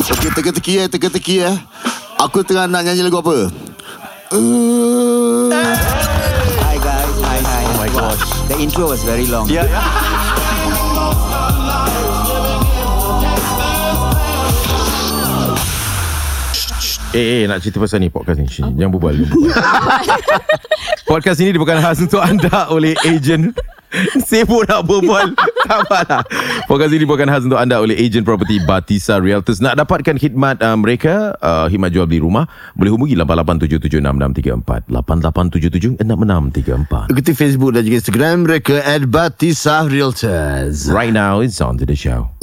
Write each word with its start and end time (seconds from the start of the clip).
Okey, 0.00 0.30
teka-teki 0.32 0.72
eh, 0.80 0.86
teka-teki 0.88 1.34
eh. 1.44 1.56
Aku 2.16 2.40
tengah 2.40 2.64
nak 2.64 2.84
nyanyi 2.84 3.04
lagu 3.04 3.20
apa? 3.20 3.52
Uh, 4.32 5.50
Hi 6.64 6.76
guys, 6.78 7.14
hi 7.20 7.38
hi. 7.42 7.62
Oh 7.68 7.76
my 7.76 7.90
gosh. 7.92 8.22
The 8.48 8.56
intro 8.56 8.88
was 8.88 9.02
very 9.04 9.26
long. 9.28 9.44
Ya, 9.50 9.66
ya. 9.66 9.80
Eh, 17.10 17.42
eh, 17.42 17.50
nak 17.50 17.58
cerita 17.58 17.82
pasal 17.82 17.98
ni 17.98 18.06
podcast 18.06 18.38
ni. 18.38 18.46
Shh, 18.46 18.62
Jangan 18.62 18.94
berbual. 18.94 19.18
jangan 19.18 19.34
berbual. 19.34 19.58
podcast 21.10 21.38
ini 21.42 21.50
dibuatkan 21.50 21.82
khas 21.82 21.98
untuk 22.06 22.22
anda 22.22 22.70
oleh 22.70 22.94
ejen. 23.02 23.50
Sibuk 24.22 24.70
nak 24.70 24.86
berbual. 24.86 25.34
Apalah. 25.70 26.26
Podcast 26.66 26.90
ini 26.90 27.06
dibuatkan 27.06 27.30
khas 27.30 27.46
untuk 27.46 27.62
anda 27.62 27.78
oleh 27.78 27.94
ejen 27.94 28.26
property 28.26 28.58
Batisa 28.66 29.22
Realtors. 29.22 29.62
Nak 29.62 29.78
dapatkan 29.78 30.18
khidmat 30.18 30.58
uh, 30.58 30.74
mereka, 30.74 31.38
uh, 31.38 31.70
khidmat 31.70 31.94
jual 31.94 32.10
beli 32.10 32.18
rumah, 32.18 32.50
boleh 32.74 32.90
hubungi 32.90 33.14
88776634. 33.14 34.90
88776634. 34.90 37.14
ikuti 37.14 37.32
Facebook 37.38 37.78
dan 37.78 37.86
juga 37.86 38.02
Instagram 38.02 38.50
mereka 38.50 38.82
at 38.82 39.06
Batisa 39.06 39.86
Realtors. 39.86 40.90
Right 40.90 41.14
now, 41.14 41.38
it's 41.38 41.62
on 41.62 41.78
to 41.78 41.86
the 41.86 41.94
show. 41.94 42.34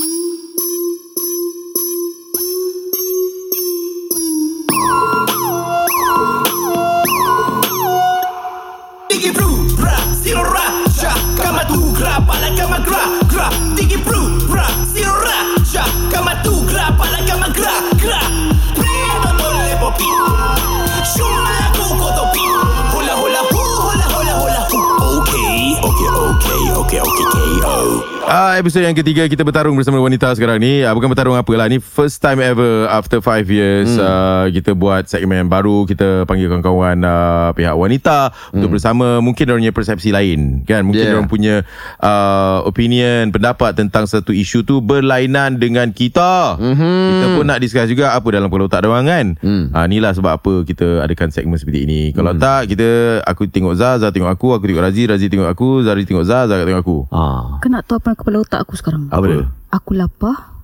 Ah, 28.27 28.59
episod 28.59 28.83
yang 28.83 28.91
ketiga 28.91 29.23
kita 29.23 29.47
bertarung 29.47 29.79
bersama 29.79 30.03
wanita 30.03 30.35
sekarang 30.35 30.59
ni. 30.59 30.83
Ah, 30.83 30.91
bukan 30.91 31.07
bertarung 31.07 31.39
apa 31.39 31.47
lah. 31.55 31.71
Ni 31.71 31.79
first 31.79 32.19
time 32.19 32.43
ever 32.43 32.83
after 32.91 33.23
five 33.23 33.47
years 33.47 33.95
hmm. 33.95 34.03
ah, 34.03 34.45
kita 34.51 34.75
buat 34.75 35.07
segmen 35.07 35.47
yang 35.47 35.51
baru. 35.51 35.87
Kita 35.87 36.27
panggil 36.27 36.51
kawan-kawan 36.51 36.99
ah, 37.07 37.55
pihak 37.55 37.71
wanita 37.71 38.35
hmm. 38.35 38.59
untuk 38.59 38.75
bersama 38.75 39.23
mungkin 39.23 39.47
orang 39.47 39.63
punya 39.63 39.71
persepsi 39.71 40.11
lain 40.11 40.67
kan. 40.67 40.83
Mungkin 40.83 40.99
Yeah. 41.07 41.15
orang 41.15 41.31
punya 41.31 41.63
ah, 42.03 42.67
opinion, 42.67 43.31
pendapat 43.31 43.79
tentang 43.79 44.11
satu 44.11 44.35
isu 44.35 44.67
tu 44.67 44.83
berlainan 44.83 45.55
dengan 45.55 45.95
kita. 45.95 46.59
Mm-hmm. 46.59 46.99
Kita 47.07 47.25
pun 47.31 47.45
nak 47.47 47.63
discuss 47.63 47.87
juga 47.87 48.11
apa 48.11 48.27
dalam 48.27 48.51
kepala 48.51 48.67
otak 48.67 48.83
orang 48.83 49.07
kan. 49.07 49.25
Hmm. 49.39 49.71
Ah, 49.71 49.87
inilah 49.87 50.11
sebab 50.11 50.35
apa 50.35 50.67
kita 50.67 50.99
adakan 50.99 51.31
segmen 51.31 51.55
seperti 51.55 51.87
ini. 51.87 52.01
Kalau 52.11 52.35
Hmm. 52.35 52.43
tak 52.43 52.75
kita 52.75 53.23
aku 53.23 53.47
tengok 53.47 53.79
Zaz, 53.79 54.03
Zaz 54.03 54.11
tengok 54.11 54.35
aku, 54.35 54.51
aku 54.51 54.67
tengok 54.67 54.83
Razi, 54.83 55.07
Razi 55.07 55.31
tengok 55.31 55.47
aku, 55.47 55.79
Zari 55.87 56.03
tengok 56.03 56.27
Zaz, 56.27 56.51
Zaz 56.51 56.67
tengok 56.67 56.83
aku. 56.83 56.97
Ah. 57.07 57.55
Kau 57.63 57.71
nak 57.71 57.87
tahu 57.87 58.03
apa 58.03 58.16
kepala 58.17 58.41
otak 58.41 58.59
aku 58.59 58.73
sekarang? 58.73 59.07
Apa 59.07 59.25
dia? 59.25 59.45
Aku 59.69 59.93
lapar. 59.93 60.57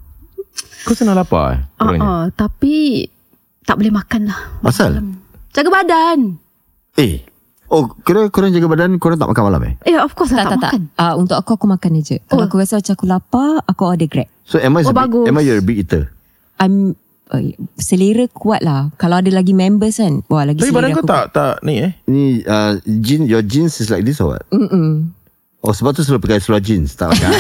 Kau 0.83 0.93
senang 0.93 1.15
lapar 1.15 1.45
eh? 1.53 1.59
Ah, 1.75 1.83
orangnya? 1.85 2.01
uh, 2.01 2.25
tapi 2.29 3.05
tak 3.61 3.77
boleh 3.77 3.89
makan 3.89 4.27
lah. 4.27 4.39
Pasal? 4.59 4.99
Jaga 5.49 5.69
badan. 5.69 6.35
Eh. 6.95 7.23
Oh, 7.67 7.89
kira 8.03 8.29
korang 8.29 8.51
jaga 8.51 8.67
badan, 8.67 8.97
korang 8.97 9.17
tak 9.17 9.25
makan 9.25 9.43
malam 9.47 9.61
eh? 9.63 9.73
Eh, 9.83 9.97
of 9.97 10.13
course 10.13 10.29
Tak, 10.29 10.45
tak, 10.45 10.45
tak, 10.45 10.59
tak. 10.59 10.71
makan. 10.75 10.81
Uh, 10.93 11.13
untuk 11.15 11.35
aku, 11.35 11.55
aku 11.55 11.65
makan 11.65 11.97
je. 11.99 12.21
Kalau 12.23 12.43
Oh. 12.43 12.47
aku 12.47 12.57
rasa 12.57 12.77
macam 12.77 12.93
aku 12.93 13.05
lapar, 13.07 13.49
aku 13.63 13.81
order 13.83 14.05
Grab. 14.05 14.29
So, 14.43 14.59
am 14.59 14.75
I, 14.75 14.83
Oh, 14.83 14.91
a 14.91 14.93
big, 14.93 15.13
am 15.25 15.37
I 15.37 15.45
a 15.47 15.57
big 15.57 15.77
eater? 15.79 16.13
I'm 16.59 16.93
uh, 17.31 17.41
selera 17.73 18.29
kuat 18.29 18.61
lah. 18.61 18.93
Kalau 18.95 19.17
ada 19.17 19.31
lagi 19.31 19.55
members 19.55 19.97
kan, 19.97 20.21
wah 20.27 20.43
lagi 20.43 20.59
Tapi 20.59 20.69
selera 20.69 20.77
badan 20.77 20.91
kau 20.91 21.01
aku 21.01 21.09
tak 21.09 21.25
tak 21.31 21.53
ni 21.65 21.73
eh? 21.81 21.91
Ni, 22.05 22.23
uh, 22.45 22.77
jean, 23.01 23.25
your 23.25 23.41
jeans 23.41 23.79
is 23.79 23.89
like 23.89 24.03
this 24.03 24.21
or 24.21 24.37
what? 24.37 24.43
Mm-mm. 24.53 25.09
Oh, 25.63 25.71
sebab 25.71 25.95
tu 25.95 26.03
selalu 26.03 26.19
pakai 26.21 26.43
seluar 26.43 26.59
jeans. 26.59 26.91
Tak 26.91 27.15
pakai. 27.15 27.31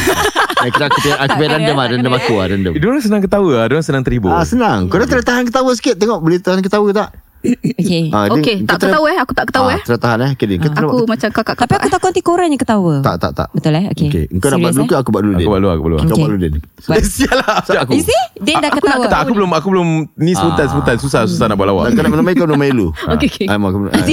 Eh, 0.63 0.71
kira 0.73 0.87
aku 0.87 0.97
punya 0.97 1.15
aku 1.19 1.35
Tak 1.35 1.49
random 1.51 1.75
lah, 1.75 1.87
random 1.91 2.13
aku 2.15 2.33
lah, 2.39 2.45
random. 2.47 2.71
Eh, 2.71 2.79
Diorang 2.79 3.03
senang 3.03 3.19
ketawa 3.19 3.51
lah 3.51 3.65
Diorang 3.67 3.83
senang 3.83 4.03
terhibur 4.07 4.31
Ah, 4.31 4.47
senang. 4.47 4.87
Korang 4.87 5.11
try 5.11 5.19
tahan 5.19 5.43
ketawa 5.43 5.75
sikit. 5.75 5.99
Tengok 5.99 6.23
boleh 6.23 6.39
tahan 6.39 6.63
ketawa 6.63 6.87
tak? 6.95 7.09
Okay. 7.43 8.07
Ah, 8.09 8.25
dia- 8.25 8.33
Okey, 8.33 8.55
kau 8.61 8.69
tak 8.69 8.79
ketawa 8.81 9.07
eh. 9.09 9.17
Aku 9.19 9.31
tak 9.31 9.45
ketawa 9.45 9.67
ah, 9.67 9.75
eh. 9.75 9.81
Try 9.83 9.97
tahan 9.97 10.19
eh. 10.21 10.31
Okay. 10.33 10.55
Kau 10.55 10.69
try 10.69 10.79
Aku 10.81 10.97
macam 11.03 11.29
kakak-kakak. 11.29 11.57
Tapi 11.59 11.73
aku 11.75 11.87
takut 11.91 12.07
nanti 12.07 12.21
korang 12.21 12.47
yang 12.47 12.57
ketawa. 12.57 12.93
Tak, 13.01 13.15
tak, 13.19 13.31
tak. 13.33 13.47
Betul 13.51 13.73
eh? 13.73 13.83
Okay. 13.91 14.07
Okay. 14.07 14.23
Kau 14.33 14.47
nak 14.47 14.57
buat 14.57 14.71
dulu 14.71 14.79
eh? 14.79 14.87
ke 14.87 14.95
aku 14.95 15.09
buat 15.09 15.21
dulu, 15.21 15.33
Aku 15.33 15.43
buat 15.45 15.59
luar 15.59 15.73
Aku 15.73 15.81
buat 15.81 15.91
luar 15.91 15.99
Kau 15.99 16.07
Okay. 16.09 16.21
buat 16.21 16.31
dulu, 16.31 16.39
Din. 16.39 16.53
Sial 17.13 17.37
lah 17.37 17.55
aku. 17.59 17.91
You 17.91 18.03
see? 18.03 18.21
Din 18.37 18.55
dah 18.57 18.71
ketawa. 18.71 19.03
Tak 19.05 19.19
aku 19.21 19.31
belum 19.33 19.49
Aku 19.51 19.67
belum 19.69 19.87
Ni 20.15 20.31
sebutan 20.31 20.65
sebutan 20.65 20.95
Susah 20.97 21.21
susah 21.25 21.45
nak 21.45 21.55
buat 21.55 21.67
lawak 21.67 21.83
Kau 21.89 22.01
nak 22.01 22.09
minum 22.09 22.25
air, 22.25 22.35
kau 22.37 22.47
minum 22.47 22.61
air 22.61 22.71
dulu. 22.71 22.87
Okey, 22.95 23.27
okey. 23.27 23.45
Ah, 23.45 23.57
kau- 23.59 23.83
Nanti 23.83 23.91
Ah, 23.93 24.07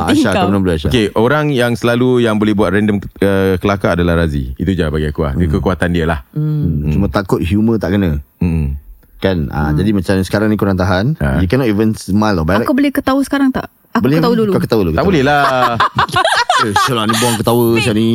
nanti 0.00 0.12
Aisyah, 0.14 0.32
kau 0.32 0.38
kau. 0.38 0.48
minum 0.48 0.60
dulu, 0.62 0.72
Aisyah. 0.72 0.90
Okay 0.90 1.06
Orang 1.12 1.44
yang 1.50 1.72
selalu 1.74 2.08
Yang 2.22 2.34
boleh 2.38 2.54
buat 2.54 2.70
random 2.70 2.96
uh, 2.98 3.54
Kelakar 3.56 3.92
adalah 3.92 4.14
Razi 4.18 4.54
Itu 4.54 4.72
je 4.72 4.84
bagi 4.84 5.06
aku 5.06 5.20
lah 5.20 5.32
Dia 5.34 5.46
kekuatan 5.50 5.88
dia 5.90 6.04
lah 6.04 6.20
Hmm, 6.32 6.88
Cuma 6.88 7.06
takut 7.08 7.40
humor 7.40 7.76
tak 7.76 7.92
kena. 7.92 8.24
hmm. 8.40 8.87
Kan? 9.18 9.50
Ah, 9.50 9.74
Jadi 9.74 9.90
macam 9.90 10.14
sekarang 10.22 10.46
ni 10.46 10.54
korang 10.54 10.74
tahan. 10.74 11.18
Ah. 11.18 11.38
You 11.38 11.46
cannot 11.46 11.66
even 11.66 11.90
smile. 11.92 12.36
tau. 12.36 12.46
Baik- 12.46 12.62
Aku 12.62 12.72
boleh 12.72 12.90
ketawa 12.90 13.18
sekarang 13.20 13.50
tak? 13.50 13.66
Aku 13.90 14.06
Boleh 14.06 14.22
ketawa 14.22 14.34
dulu. 14.36 14.50
Kau 14.52 14.62
ketawa 14.62 14.82
dulu. 14.84 14.92
Tak 14.92 14.96
ketawa. 14.96 15.08
boleh 15.08 15.22
lah 15.22 15.74
Eh, 16.60 16.74
sial 16.82 16.96
lah 16.96 17.04
ni 17.04 17.14
buang 17.14 17.36
ketawa 17.36 17.64
macam 17.72 17.94
ni. 17.94 18.10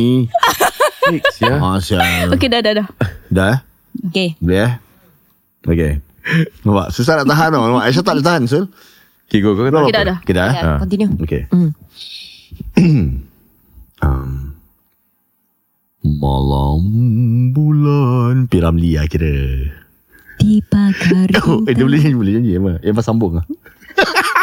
Sial 1.34 1.56
Ah, 1.58 1.76
sial. 1.78 2.28
Okey, 2.30 2.48
dah, 2.48 2.60
dah, 2.60 2.72
dah. 2.74 2.86
Dah 3.28 3.46
eh? 3.50 3.58
Okay. 4.06 4.28
Boleh 4.38 4.58
eh? 4.58 4.72
Okay. 5.62 5.92
Nampak? 6.60 6.88
Susah 6.88 7.20
nak 7.20 7.28
tahan 7.28 7.52
tau. 7.52 7.60
Nampak? 7.62 7.84
Aisyah 7.84 8.00
tak 8.00 8.14
boleh 8.14 8.26
tahan, 8.26 8.42
Sul. 8.46 8.64
Okay 9.26 9.40
go 9.40 9.52
ketawa 9.54 9.84
Okey, 9.84 9.92
dah, 9.92 10.04
dah. 10.06 10.16
Okay, 10.20 10.32
dah 10.32 10.44
eh? 10.44 10.54
Yeah, 10.54 10.76
continue. 10.78 11.10
Okay. 11.20 11.42
Hmm. 11.48 11.70
um, 14.00 14.30
malam 16.02 16.80
bulan 17.50 18.48
Piramli 18.48 18.96
lah 18.96 19.04
kira. 19.04 19.36
Di 20.44 20.60
pagar 20.60 21.28
Oh, 21.48 21.64
eh, 21.64 21.72
dia 21.72 21.84
boleh 21.88 22.00
nyanyi, 22.04 22.16
boleh 22.20 22.32
nyanyi. 22.36 22.50
Emma, 22.60 22.72
Emma 22.84 23.00
sambung 23.00 23.40
lah. 23.40 23.46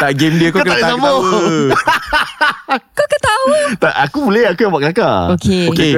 Tak 0.02 0.18
game 0.18 0.34
dia 0.34 0.50
Kau 0.50 0.58
Kau 0.58 0.66
kena 0.66 0.74
tak 0.74 0.98
ketawa 0.98 1.10
Kau 2.98 3.06
ketawa. 3.06 3.58
tak, 3.78 3.94
aku 4.02 4.18
boleh, 4.26 4.44
aku 4.50 4.58
yang 4.66 4.72
buat 4.74 4.82
kelakar. 4.82 5.18
Okay. 5.38 5.70
Okay 5.70 5.90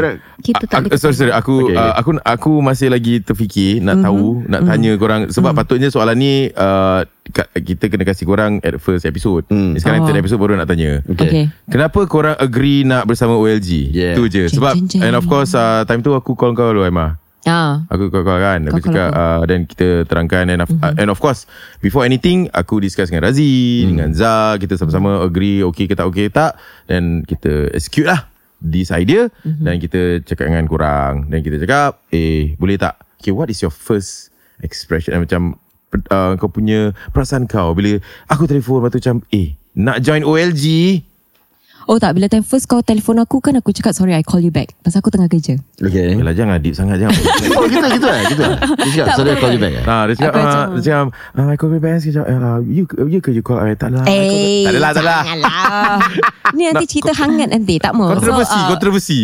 Kita 0.45 0.65
tak 0.69 0.77
aku, 0.77 0.87
boleh 0.93 1.01
sorry 1.01 1.17
sorry 1.17 1.33
aku 1.33 1.55
Okay. 1.65 1.79
uh, 1.79 1.95
aku 1.97 2.11
aku 2.21 2.53
masih 2.61 2.93
lagi 2.93 3.25
terfikir 3.25 3.81
nak 3.81 3.97
mm-hmm. 3.97 4.05
tahu 4.05 4.25
nak 4.45 4.61
mm-hmm. 4.61 4.69
tanya 4.69 4.93
korang 5.01 5.21
sebab 5.33 5.57
mm-hmm. 5.57 5.57
patutnya 5.57 5.89
soalan 5.89 6.17
ni 6.21 6.53
uh, 6.53 7.01
kita 7.57 7.89
kena 7.89 8.05
kasih 8.05 8.29
korang 8.29 8.61
at 8.61 8.77
first 8.77 9.09
episode. 9.09 9.49
Mm. 9.49 9.57
Mm. 9.57 9.73
Sekarang 9.81 10.05
Oh. 10.05 10.07
third 10.11 10.21
episode 10.21 10.41
baru 10.43 10.61
nak 10.61 10.69
tanya. 10.69 11.01
Okay. 11.09 11.25
Okay. 11.25 11.45
Kenapa 11.73 12.05
korang 12.05 12.37
agree 12.37 12.85
nak 12.85 13.09
bersama 13.09 13.41
OLG? 13.41 13.89
Yeah. 13.89 14.21
Tu 14.21 14.29
je. 14.29 14.53
Sebab 14.53 14.77
jeng, 14.77 15.01
jeng. 15.01 15.03
and 15.09 15.15
of 15.17 15.25
course 15.25 15.57
uh, 15.57 15.89
time 15.89 16.05
tu 16.05 16.13
aku 16.13 16.37
call 16.37 16.53
kau 16.53 16.77
dulu 16.77 16.85
Emma. 16.85 17.17
Ah. 17.45 17.85
Aku 17.93 18.09
call 18.09 18.25
kau 18.25 18.37
kan 18.37 18.61
Aku 18.65 18.81
Kau 18.81 18.89
call 18.89 18.89
cakap 18.91 19.11
uh, 19.13 19.41
Dan 19.45 19.59
kita 19.65 20.03
terangkan 20.05 20.49
and 20.49 20.61
of, 20.61 20.71
Mhm. 20.73 20.81
uh, 20.81 20.93
and 20.97 21.09
of 21.09 21.19
course 21.19 21.45
Before 21.79 22.01
anything 22.03 22.49
Aku 22.51 22.81
discuss 22.81 23.09
dengan 23.09 23.29
Razi 23.29 23.85
Dengan 23.85 24.13
Zah 24.13 24.57
Kita 24.57 24.75
sama-sama 24.75 25.21
agree 25.21 25.61
Okay 25.63 25.85
ke 25.85 25.93
tak 25.93 26.09
okay 26.09 26.29
tak 26.29 26.57
Dan 26.85 27.21
kita 27.21 27.69
execute 27.71 28.05
lah 28.05 28.33
This 28.59 28.89
idea 28.89 29.29
Mhm. 29.45 29.61
Dan 29.61 29.75
kita 29.77 30.01
cakap 30.23 30.49
dengan 30.49 30.65
korang 30.65 31.29
Dan 31.29 31.41
kita 31.41 31.61
cakap 31.61 32.01
Eh 32.09 32.57
boleh 32.57 32.77
tak 32.77 32.97
Okay 33.21 33.31
what 33.31 33.49
is 33.49 33.61
your 33.61 33.69
first 33.69 34.33
expression 34.59 35.13
Macam 35.15 35.61
uh, 36.09 36.33
Kau 36.35 36.49
punya 36.49 36.97
Perasaan 37.13 37.45
kau 37.45 37.73
Bila 37.73 38.01
aku 38.25 38.49
telefon 38.49 38.81
Lepas 38.81 38.91
tu 38.91 39.01
macam 39.01 39.17
Eh 39.29 39.53
nak 39.75 40.01
join 40.01 40.23
OLG 40.23 40.65
Oh 41.85 42.01
tak, 42.01 42.17
bila 42.17 42.33
time 42.33 42.41
first 42.41 42.65
kau 42.65 42.81
telefon 42.81 43.21
aku 43.21 43.45
kan 43.45 43.61
aku 43.61 43.69
cakap 43.69 43.93
sorry 43.93 44.17
I 44.17 44.25
call 44.25 44.41
you 44.41 44.49
back. 44.49 44.73
Pasal 44.81 45.05
aku 45.05 45.13
tengah 45.13 45.29
kerja. 45.29 45.61
Okay. 45.77 46.17
Yalah 46.17 46.33
jangan 46.33 46.57
deep 46.57 46.73
sangat 46.73 46.97
Jangan 46.97 47.13
Oh, 47.61 47.69
gitu, 47.69 47.87
gitu 48.01 48.09
eh? 48.09 48.23
Gitu? 48.33 48.45
Dia 48.49 48.91
cakap, 49.05 49.17
sorry, 49.21 49.31
I 49.31 49.37
call 49.37 49.53
you 49.53 49.61
back 49.61 49.75
eh? 49.77 49.85
Ah, 49.85 50.03
dia 50.09 50.15
cakap, 50.17 50.33
ah, 50.33 50.65
dia 50.73 50.81
cakap, 50.81 51.07
ah, 51.13 51.47
I 51.53 51.57
call 51.61 51.71
you 51.77 51.83
back 51.85 52.01
sekejap. 52.01 52.25
Uh, 52.25 52.59
you, 52.65 52.85
you 53.05 53.21
ke 53.21 53.31
you 53.37 53.45
call? 53.45 53.61
Eh, 53.61 53.77
tak 53.77 53.93
lah. 53.93 54.01
I 54.09 54.17
back. 54.17 54.33
Eh, 54.33 54.65
tak 54.65 54.73
adalah, 54.73 54.91
tak 54.97 55.03
adalah. 55.05 55.21
janganlah. 55.21 55.99
Ni 56.57 56.63
nanti 56.73 56.85
cerita 56.89 57.13
hangat 57.13 57.49
nanti, 57.53 57.75
tak 57.77 57.93
mau. 57.93 58.09
Kontroversi, 58.17 58.57
ah, 58.57 58.69
kontroversi. 58.73 59.21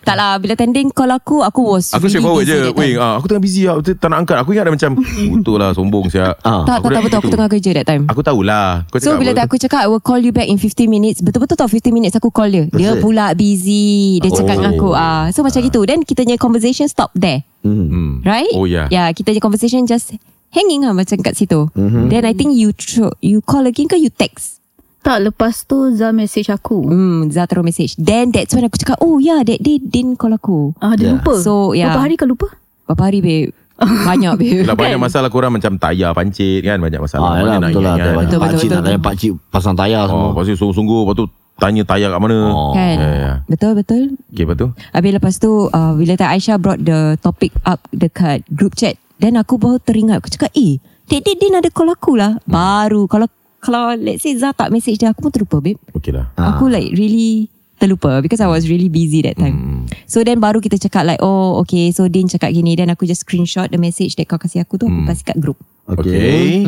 Tak 0.00 0.14
lah, 0.14 0.36
bila 0.36 0.54
tending 0.54 0.88
call 0.88 1.08
aku, 1.08 1.40
aku 1.40 1.60
was 1.62 1.90
Aku 1.90 2.02
really 2.02 2.16
straightforward 2.16 2.42
busy 2.42 2.56
je. 2.56 2.60
time. 2.66 2.76
Weh, 2.76 2.92
ah, 2.96 3.14
aku 3.14 3.26
tengah 3.26 3.42
busy 3.42 3.62
lah. 3.62 3.74
Aku 3.74 3.82
tak 3.84 4.08
nak 4.08 4.18
angkat. 4.18 4.36
Aku 4.38 4.48
ingat 4.50 4.64
dah 4.64 4.72
macam, 4.72 4.90
betul 5.34 5.56
lah, 5.56 5.70
sombong 5.70 6.06
siap. 6.06 6.34
Ah. 6.40 6.64
Tak, 6.64 6.78
tak, 6.78 6.90
tak 6.90 7.02
betul. 7.02 7.18
Aku 7.18 7.28
tengah 7.28 7.48
kerja 7.48 7.70
that 7.74 7.86
time. 7.86 8.04
Aku 8.06 8.20
tahulah. 8.20 8.84
Kau 8.86 8.96
So 8.96 9.12
cakap 9.12 9.18
bila 9.18 9.32
apa? 9.34 9.42
aku 9.42 9.54
cakap 9.56 9.80
I 9.80 9.88
will 9.88 10.00
call 10.00 10.18
you 10.18 10.30
back 10.30 10.46
in 10.46 10.56
15 10.56 10.68
minutes 10.86 11.20
Betul-betul 11.20 11.54
tau 11.54 11.66
15 11.66 11.88
minutes 11.90 12.14
aku 12.14 12.28
call 12.28 12.48
dia 12.48 12.64
Dia 12.70 12.96
pula 12.96 13.32
busy 13.32 14.18
Dia 14.18 14.30
cakap 14.30 14.46
Oh. 14.50 14.58
dengan 14.58 14.72
aku 14.72 14.90
ah. 14.92 15.28
So 15.28 15.40
macam 15.40 15.60
gitu 15.60 15.80
Then 15.82 16.00
kita 16.00 16.22
punya 16.22 16.36
conversation 16.36 16.86
stop 16.86 17.12
there 17.12 17.44
Hmm. 17.60 18.20
Right 18.22 18.48
Oh, 18.52 18.64
ya. 18.64 18.88
Yeah 18.88 19.08
kita 19.10 19.30
punya 19.30 19.42
conversation 19.42 19.84
just 19.84 20.16
Hanging 20.48 20.80
lah 20.80 20.92
macam 20.92 21.18
kat 21.18 21.34
situ 21.34 21.68
Mhm. 21.70 22.08
Then 22.08 22.24
I 22.24 22.32
think 22.32 22.52
you 22.52 22.72
tro- 22.72 23.14
You 23.18 23.40
call 23.40 23.64
again 23.64 23.84
ke 23.84 23.96
you 23.96 24.08
text 24.08 24.59
Tak, 25.00 25.18
lepas 25.22 25.64
tu 25.64 25.76
Zah 25.90 26.10
message 26.10 26.48
aku. 26.48 26.82
Hmm 26.82 27.20
Zah 27.26 27.44
taruh 27.44 27.62
message 27.62 27.96
Then 27.96 28.28
that's 28.28 28.52
when 28.52 28.62
aku 28.62 28.76
cakap 28.76 28.98
Oh 28.98 29.16
yeah 29.16 29.40
that 29.40 29.58
day 29.58 29.76
Din 29.76 30.12
call 30.12 30.32
aku 30.32 30.76
Ah, 30.76 30.92
dia 30.92 31.08
Yeah. 31.08 31.16
lupa. 31.16 31.34
So, 31.38 31.72
yeah. 31.72 31.88
Berapa 31.88 32.00
hari 32.02 32.14
kau 32.14 32.26
lupa? 32.26 32.52
Berapa 32.84 33.02
hari 33.04 33.18
babe 33.18 33.50
Banyak 34.08 34.32
babe 34.36 34.60
Lah 34.62 34.74
banyak 34.74 34.96
masalah 34.96 35.26
korang 35.26 35.50
macam 35.50 35.74
tayar 35.74 36.12
pancit 36.12 36.60
kan 36.60 36.76
Banyak 36.78 37.00
masalah 37.00 37.26
Ah, 37.26 37.34
yalah, 37.38 37.58
betul 37.62 37.80
lah. 37.80 37.94
Betul, 37.94 38.04
kan? 38.04 38.14
Betul, 38.14 38.20
betul, 38.20 38.40
Pakcik 38.42 38.68
nak 38.68 38.70
betul. 38.70 38.84
tanya 38.84 39.00
pakcik 39.00 39.32
pasang 39.48 39.74
tayar 39.74 40.02
Oh, 40.02 40.08
semua. 40.10 40.28
pasti 40.34 40.52
sungguh-sungguh 40.54 41.00
Lepas 41.02 41.14
tu 41.14 41.24
tanya 41.56 41.82
tayar 41.82 42.08
kat 42.10 42.20
mana 42.20 42.38
Oh. 42.46 42.72
Kan 42.72 42.94
Ya, 42.94 43.08
ya. 43.10 43.32
Betul 43.46 43.72
betul 43.74 44.02
Okay 44.28 44.44
lepas 44.44 44.56
tu 44.58 44.68
Habis 44.92 45.12
lepas 45.12 45.34
tu 45.34 45.50
uh, 45.66 45.92
Bila 45.94 46.12
tak 46.14 46.28
Aisyah 46.30 46.56
brought 46.56 46.78
the 46.78 47.00
topic 47.18 47.56
up 47.62 47.80
Dekat 47.88 48.44
group 48.48 48.72
chat 48.74 49.00
Dan 49.16 49.34
aku 49.34 49.56
baru 49.56 49.76
teringat 49.76 50.20
Aku 50.20 50.28
cakap 50.28 50.52
eh 50.52 50.76
Dek 51.06 51.20
Dek 51.20 51.36
Din 51.36 51.56
ada 51.56 51.66
call 51.66 51.88
aku 51.88 52.14
lah 52.14 52.36
Baru 52.44 53.04
Kalau 53.06 53.24
kalau 53.60 53.92
let's 53.94 54.20
say 54.20 54.34
Zah 54.34 54.50
tak 54.50 54.68
message 54.68 54.96
dia 54.96 55.10
Aku 55.10 55.20
pun 55.20 55.30
terlupa 55.30 55.60
babe 55.60 55.76
Okay 55.92 56.10
lah 56.10 56.28
Aku 56.34 56.66
like 56.66 56.90
really 56.92 57.46
terlupa 57.76 58.20
because 58.20 58.38
I 58.38 58.46
was 58.46 58.66
really 58.66 58.88
busy 58.88 59.20
that 59.24 59.36
time. 59.36 59.84
So 60.04 60.20
then 60.20 60.36
baru 60.36 60.60
kita 60.60 60.76
cakap 60.78 61.02
like 61.02 61.20
oh 61.20 61.56
okay 61.60 61.88
so 61.88 62.06
Din 62.06 62.24
cakap 62.24 62.50
gini 62.50 62.74
then 62.74 62.88
aku 62.88 63.04
just 63.04 63.24
screenshot 63.24 63.68
the 63.68 63.76
message 63.76 64.14
that 64.16 64.24
kau 64.24 64.36
kasih 64.36 64.60
aku 64.60 64.76
tu 64.76 64.84
aku 64.84 65.00
kasih 65.06 65.24
kat 65.24 65.36
group. 65.40 65.56
Okay, 65.88 66.62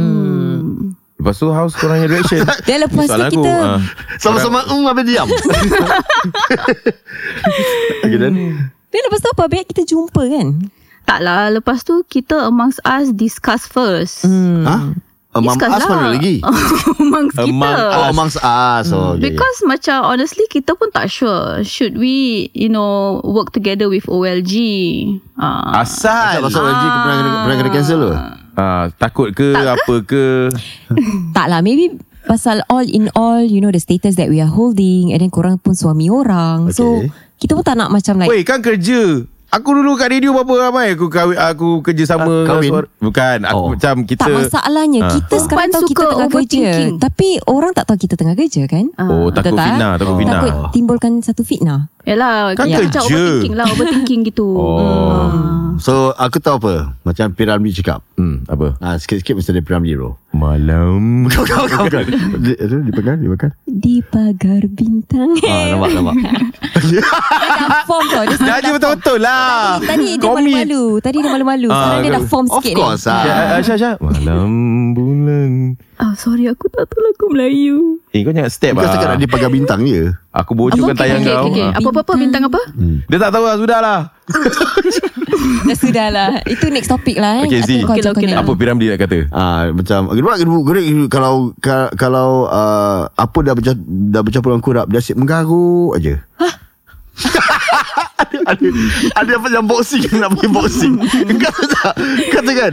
Lepas 1.14 1.38
tu 1.38 1.46
how's 1.48 1.72
korang 1.72 2.02
reaction 2.02 2.42
Then 2.66 2.82
lepas 2.82 3.06
tu 3.06 3.12
Soalan 3.12 3.30
kita- 3.30 3.62
ah. 3.62 3.78
Sama-sama 4.18 4.66
um 4.68 4.84
habis 4.84 5.04
diam. 5.06 5.28
okay, 8.02 8.18
then. 8.18 8.34
Then 8.90 9.00
lepas 9.06 9.20
tu 9.20 9.28
apa 9.30 9.44
babe 9.46 9.64
kita 9.64 9.82
jumpa 9.86 10.22
kan? 10.26 10.48
Taklah, 11.02 11.50
lepas 11.50 11.82
tu 11.82 12.02
kita 12.02 12.46
amongst 12.46 12.78
us 12.82 13.10
discuss 13.10 13.66
first. 13.66 14.24
Hmm. 14.24 14.64
Ha? 14.64 14.76
Among 15.32 15.56
Discuss 15.56 15.72
us 15.74 15.84
mana 15.86 15.96
lah. 15.98 16.10
lagi? 16.12 16.36
amongst 17.02 17.34
kita. 17.34 17.48
Among 17.48 17.74
Oh, 17.74 18.04
amongst 18.06 18.38
us. 18.38 18.86
Oh, 18.88 19.16
okay, 19.16 19.32
Because 19.32 19.58
macam 19.64 20.04
honestly 20.04 20.44
kita 20.46 20.72
pun 20.72 20.88
tak 20.88 21.08
sure 21.08 21.60
should 21.62 21.96
we 21.96 22.12
you 22.52 22.68
know 22.68 23.16
work 23.22 23.48
together 23.50 23.88
with 23.88 24.04
OLG. 24.04 24.52
Ah. 25.34 25.72
okay. 25.72 25.88
Asal 25.88 26.36
Pasal 26.42 26.60
OLG 26.62 26.82
kau 26.82 27.00
pernah, 27.00 27.16
kena- 27.16 27.40
pernah 27.40 27.56
kena 27.56 27.70
cancel 27.70 27.98
tu? 27.98 28.12
ah, 28.54 28.84
Takut 28.92 29.28
ke 29.30 29.56
Apa 29.56 29.94
ke 30.02 30.52
tak 31.36 31.46
lah 31.46 31.60
maybe 31.60 31.96
pasal 32.22 32.60
all 32.68 32.84
in 32.84 33.08
all 33.12 33.40
you 33.40 33.58
know 33.58 33.68
the 33.68 33.80
status 33.80 34.14
that 34.14 34.28
we 34.28 34.36
are 34.36 34.46
holding 34.46 35.10
and 35.10 35.18
then 35.18 35.28
korang 35.28 35.56
pun 35.56 35.72
suami 35.72 36.06
orang. 36.06 36.68
So 36.70 37.00
Okay. 37.00 37.08
kita 37.40 37.56
pun 37.56 37.64
tak 37.64 37.74
nak 37.74 37.88
macam 37.88 38.14
like 38.16 38.28
Weh 38.28 38.44
kan 38.44 38.60
kerja 38.60 39.24
Aku 39.52 39.68
dulu 39.70 39.92
kat 39.94 40.08
radio 40.08 40.32
berapa 40.32 40.48
ramai 40.64 40.96
Aku 40.96 41.06
kahwin, 41.06 41.36
aku 41.36 41.84
kerja 41.84 42.08
sama 42.08 42.24
dengan 42.40 42.48
kahwin? 42.48 42.70
suara- 42.72 42.90
Bukan 42.98 43.38
Aku 43.44 43.52
Oh. 43.54 43.68
macam 43.68 43.94
kita 44.02 44.22
tak 44.22 44.32
masalahnya 44.34 44.98
Ah. 44.98 45.10
kita 45.12 45.34
sekarang 45.36 45.44
Perempuan 45.44 45.68
tahu 45.70 45.82
kita 45.84 46.02
tengah 46.08 46.30
kerja 46.32 46.64
tapi 46.98 47.28
orang 47.44 47.72
tak 47.72 47.84
tahu 47.84 47.98
kita 47.98 48.14
tengah 48.16 48.32
kerja 48.34 48.62
kan? 48.64 48.84
Oh 48.98 49.28
takut 49.28 49.52
tak? 49.52 49.66
fitnah 49.68 49.92
Takut 49.94 50.14
fitnah 50.16 50.40
Takut 50.40 50.54
timbulkan 50.72 51.12
satu 51.20 51.42
fitnah. 51.42 51.92
Yalah, 52.02 52.52
Kan 52.52 52.66
macam 52.66 52.82
kerja. 52.84 53.00
overthinking 53.00 53.54
lah, 53.54 53.66
overthinking 53.68 54.20
gitu. 54.24 54.48
Oh. 54.62 55.80
So, 55.80 55.92
aku 56.12 56.36
tahu 56.36 56.60
apa. 56.60 56.74
Macam 57.02 57.32
Piramli 57.32 57.72
cakap. 57.72 58.04
Hmm, 58.14 58.44
apa? 58.44 58.76
Ah, 58.78 58.94
sikit-sikit 58.94 59.34
mesti 59.34 59.50
ada 59.50 59.62
Piramli 59.62 59.96
bro. 59.96 60.20
Malam 60.30 61.24
Kau, 61.32 61.42
kau, 61.44 61.88
kau. 61.88 62.02
Di, 62.38 62.52
itu, 62.54 62.76
dipegang, 62.82 63.18
dipegang. 63.18 63.52
Di 63.64 64.04
pagar 64.04 64.62
bintang. 64.68 65.32
Ah, 65.42 65.72
nampak, 65.72 65.90
nampak. 65.92 66.14
Dia 66.84 67.00
dah 67.00 67.82
form 67.84 68.04
tau. 68.06 68.22
Dia 68.22 68.36
sekarang 68.36 68.60
dah 68.60 68.72
betul-betul 68.74 69.18
lah. 69.18 69.80
Tadi 69.80 70.08
dia 70.14 70.30
malu-malu. 70.30 70.82
Tadi 71.00 71.16
dia 71.18 71.30
malu-malu. 71.30 71.68
Ah, 71.68 71.76
Sekarang 71.78 72.00
dia 72.00 72.12
dah 72.12 72.24
form 72.26 72.46
Of 72.46 72.54
sikit 72.58 72.74
course 72.76 73.04
ni. 73.04 73.10
ah. 73.10 73.22
Ya, 73.22 73.34
Aisyah, 73.56 73.74
Aisyah 73.74 73.94
Malam 73.98 74.50
bulan 74.92 75.50
Ah, 76.02 76.18
sorry 76.18 76.50
aku 76.50 76.66
tak 76.66 76.90
tahu 76.90 76.98
lagu 76.98 77.26
Melayu. 77.30 78.02
Eh 78.10 78.26
kau 78.26 78.34
jangan 78.34 78.50
step 78.50 78.74
Bukan 78.74 78.90
setakat 78.90 79.06
nak 79.06 79.14
lah 79.14 79.22
dipagar 79.22 79.50
bintang 79.54 79.80
je. 79.86 80.10
Aku 80.34 80.52
bocorkan 80.52 80.90
Apa? 80.90 80.98
tayang 80.98 81.22
okay, 81.22 81.30
kau 81.30 81.46
okay, 81.46 81.62
okay. 81.62 81.66
Ah. 81.70 81.78
Apa-apa 81.78 82.12
bintang 82.18 82.42
apa? 82.42 82.60
Dia 83.06 83.18
tak 83.20 83.30
tahu 83.30 83.44
lah 83.46 83.54
Sudah 83.54 83.78
lah 83.78 84.00
Dah 85.62 85.76
sudah 85.82 86.06
lah. 86.10 86.30
Itu 86.44 86.66
next 86.68 86.90
topic 86.90 87.22
lah. 87.22 87.38
Eh. 87.38 87.46
Okay, 87.46 87.60
Z. 87.62 87.70
Kau 87.84 87.94
Okay 87.94 88.02
cakap 88.02 88.18
okay 88.18 88.26
lah. 88.34 88.42
Apa 88.42 88.52
Piramli 88.58 88.90
nak 88.90 88.98
kata 88.98 89.18
Ah 89.30 89.70
macam 89.70 90.10
gedebuk 90.10 90.34
gedebuk. 90.34 90.62
kalau 91.06 91.34
ka- 91.62 91.92
kalau 91.94 92.50
uh, 92.50 93.06
apa 93.08 93.38
dah 93.38 93.54
bercampur 93.54 93.86
dah 94.10 94.22
bercampur 94.26 94.50
dengan 94.50 94.64
kurap 94.64 94.86
dia 94.90 94.98
asyik 94.98 95.14
menggaruk 95.14 95.94
aja. 95.94 96.18
Ada, 98.22 98.36
ada, 98.46 98.66
ada 99.16 99.30
apa 99.34 99.48
yang 99.48 99.64
boxing 99.64 100.02
nak 100.16 100.32
pergi 100.32 100.48
boxing? 100.48 100.94
Kata 101.36 101.62
tak 101.66 101.92
Kata 102.30 102.50
kan? 102.52 102.72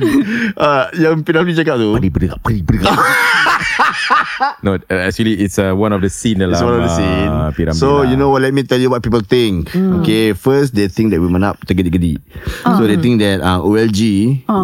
Uh, 0.53 0.83
Yang 0.93 1.13
Piramli 1.21 1.53
cakap 1.53 1.75
tu. 1.75 1.93
Peri 1.93 2.09
berderak 2.09 2.39
Peri 2.39 2.59
berderak 2.61 2.93
No 4.65 4.75
uh, 4.75 5.01
actually 5.01 5.35
It's 5.37 5.57
uh, 5.57 5.73
one 5.73 5.91
of 5.91 5.99
the 5.99 6.07
scene 6.07 6.39
dalam 6.39 6.53
It's 6.53 6.61
one 6.61 6.75
of 6.75 6.83
the 6.83 6.91
uh, 6.91 6.97
scene. 7.51 7.73
So 7.73 8.01
lah. 8.01 8.09
you 8.09 8.15
know 8.15 8.29
what 8.29 8.41
Let 8.41 8.51
me 8.51 8.63
tell 8.63 8.77
you 8.77 8.89
what 8.89 9.01
people 9.01 9.21
think. 9.21 9.71
Okay 10.01 10.33
First 10.33 10.73
they 10.73 10.87
think 10.87 11.11
that 11.11 11.19
we 11.19 11.27
menap 11.27 11.59
Tergedik-gedik 11.63 12.19
So 12.63 12.83
they 12.83 12.97
think 12.97 13.19
that 13.19 13.41
uh, 13.41 13.59
OLG 13.59 13.99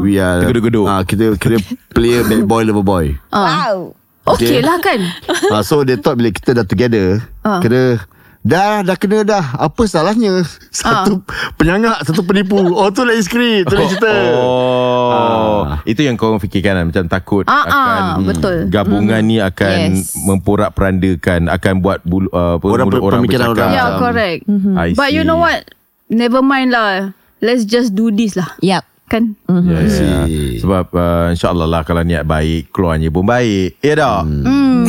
We 0.01 0.17
are 0.17 0.43
Tergeduk-geduk. 0.43 0.85
uh, 0.85 1.03
Kita 1.03 1.35
kena 1.35 1.57
Player 1.91 2.23
bad 2.29 2.45
boy 2.45 2.63
lover 2.63 2.83
boy. 2.83 3.05
Wow. 3.29 3.95
Okay, 4.25 4.57
lah 4.57 4.81
kan? 4.81 5.05
uh, 5.53 5.61
So 5.61 5.85
they 5.85 5.95
thought 5.95 6.17
Bila 6.17 6.29
kita 6.29 6.53
dah 6.53 6.65
together 6.65 7.21
Ah. 7.41 7.61
Kena 7.61 8.01
Dah 8.45 8.79
dah 8.79 8.93
kena 8.93 9.25
dah 9.25 9.57
Apa 9.57 9.83
salahnya 9.83 10.45
Satu 10.69 11.25
penyangak 11.55 12.05
Satu 12.05 12.21
penipu 12.21 12.61
Oh 12.77 12.87
tu 12.87 13.01
lain 13.01 13.17
skrip 13.17 13.65
Tu 13.65 13.73
lain 13.73 13.89
cerita 13.89 14.13
Oh, 14.37 15.65
Ah. 15.65 15.81
itu 15.83 16.01
yang 16.01 16.13
kau 16.13 16.37
fikirkan 16.37 16.75
kan? 16.75 16.85
macam 16.85 17.05
takut 17.07 17.41
Ah, 17.45 17.57
ah, 17.57 17.65
akan 17.65 18.01
betul. 18.23 18.57
gabungan 18.67 19.21
ni 19.21 19.37
akan 19.39 19.95
Yes. 19.95 20.13
memporak 20.19 20.71
perandakan 20.71 21.47
akan 21.47 21.73
buat 21.79 21.99
bulu, 22.01 22.29
uh, 22.29 22.57
apa, 22.57 22.65
Orang 22.67 22.87
mulut 22.87 22.93
per- 22.95 23.05
orang 23.07 23.21
bercakap. 23.23 23.49
orang. 23.49 23.69
Yeah, 23.71 23.87
Um, 23.87 23.97
correct. 23.97 24.39
I 24.77 24.89
But 24.93 25.09
you 25.09 25.23
know 25.23 25.37
what? 25.37 25.65
Never 26.05 26.39
mind 26.39 26.69
lah. 26.69 27.13
Let's 27.39 27.63
just 27.63 27.91
do 27.91 28.09
this 28.09 28.33
lah. 28.33 28.53
Yep. 28.59 28.83
Kan? 29.05 29.37
Ya, 29.47 29.53
ya, 29.53 29.77
ya. 29.77 29.89
see. 30.25 30.57
Sebab 30.59 30.89
uh, 30.91 31.29
insyaAllah 31.29 31.67
lah 31.67 31.81
Kalau 31.83 32.01
niat 32.01 32.25
baik 32.25 32.73
Keluarnya 32.73 33.09
pun 33.09 33.21
baik 33.21 33.77
Ya 33.79 33.93
tak? 33.93 34.25
Hmm. 34.25 34.84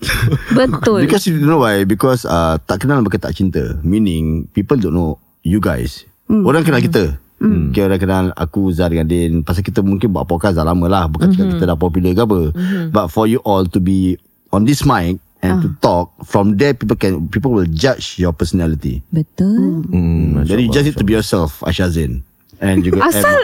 Betul. 0.58 1.04
Because 1.04 1.24
you 1.28 1.38
know 1.42 1.62
why 1.62 1.82
Because 1.84 2.24
uh, 2.24 2.58
Tak 2.62 2.84
kenal 2.84 3.02
bukan 3.02 3.20
tak 3.20 3.34
cinta. 3.34 3.76
Meaning 3.82 4.48
People 4.52 4.78
don't 4.78 4.94
know 4.94 5.18
You 5.46 5.62
guys. 5.62 6.04
Orang 6.28 6.66
kenal 6.66 6.82
kita. 6.82 7.16
Hmm. 7.38 7.70
Okay, 7.70 7.86
orang 7.86 8.02
kenal 8.02 8.24
aku 8.34 8.68
Zah 8.74 8.90
dengan 8.90 9.06
Din. 9.08 9.40
Pasal 9.46 9.62
kita 9.64 9.80
mungkin 9.80 10.10
buat 10.10 10.26
podcast 10.26 10.58
dah 10.58 10.66
lama 10.66 10.86
lah. 10.90 11.04
Bukan 11.08 11.32
cakap 11.32 11.56
kita 11.56 11.64
dah 11.64 11.78
popular 11.78 12.12
ke 12.12 12.20
apa. 12.20 12.40
But 12.92 13.08
for 13.08 13.24
you 13.30 13.40
all 13.46 13.64
to 13.64 13.78
be 13.80 14.18
On 14.48 14.64
this 14.64 14.84
mic 14.84 15.20
And 15.38 15.62
to 15.62 15.68
talk 15.78 16.10
From 16.26 16.58
there 16.58 16.74
people 16.74 16.98
can 16.98 17.30
People 17.30 17.54
will 17.54 17.68
judge 17.70 18.18
your 18.18 18.34
personality. 18.34 19.06
Betul. 19.14 19.86
Hmm, 19.86 20.42
Jadi 20.42 20.66
masyaAllah, 20.66 20.74
just 20.74 20.84
need 20.90 20.98
to 20.98 21.06
be 21.06 21.14
yourself 21.14 21.62
Aisyah 21.62 21.88
Zain 21.94 22.26
And 22.58 22.82
juga 22.82 22.98
Asal 23.04 23.38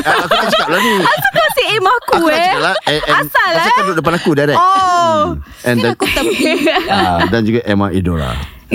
Aku 0.00 0.26
tak 0.34 0.48
cakap 0.48 0.68
lah 0.68 0.80
ni 0.80 0.94
Kau 1.04 1.48
si 1.52 1.62
aim 1.66 1.84
aku, 1.84 2.12
Aku 2.16 2.26
tak 2.26 2.32
eh. 2.32 2.44
cakap 2.46 2.62
lah 2.62 2.74
and, 2.82 3.00
and, 3.02 3.16
Asal 3.22 3.50
Pasal 3.50 3.60
eh. 3.60 3.70
kau 3.70 3.82
duduk 3.84 3.96
depan 4.00 4.12
aku 4.14 4.30
direct 4.32 4.56
Oh. 4.58 5.20
And 5.62 5.76
dan, 5.78 5.92
uh, 5.92 7.18
dan 7.32 7.40
juga 7.42 7.60
Emma 7.62 7.88
Idora 7.90 8.32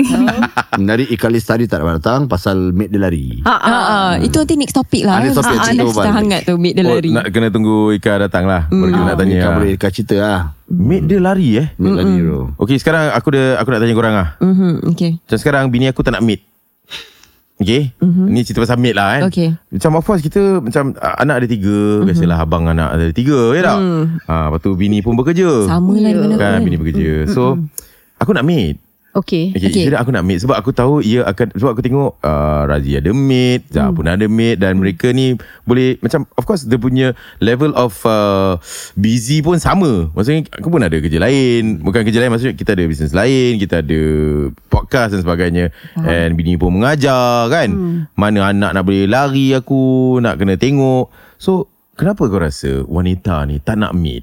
Dari 0.80 1.04
Ikalis 1.06 1.42
tadi 1.42 1.66
tak 1.66 1.82
dapat 1.82 1.98
datang 1.98 2.20
Pasal 2.24 2.70
mate 2.70 2.88
dia 2.88 2.98
lari 2.98 3.42
Ah, 3.42 3.52
ah. 3.52 3.58
Ah, 3.60 3.82
ah, 3.84 4.10
itu 4.16 4.38
nanti 4.38 4.54
next 4.54 4.72
topic 4.72 5.02
lah. 5.02 5.18
Ah, 5.18 5.20
next 5.20 5.36
topic, 5.36 5.52
Ah, 5.52 5.64
cerita 5.64 5.82
next 5.82 5.98
hangat 6.08 6.40
tu, 6.46 6.54
meet 6.54 6.72
dia 6.72 6.82
Oh, 6.82 6.94
lari. 6.94 7.10
nak 7.10 7.26
kena 7.28 7.48
tunggu 7.48 7.76
Ika 7.92 8.12
datang 8.20 8.46
lah 8.46 8.66
Baru 8.66 8.88
kita 8.88 9.04
nak 9.04 9.16
tanya 9.18 9.34
Ika 9.34 9.42
lah. 9.42 9.54
boleh 9.58 9.70
Ika 9.74 9.88
cerita 9.90 10.16
lah 10.16 10.40
Mate 10.66 11.04
dia 11.04 11.18
lari 11.18 11.48
eh 11.56 11.66
Mate 11.74 11.94
lari 11.96 12.14
bro 12.16 12.40
Okay 12.56 12.76
sekarang 12.76 13.10
aku 13.10 13.28
ada 13.30 13.58
aku 13.58 13.68
nak 13.68 13.80
tanya 13.82 13.94
korang 13.94 14.14
lah 14.14 14.28
Mhm, 14.38 14.72
okay. 14.86 15.10
Macam 15.18 15.36
sekarang 15.36 15.62
bini 15.66 15.86
aku 15.86 16.00
tak 16.00 16.14
nak 16.14 16.22
meet 16.22 16.46
Okay 17.60 17.92
mm-hmm. 18.00 18.26
Ni 18.32 18.40
cerita 18.40 18.64
pasal 18.64 18.80
mate 18.80 18.96
lah 18.96 19.06
kan 19.12 19.22
Okay. 19.28 19.48
Macam 19.68 19.90
of 20.00 20.04
course 20.08 20.24
kita 20.24 20.64
Macam 20.64 20.96
uh, 20.96 21.16
anak 21.20 21.44
ada 21.44 21.46
tiga 21.46 21.68
mm-hmm. 21.68 22.06
Biasalah 22.08 22.38
abang 22.40 22.64
anak 22.64 22.88
ada 22.96 23.06
tiga 23.12 23.52
Ya 23.52 23.60
tak 23.60 23.78
mm. 23.78 24.04
ha, 24.24 24.34
Lepas 24.48 24.60
tu 24.64 24.70
bini 24.80 25.04
pun 25.04 25.12
bekerja 25.14 25.68
Sama 25.68 25.92
lah 26.00 26.10
dengan 26.10 26.34
aku. 26.34 26.40
Kan 26.40 26.58
bini 26.64 26.76
bekerja 26.80 27.28
So 27.28 27.60
Aku 28.16 28.32
nak 28.32 28.48
meet 28.48 28.80
Okay. 29.10 29.50
Okay, 29.50 29.74
Okay. 29.74 29.90
okay. 29.90 29.98
aku 29.98 30.14
nak 30.14 30.22
meet 30.22 30.38
Sebab 30.38 30.54
aku 30.54 30.70
tahu 30.70 31.02
Ia 31.02 31.26
akan 31.26 31.50
Sebab 31.58 31.70
aku 31.74 31.82
tengok 31.82 32.22
uh, 32.22 32.62
Razi 32.70 32.94
ada 32.94 33.10
meet 33.10 33.66
Zah 33.66 33.90
pun 33.90 34.06
ada 34.06 34.22
meet 34.30 34.62
Dan 34.62 34.78
mereka 34.78 35.10
ni 35.10 35.34
Boleh 35.66 35.98
Macam 35.98 36.30
of 36.38 36.46
course 36.46 36.62
Dia 36.62 36.78
punya 36.78 37.10
Level 37.42 37.74
of 37.74 37.98
uh, 38.06 38.54
Busy 38.94 39.42
pun 39.42 39.58
sama 39.58 40.14
Maksudnya 40.14 40.46
Aku 40.54 40.70
pun 40.70 40.78
ada 40.78 40.94
kerja 40.94 41.18
lain 41.18 41.82
Bukan 41.82 42.06
kerja 42.06 42.22
lain 42.22 42.30
Maksudnya 42.30 42.54
kita 42.54 42.78
ada 42.78 42.86
bisnes 42.86 43.10
lain 43.10 43.58
Kita 43.58 43.82
ada 43.82 44.00
Podcast 44.70 45.18
dan 45.18 45.26
sebagainya 45.26 45.74
And 45.98 46.38
bini 46.38 46.54
pun 46.54 46.78
mengajar 46.78 47.50
kan 47.50 47.74
Mana 48.14 48.54
anak 48.54 48.78
nak 48.78 48.86
boleh 48.86 49.10
lari 49.10 49.50
aku 49.58 50.22
Nak 50.22 50.38
kena 50.38 50.54
tengok 50.54 51.10
So 51.34 51.66
Kenapa 51.98 52.30
kau 52.30 52.38
rasa 52.38 52.86
Wanita 52.86 53.42
ni 53.50 53.58
Tak 53.58 53.74
nak 53.74 53.90
meet 53.90 54.22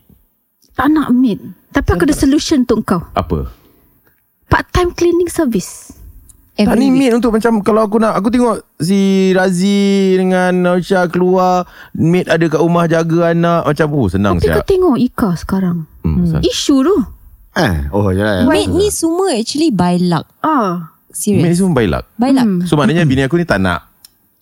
Tak 0.79 0.87
nak 0.87 1.11
meet. 1.11 1.43
Tapi 1.75 1.89
aku 1.93 2.05
ada 2.09 2.15
solution 2.15 2.63
untuk 2.63 2.85
kau. 2.85 3.01
Apa 3.13 3.66
Part-time 4.47 4.91
cleaning 4.91 5.27
service. 5.27 5.91
Tak 6.57 6.73
Every 6.73 6.79
ni 6.79 6.89
week. 6.89 6.97
meet 6.97 7.11
untuk 7.13 7.29
macam 7.29 7.61
Kalau 7.61 7.85
aku 7.85 8.01
nak 8.01 8.17
Aku 8.17 8.33
tengok 8.33 8.65
Si 8.81 9.29
Razi 9.29 10.17
Dengan 10.17 10.49
Nausha 10.57 11.05
keluar 11.05 11.69
Meet 11.93 12.25
ada 12.25 12.41
kat 12.49 12.57
rumah 12.57 12.89
Jaga 12.89 13.29
anak 13.29 13.61
Macam 13.61 13.87
oh 13.93 14.09
senang 14.09 14.41
Tapi 14.41 14.49
kau 14.49 14.65
tengok 14.65 14.97
Ika 14.97 15.29
sekarang. 15.37 15.85
hmm, 16.01 16.17
hmm. 16.17 16.41
Isu 16.41 16.81
tu. 16.81 16.97
Eh 17.53 17.85
Oh 17.93 18.09
ya 18.09 18.41
Mate 18.41 18.73
ni 18.73 18.89
semua 18.89 19.37
actually 19.37 19.69
by 19.69 20.01
luck. 20.01 20.25
Ah. 20.41 20.97
Meet 21.13 21.29
ni 21.29 21.45
Serious. 21.45 21.61
semua 21.61 21.77
by 21.77 21.85
luck 21.85 22.05
By 22.17 22.33
luck. 22.33 22.49
So 22.65 22.73
maknanya 22.73 23.05
bini 23.05 23.21
aku 23.21 23.37
ni 23.37 23.45
tak 23.45 23.61
nak 23.61 23.85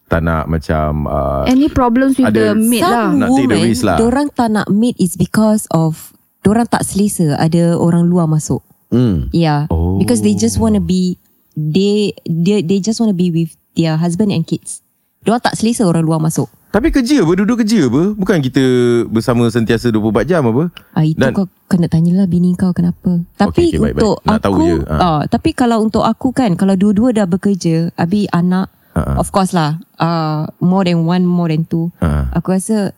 tak 0.06 0.22
nak 0.22 0.46
macam 0.46 1.10
uh, 1.10 1.44
Any 1.44 1.68
problems 1.68 2.16
with 2.16 2.30
Ada 2.30 2.54
the 2.54 2.56
maid 2.56 2.80
lah. 2.80 3.12
Some 3.12 3.20
Nak 3.20 3.28
take 3.28 3.44
the 3.44 3.58
women, 3.58 3.68
risk 3.68 3.84
lah. 3.84 3.98
Dorang 3.98 4.28
tak 4.32 4.50
nak 4.54 4.68
meet 4.70 4.96
is 4.96 5.18
because 5.18 5.68
of 5.68 6.16
Dorang 6.40 6.64
tak 6.64 6.88
selesa 6.88 7.36
ada 7.36 7.74
orang 7.74 8.06
luar 8.06 8.24
masuk. 8.24 8.64
Hmm. 8.96 9.28
Yeah. 9.36 9.68
Oh. 9.68 10.00
Because 10.00 10.24
they 10.24 10.32
just 10.32 10.56
want 10.56 10.80
to 10.80 10.84
be 10.84 11.20
they 11.52 12.16
they 12.24 12.64
they 12.64 12.80
just 12.80 13.04
want 13.04 13.12
to 13.12 13.18
be 13.18 13.28
with 13.28 13.52
their 13.76 14.00
husband 14.00 14.32
and 14.32 14.48
kids. 14.48 14.80
Dorang 15.22 15.44
tak 15.44 15.60
selesa 15.60 15.84
orang 15.84 16.08
luar 16.08 16.24
masuk. 16.24 16.48
Tapi 16.76 16.92
kerja 16.92 17.24
apa 17.24 17.40
Duduk 17.40 17.64
kerja 17.64 17.88
apa 17.88 18.12
Bukan 18.20 18.44
kita 18.44 18.60
Bersama 19.08 19.48
sentiasa 19.48 19.88
24 19.96 20.28
jam 20.28 20.44
apa 20.44 20.68
Ah 20.92 21.08
itu 21.08 21.16
Dan- 21.16 21.32
kau 21.32 21.48
kena 21.72 21.88
tanyalah 21.88 22.28
bini 22.28 22.52
kau 22.54 22.76
kenapa. 22.76 23.24
Tapi 23.40 23.74
okay, 23.74 23.80
baik, 23.80 23.96
baik. 23.96 24.04
untuk 24.04 24.18
Nak 24.28 24.40
tahu 24.44 24.54
aku 24.54 24.68
je, 24.68 24.76
ah. 24.86 25.00
ah 25.02 25.22
tapi 25.26 25.50
kalau 25.56 25.82
untuk 25.82 26.04
aku 26.06 26.30
kan 26.30 26.54
kalau 26.54 26.78
dua-dua 26.78 27.10
dah 27.10 27.26
bekerja, 27.26 27.90
abi 27.98 28.30
anak 28.30 28.70
ah. 28.94 29.18
of 29.18 29.34
course 29.34 29.50
lah 29.50 29.82
uh, 29.98 30.46
more 30.62 30.86
than 30.86 31.08
one 31.10 31.26
more 31.26 31.50
than 31.50 31.66
two. 31.66 31.90
Ah. 32.04 32.30
Aku 32.38 32.54
rasa 32.54 32.94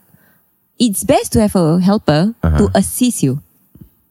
it's 0.81 1.07
best 1.07 1.31
to 1.31 1.39
have 1.39 1.55
a 1.55 1.79
helper 1.79 2.35
Ah, 2.43 2.59
to 2.59 2.67
assist 2.75 3.23
you. 3.23 3.39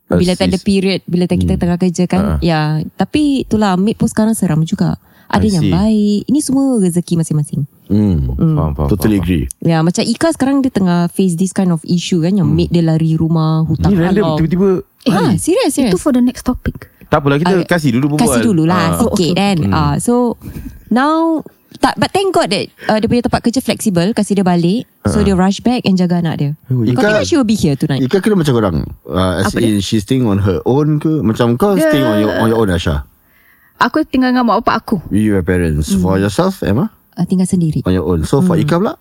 Bila 0.08 0.32
tak 0.32 0.48
ada 0.48 0.58
period 0.58 1.02
Bila 1.02 1.26
tak 1.26 1.38
kita 1.38 1.54
tengah 1.56 1.75
kerja 1.76 2.04
kan 2.04 2.20
Ah. 2.22 2.38
Ya. 2.38 2.60
Tapi 2.92 3.42
itulah 3.42 3.75
Maid 3.75 3.96
pun 3.96 4.06
sekarang 4.06 4.32
seram 4.32 4.62
juga. 4.62 4.94
Ada 5.26 5.42
yang 5.44 5.66
baik. 5.66 6.22
Ini 6.25 6.38
semua 6.38 6.78
rezeki 6.78 7.18
masing-masing. 7.18 7.66
Hmm. 7.86 8.30
Faham, 8.30 8.70
faham, 8.72 8.88
Totally 8.88 9.18
faham, 9.18 9.26
agree. 9.26 9.44
Ya 9.60 9.78
macam 9.80 10.02
Ika 10.02 10.28
sekarang 10.30 10.58
Dia 10.58 10.70
tengah 10.70 11.06
face 11.08 11.34
this 11.34 11.50
kind 11.50 11.70
of 11.70 11.82
issue 11.82 12.18
kan 12.18 12.30
Yang 12.32 12.46
maid 12.48 12.70
dia 12.70 12.82
lari 12.82 13.14
rumah 13.14 13.62
Hutang 13.62 13.90
Ni 13.90 13.98
random 13.98 14.22
halau. 14.25 14.38
tiba-tiba 14.38 14.68
Ah, 15.06 15.34
serius 15.34 15.70
serius 15.72 15.90
Itu 15.90 15.98
for 15.98 16.10
the 16.10 16.18
next 16.18 16.42
topic. 16.42 16.90
Tak 17.06 17.22
apalah 17.22 17.38
kita 17.38 17.50
Ah, 17.52 17.62
kasih 17.64 17.90
dulu 17.92 18.14
berbual. 18.14 18.26
Kasih 18.26 18.42
dululah 18.44 18.78
Ah. 18.88 18.98
sikit 18.98 19.30
kan. 19.34 19.56
Ah, 19.70 19.94
so 19.96 20.34
now 20.88 21.42
tak 21.76 21.94
but 21.94 22.08
thank 22.08 22.30
God 22.30 22.49
that 22.49 22.66
uh, 22.87 22.96
dia 22.96 23.06
punya 23.06 23.20
tempat 23.20 23.42
kerja 23.42 23.61
flexible 23.61 24.11
kasi 24.11 24.32
dia 24.32 24.42
balik. 24.42 24.87
So 25.04 25.20
dia 25.20 25.35
rush 25.35 25.61
back 25.61 25.82
and 25.82 25.94
jaga 25.94 26.18
anak 26.18 26.35
dia. 26.37 26.50
Oh, 26.66 26.80
Kau 26.80 26.88
Ika- 26.88 27.02
tengok 27.04 27.23
she 27.23 27.35
will 27.35 27.44
be 27.44 27.54
here 27.54 27.75
tonight. 27.75 28.00
Ika 28.00 28.18
kena 28.18 28.35
macam 28.35 28.52
korang 28.52 28.76
uh, 29.04 29.32
As 29.38 29.54
in 29.54 29.78
she 29.78 29.99
staying 29.99 30.25
on 30.25 30.38
her 30.38 30.58
own 30.62 30.99
ke 30.99 31.23
Macam 31.23 31.54
kau 31.54 31.75
Dia- 31.75 31.87
staying 31.87 32.02
on 32.02 32.16
your, 32.18 32.32
on 32.35 32.46
your 32.49 32.58
own 32.58 32.70
Asha 32.70 33.06
Aku 33.76 34.02
tinggal 34.02 34.30
dengan 34.30 34.42
mak 34.42 34.64
bapak 34.64 34.76
aku. 34.82 34.96
With 35.11 35.23
your 35.23 35.42
parents 35.42 35.92
For 35.92 36.16
yourself 36.16 36.62
Emma 36.62 36.90
Uh, 37.14 37.23
tinggal 37.23 37.46
sendiri. 37.46 37.80
On 37.85 37.92
your 37.92 38.04
own 38.04 38.26
So 38.26 38.40
for 38.40 38.56
Ika 38.56 38.76
pula 38.76 38.99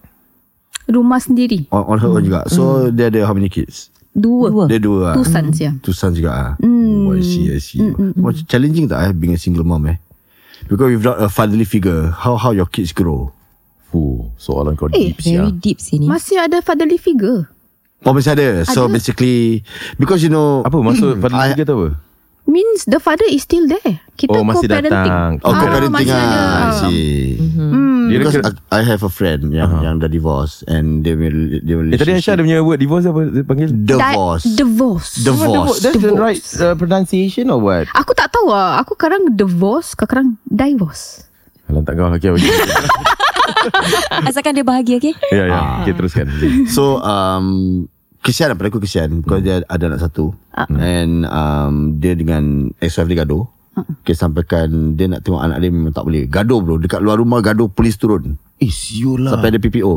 Rumah 0.85 1.17
sendiri. 1.17 1.65
on, 1.69 1.83
on 1.85 1.97
her 1.97 2.11
own 2.11 2.21
juga 2.21 2.45
So 2.45 2.87
dia 2.89 3.09
ada 3.09 3.25
how 3.25 3.33
many 3.33 3.49
kids 3.49 3.89
Dua. 4.13 4.47
Dua. 4.47 4.65
Dia 4.69 4.77
dua 4.77 5.11
Two 5.11 5.25
lah 5.25 5.31
sons 5.33 5.57
ya. 5.57 5.71
Two 5.81 5.91
sons 5.91 6.15
juga 6.15 6.31
ah. 6.31 6.51
Oh 6.61 7.11
I 7.11 7.19
see 7.19 7.49
I 7.49 7.57
see 7.57 7.81
Wah, 8.15 8.31
Challenging 8.45 8.85
tak 8.85 9.01
eh 9.01 9.11
Being 9.11 9.33
a 9.33 9.41
single 9.41 9.65
mom 9.65 9.89
eh 9.89 9.97
Because 10.65 10.97
without 10.97 11.21
a 11.21 11.29
fatherly 11.29 11.63
figure 11.63 12.09
How 12.11 12.35
how 12.35 12.51
your 12.51 12.65
kids 12.65 12.89
grow 12.91 13.29
Fuh, 13.89 14.27
soalan 14.35 14.73
kau 14.75 14.89
Eh, 14.91 15.13
deep 15.13 15.21
Very 15.21 15.47
sia. 15.47 15.53
deep 15.53 15.79
sini. 15.79 16.03
Masih 16.03 16.35
ada 16.35 16.59
fatherly 16.59 16.97
figure. 16.97 17.47
Oh 18.03 18.11
masih 18.11 18.33
ada 18.33 18.65
So 18.67 18.85
Ada. 18.85 18.97
basically 18.97 19.61
Because 19.95 20.19
you 20.19 20.29
know 20.29 20.61
Apa 20.61 20.77
maksud 20.77 21.21
I- 21.31 21.53
tiga 21.53 21.63
tu 21.63 21.73
apa? 21.77 21.89
Means 22.45 22.85
the 22.85 22.97
father 22.97 23.25
is 23.25 23.41
still 23.41 23.65
there. 23.65 24.05
Kita 24.13 24.37
Oh, 24.37 24.45
masih 24.45 24.69
co-parenting. 24.69 24.93
datang. 24.93 25.29
Oh 25.41 25.49
Ah, 25.49 25.59
co-parenting 25.59 25.91
masih 25.91 26.13
ah 26.13 26.21
ada. 26.21 26.37
I 26.37 26.61
Ah. 26.61 26.71
see 26.79 27.17
Hmm. 27.55 28.05
Dia 28.05 28.17
Because 28.21 28.35
kira, 28.37 28.53
I, 28.69 28.77
I 28.77 28.81
have 28.85 29.01
a 29.01 29.09
friend 29.09 29.49
yang 29.49 29.65
uh-huh. 29.67 29.81
yang 29.81 29.95
dah 29.97 30.05
divorce 30.05 30.61
and 30.63 31.01
they 31.01 31.17
will 31.17 31.33
they 31.57 31.73
will 31.73 31.89
eh, 31.89 31.97
tadi 31.97 32.13
Aisyah 32.13 32.37
dia 32.37 32.45
punya 32.45 32.59
word 32.61 32.77
divorce 32.77 33.03
apa 33.03 33.25
dia 33.25 33.41
panggil? 33.41 33.69
divorce. 33.73 34.45
Di- 34.45 34.53
divorce. 34.55 35.09
Divorce. 35.17 35.77
That's 35.79 35.97
the 35.97 36.01
Divorce. 36.05 36.21
right 36.21 36.41
uh, 36.61 36.75
pronunciation 36.75 37.49
or 37.49 37.57
what? 37.57 37.89
Aku 37.91 38.13
tak 38.13 38.29
tahu 38.29 38.45
lah. 38.47 38.77
Aku 38.77 38.93
kadang 38.93 39.33
divorce, 39.33 39.97
kadang 39.97 40.37
divorce. 40.45 41.25
Alam 41.65 41.81
tak 41.81 41.97
kau 41.97 42.05
okay, 42.07 42.29
okay. 42.29 42.45
Asalkan 44.29 44.53
dia 44.53 44.61
bahagia 44.61 44.97
okay? 44.97 45.13
Ya 45.29 45.49
ya, 45.49 45.59
okay, 45.81 45.93
teruskan. 45.93 46.29
So 46.67 47.01
um 47.01 47.45
kesian 48.25 48.51
pada 48.51 48.67
aku 48.67 48.81
kesian 48.81 49.21
because 49.21 49.39
dia 49.39 49.61
ada 49.61 49.83
anak 49.85 50.01
satu 50.01 50.33
and 50.73 51.29
um 51.29 51.73
dia 51.95 52.11
dengan 52.11 52.73
ex-wife 52.79 53.05
dia 53.05 53.21
gaduh. 53.21 53.45
Okay, 53.75 54.15
sampaikan 54.15 54.95
dia 54.95 55.05
nak 55.05 55.21
tengok 55.21 55.37
anak 55.37 55.59
dia 55.59 55.67
memang 55.67 55.91
tak 55.91 56.03
boleh. 56.03 56.25
Gaduh 56.25 56.59
bro. 56.59 56.75
Dekat 56.75 56.99
luar 56.99 57.19
rumah 57.19 57.39
gaduh 57.39 57.67
polis 57.67 57.93
turun. 57.93 58.39
Eh, 58.55 58.71
siul 58.71 59.27
Sampai 59.27 59.51
ada 59.51 59.59
PPO. 59.59 59.93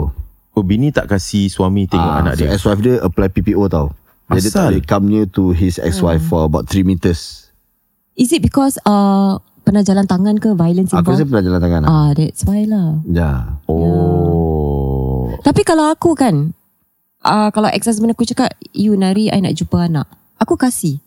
Oh, 0.52 0.64
bini 0.66 0.90
tak 0.90 1.06
kasih 1.06 1.46
suami 1.46 1.86
tengok 1.86 2.02
Ah, 2.04 2.20
anak 2.20 2.34
so 2.34 2.38
dia. 2.40 2.48
ex-wife 2.50 2.82
dia 2.82 2.94
apply 2.98 3.30
PPO 3.30 3.62
tau. 3.66 3.94
Jadi 4.28 4.42
dia 4.42 4.50
tak 4.50 4.58
Asal? 4.58 4.68
boleh 4.68 4.82
come 4.84 5.06
near 5.06 5.24
to 5.24 5.54
his 5.54 5.78
ex-wife 5.78 6.20
for 6.20 6.42
about 6.44 6.66
3 6.66 6.82
meters. 6.82 7.48
Is 8.12 8.28
it 8.28 8.42
because 8.42 8.82
uh, 8.82 9.38
pernah 9.62 9.80
jalan 9.80 10.04
tangan 10.04 10.36
ke 10.36 10.50
violence 10.52 10.90
Aku 10.90 11.14
rasa 11.14 11.22
involved? 11.22 11.30
pernah 11.30 11.44
jalan 11.46 11.60
tangan. 11.62 11.82
Ah. 11.86 11.92
Ah, 11.94 12.10
that's 12.12 12.42
why 12.42 12.66
lah. 12.66 12.98
Ya. 13.06 13.30
Oh. 13.70 15.38
Tapi 15.38 15.62
kalau 15.62 15.86
aku 15.86 16.12
kan 16.12 16.50
uh, 17.28 17.48
Kalau 17.50 17.68
ex-husband 17.68 18.10
aku 18.10 18.24
cakap 18.24 18.48
You 18.72 18.92
nari 18.94 19.28
I 19.28 19.38
nak 19.38 19.54
jumpa 19.54 19.84
anak 19.84 20.08
Aku 20.38 20.56
kasih 20.56 20.98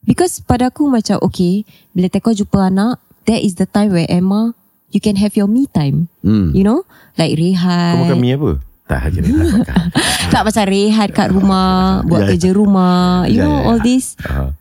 Because 0.00 0.38
pada 0.40 0.70
aku 0.70 0.86
macam 0.86 1.18
Okay 1.20 1.66
Bila 1.90 2.06
teko 2.06 2.30
jumpa 2.30 2.66
anak 2.66 2.96
That 3.24 3.42
is 3.42 3.54
the 3.54 3.66
time 3.66 3.90
where 3.90 4.06
Emma 4.06 4.54
You 4.88 4.98
can 4.98 5.18
have 5.18 5.34
your 5.34 5.46
me 5.46 5.66
time 5.66 6.06
Hmm. 6.20 6.50
You 6.50 6.62
know 6.62 6.86
Like 7.14 7.34
rehat 7.34 7.98
Kau 7.98 8.06
makan 8.06 8.18
mie 8.18 8.34
apa? 8.34 8.50
Tak 8.86 9.00
aja 9.02 9.18
ni 9.18 9.28
tak 9.28 9.46
makan. 9.50 9.84
Tak 10.32 10.42
macam 10.42 10.64
rehat 10.64 11.08
kat 11.10 11.28
rumah 11.28 11.74
Buat 12.04 12.20
Ya. 12.22 12.26
kerja 12.30 12.50
rumah 12.50 13.26
You 13.26 13.38
Ya, 13.38 13.44
know 13.44 13.56
ya. 13.56 13.66
all 13.66 13.78
this 13.80 14.14
Ah. 14.22 14.54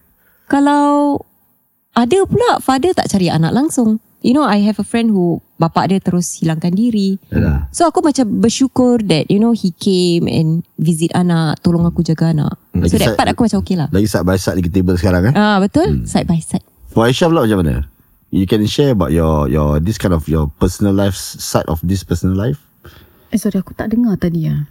Kalau 0.45 1.21
Ada 1.93 2.25
pula 2.25 2.59
Father 2.59 2.91
tak 2.91 3.07
cari 3.07 3.29
anak 3.29 3.53
langsung 3.53 4.01
You 4.25 4.33
know 4.33 4.41
I 4.41 4.57
have 4.65 4.81
a 4.81 4.87
friend 4.87 5.13
who 5.13 5.37
Bapak 5.55 5.93
dia 5.93 6.01
terus 6.01 6.41
hilangkan 6.41 6.73
diri 6.73 7.21
Yalah. 7.29 7.69
So 7.69 7.85
aku 7.85 8.01
macam 8.01 8.25
bersyukur 8.41 9.05
that 9.05 9.29
you 9.29 9.37
know 9.37 9.53
he 9.53 9.69
came 9.71 10.25
and 10.25 10.65
visit 10.75 11.13
anak, 11.13 11.61
tolong 11.61 11.85
aku 11.85 12.01
jaga 12.01 12.33
anak. 12.33 12.57
Lagi 12.73 12.89
So 12.89 12.97
that 12.97 13.13
side- 13.13 13.17
part 13.21 13.29
aku 13.29 13.45
macam 13.45 13.61
okay 13.61 13.77
lah. 13.77 13.87
Lagi 13.93 14.09
side 14.09 14.25
by 14.25 14.35
side 14.35 14.57
di 14.57 14.67
table 14.67 14.97
sekarang 14.97 15.29
eh. 15.29 15.33
Ah 15.37 15.61
betul, 15.61 16.09
side 16.09 16.25
by 16.25 16.41
side. 16.41 16.65
For 16.89 17.05
Aisyah 17.05 17.29
pula 17.29 17.45
macam 17.45 17.61
mana? 17.61 17.85
You 18.33 18.49
can 18.49 18.65
share 18.65 18.91
about 18.91 19.13
your 19.13 19.45
your 19.47 19.77
this 19.77 19.95
kind 19.95 20.11
of 20.11 20.25
your 20.25 20.49
personal 20.57 20.91
life 20.91 21.13
side 21.15 21.69
of 21.69 21.77
this 21.85 22.01
personal 22.01 22.33
life. 22.33 22.59
Eh 23.29 23.37
sorry 23.37 23.61
aku 23.61 23.71
tak 23.71 23.93
dengar 23.93 24.17
tadi 24.17 24.49
ya. 24.49 24.65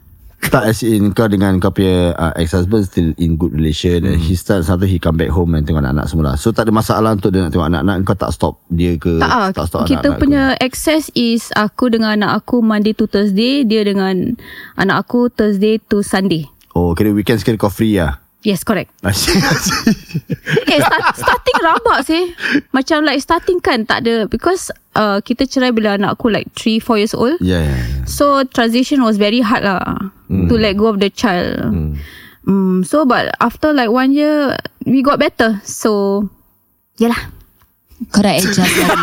Tak 0.53 0.65
as 0.71 0.85
in 0.85 1.15
kau 1.17 1.31
dengan 1.31 1.57
kau 1.59 1.73
punya 1.73 2.13
uh, 2.15 2.33
ex-husband 2.37 2.85
still 2.85 3.11
in 3.17 3.41
good 3.41 3.55
relation 3.55 4.05
and 4.05 4.21
he 4.21 4.37
start 4.37 4.63
sometimes 4.67 4.93
he 4.93 4.99
come 4.99 5.17
back 5.17 5.33
home 5.33 5.55
and 5.55 5.65
tengok 5.65 5.83
anak-anak 5.83 6.07
semula. 6.11 6.31
So 6.37 6.51
tak 6.51 6.69
ada 6.69 6.73
masalah 6.75 7.15
untuk 7.15 7.31
dia 7.31 7.47
nak 7.47 7.51
tengok 7.55 7.69
anak-anak 7.71 7.97
kau 8.05 8.17
tak 8.19 8.31
stop 8.35 8.55
dia 8.69 8.99
ke 8.99 9.19
Tak 9.23 9.31
ah, 9.31 9.49
tak 9.55 9.67
stop 9.71 9.87
kita 9.87 10.15
anak-anak 10.15 10.21
punya 10.21 10.45
access 10.59 11.11
is 11.15 11.51
aku 11.55 11.93
dengan 11.93 12.19
anak 12.19 12.45
aku 12.45 12.65
Monday 12.65 12.97
to 12.97 13.07
Thursday, 13.07 13.63
dia 13.63 13.87
dengan 13.87 14.35
anak 14.75 15.07
aku 15.09 15.31
Thursday 15.31 15.79
to 15.79 16.03
Sunday. 16.03 16.49
ke. 16.49 16.75
Oh 16.75 16.91
kira 16.99 17.15
weekend 17.15 17.39
sekali 17.39 17.55
kau 17.55 17.71
free 17.71 18.03
lah. 18.03 18.24
Yes, 18.45 18.61
correct. 18.61 18.93
Asyik 19.01 19.41
asyik. 19.41 19.97
Eh, 20.69 20.77
start, 20.85 21.17
starting 21.17 21.59
rabak 21.65 21.99
sih. 22.05 22.23
Macam 22.77 23.09
like 23.09 23.25
starting 23.25 23.57
kan 23.65 23.89
tak 23.89 24.05
ada 24.05 24.29
because 24.29 24.69
uh, 24.93 25.25
kita 25.25 25.49
cerai 25.49 25.73
bila 25.73 25.97
anak 25.97 26.21
aku 26.21 26.29
like 26.29 26.53
3 26.53 26.77
4 26.77 27.01
years 27.01 27.17
old. 27.17 27.41
Ya 27.41 27.65
ya. 27.65 27.73
ya. 27.73 28.05
So 28.05 28.45
transition 28.45 29.01
was 29.01 29.17
very 29.17 29.41
hard 29.41 29.65
lah 29.65 29.81
to 30.29 30.55
let 30.61 30.77
go 30.77 30.93
of 30.93 31.01
the 31.01 31.09
child. 31.09 31.73
Mm. 32.45 32.85
so 32.85 33.09
but 33.09 33.33
after 33.41 33.73
like 33.73 33.89
one 33.89 34.13
year 34.13 34.61
we 34.85 35.01
got 35.01 35.17
better. 35.17 35.57
So 35.65 36.29
yalah. 37.01 37.33
Kau 38.13 38.21
dah 38.21 38.37
adjust 38.37 38.61
eh? 38.61 38.89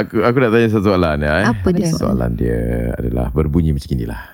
Aku 0.00 0.24
aku 0.24 0.36
nak 0.40 0.50
tanya 0.52 0.68
satu 0.72 0.92
soalan 0.92 1.24
ya. 1.24 1.32
Eh. 1.40 1.46
Apa 1.48 1.68
dia? 1.72 1.88
Soalan 1.92 2.36
dia 2.36 2.92
adalah 2.96 3.32
berbunyi 3.32 3.72
macam 3.76 3.92
inilah. 3.96 4.33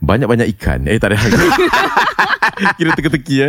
Banyak-banyak 0.00 0.48
ikan. 0.56 0.88
Eh 0.88 0.96
tak 0.96 1.12
ada. 1.12 1.20
Kira 2.80 2.92
teka-teki 2.92 3.34
ya. 3.36 3.48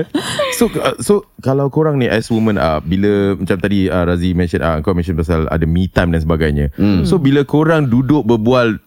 So 0.56 0.72
uh, 0.78 0.96
so 1.04 1.28
kalau 1.44 1.68
korang 1.68 2.00
ni 2.00 2.08
as 2.08 2.32
woman 2.32 2.56
uh, 2.56 2.80
bila 2.80 3.36
macam 3.36 3.58
tadi 3.60 3.92
uh, 3.92 4.08
Razi 4.08 4.32
mention 4.32 4.64
uh, 4.64 4.80
kau 4.80 4.96
mention 4.96 5.20
pasal 5.20 5.48
ada 5.52 5.66
me 5.68 5.88
time 5.92 6.16
dan 6.16 6.24
sebagainya. 6.24 6.72
Hmm. 6.80 7.04
So 7.04 7.20
bila 7.20 7.44
korang 7.44 7.92
duduk 7.92 8.24
berbual 8.24 8.80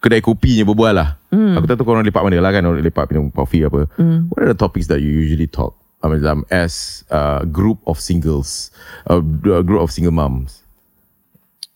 kedai 0.00 0.20
kopinya 0.24 0.64
berbual 0.68 0.94
lah. 0.96 1.16
Hmm. 1.32 1.56
Aku 1.60 1.64
tak 1.68 1.80
tahu 1.80 1.92
korang 1.92 2.04
lepak 2.04 2.24
mana 2.24 2.40
lah 2.40 2.52
kan. 2.52 2.64
Orang 2.64 2.80
lepak 2.80 3.08
minum 3.12 3.28
coffee 3.32 3.64
apa. 3.64 3.88
What 4.32 4.40
are 4.40 4.52
the 4.52 4.56
topics 4.56 4.88
that 4.88 5.00
you 5.00 5.12
usually 5.12 5.48
talk? 5.48 5.76
I 6.04 6.08
mean, 6.12 6.20
um, 6.28 6.44
as 6.52 7.02
a 7.08 7.48
group 7.48 7.80
of 7.88 7.96
singles, 7.96 8.68
a, 9.08 9.16
a 9.24 9.64
group 9.64 9.80
of 9.80 9.88
single 9.88 10.12
moms. 10.12 10.63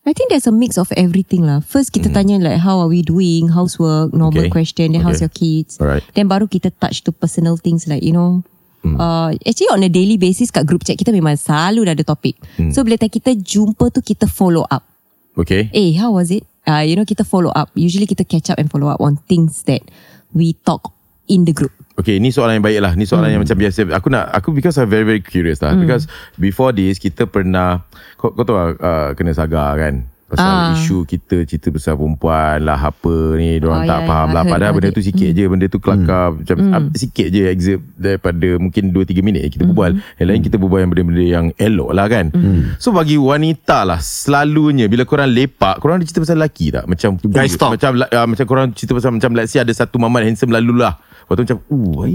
I 0.09 0.17
think 0.17 0.33
there's 0.33 0.49
a 0.49 0.55
mix 0.57 0.81
of 0.81 0.89
everything 0.97 1.45
lah. 1.45 1.61
First 1.61 1.93
kita 1.93 2.09
tanya 2.09 2.41
like 2.41 2.65
how 2.65 2.81
are 2.81 2.89
we 2.89 3.05
doing, 3.05 3.53
housework, 3.53 4.17
normal 4.17 4.49
Okay. 4.49 4.53
question, 4.57 4.97
then 4.97 5.05
how's 5.05 5.21
Okay. 5.21 5.29
your 5.29 5.35
kids. 5.37 5.77
Alright. 5.77 6.01
Then 6.17 6.33
baru 6.33 6.49
kita 6.49 6.73
touch 6.81 7.05
to 7.05 7.13
personal 7.13 7.61
things 7.61 7.85
like 7.85 8.01
you 8.01 8.17
know. 8.17 8.41
Uh, 8.89 9.37
actually 9.45 9.69
on 9.69 9.85
a 9.85 9.91
daily 9.93 10.17
basis 10.17 10.49
kat 10.49 10.65
group 10.65 10.81
chat 10.81 10.97
kita 10.97 11.13
memang 11.13 11.37
selalu 11.37 11.85
dah 11.85 11.93
ada 11.93 12.05
topik. 12.09 12.41
So 12.73 12.81
bila 12.81 12.97
kita 12.97 13.37
jumpa 13.37 13.93
tu 13.93 14.01
kita 14.01 14.25
follow 14.25 14.65
up. 14.73 14.81
Okay? 15.37 15.69
Eh, 15.77 15.93
how 16.01 16.17
was 16.17 16.33
it? 16.33 16.49
Uh, 16.65 16.81
you 16.81 16.97
know, 16.97 17.05
kita 17.05 17.21
follow 17.21 17.53
up. 17.53 17.69
Usually 17.77 18.09
kita 18.09 18.25
catch 18.25 18.49
up 18.49 18.57
and 18.57 18.73
follow 18.73 18.89
up 18.89 19.01
on 19.05 19.21
things 19.29 19.61
that 19.69 19.85
we 20.33 20.57
talk 20.65 20.89
in 21.29 21.45
the 21.45 21.53
group. 21.53 21.73
Okay, 21.99 22.23
ni 22.23 22.31
soalan 22.31 22.63
yang 22.63 22.67
baik 22.67 22.79
lah. 22.79 22.93
Ni 22.95 23.05
soalan 23.05 23.35
yang 23.35 23.43
macam 23.43 23.59
biasa. 23.59 23.91
Aku 23.91 24.07
nak, 24.07 24.31
aku 24.31 24.55
because 24.55 24.79
I'm 24.79 24.87
very 24.87 25.03
very 25.03 25.19
curious 25.19 25.59
lah. 25.59 25.75
Because 25.75 26.07
before 26.39 26.71
this 26.71 26.97
kita 26.97 27.27
pernah, 27.27 27.83
kau, 28.15 28.31
kau 28.31 28.47
tahu 28.47 28.55
lah, 28.55 28.69
uh, 28.79 29.09
kena 29.19 29.35
saga 29.35 29.75
kan. 29.75 30.07
Pasal 30.29 30.45
Ah. 30.45 30.77
isu 30.77 31.09
kita 31.09 31.41
cerita 31.49 31.73
pasal 31.73 31.97
perempuan 31.97 32.61
lah 32.61 32.77
apa 32.77 33.41
ni 33.41 33.57
Diorang 33.57 33.81
Oh, 33.81 33.89
tak 33.89 34.05
ya, 34.05 34.09
faham 34.13 34.29
ya, 34.29 34.35
lah 34.37 34.43
Padahal 34.53 34.73
benda 34.77 34.93
tu 34.93 35.01
sikit 35.01 35.33
je 35.33 35.45
Benda 35.49 35.73
tu 35.73 35.81
kelakar 35.81 36.37
Macam 36.37 36.57
ah, 36.69 36.85
sikit 36.93 37.33
je 37.33 37.49
exit 37.49 37.81
Daripada 37.97 38.61
mungkin 38.61 38.93
2-3 38.93 39.25
minit 39.25 39.49
Kita 39.49 39.65
berbual 39.65 39.97
Yang 40.21 40.29
lain 40.29 40.41
kita 40.45 40.61
berbual 40.61 40.85
yang 40.85 40.93
benda-benda 40.93 41.25
yang 41.25 41.47
elok 41.57 41.97
lah 41.97 42.13
kan 42.13 42.29
So 42.77 42.93
bagi 42.93 43.17
wanita 43.17 43.89
lah 43.89 44.05
Selalunya 44.05 44.85
Bila 44.93 45.09
korang 45.09 45.33
lepak 45.33 45.81
Korang 45.81 45.97
ada 45.97 46.05
cerita 46.05 46.21
pasal 46.21 46.37
lelaki 46.37 46.77
tak? 46.77 46.85
Macam 46.85 47.11
Guys 47.25 47.57
talk. 47.57 47.81
Macam, 47.81 47.91
uh, 47.97 48.27
macam 48.29 48.45
korang 48.45 48.67
cerita 48.77 48.93
pasal 49.01 49.17
Macam 49.17 49.33
let's 49.33 49.57
say 49.57 49.65
ada 49.65 49.73
satu 49.73 49.97
mamat 49.97 50.29
handsome 50.29 50.53
lalu 50.53 50.77
lah 50.77 51.01
Lepas 51.29 51.35
tu 51.37 51.43
macam 51.45 51.59
Uh 51.69 52.09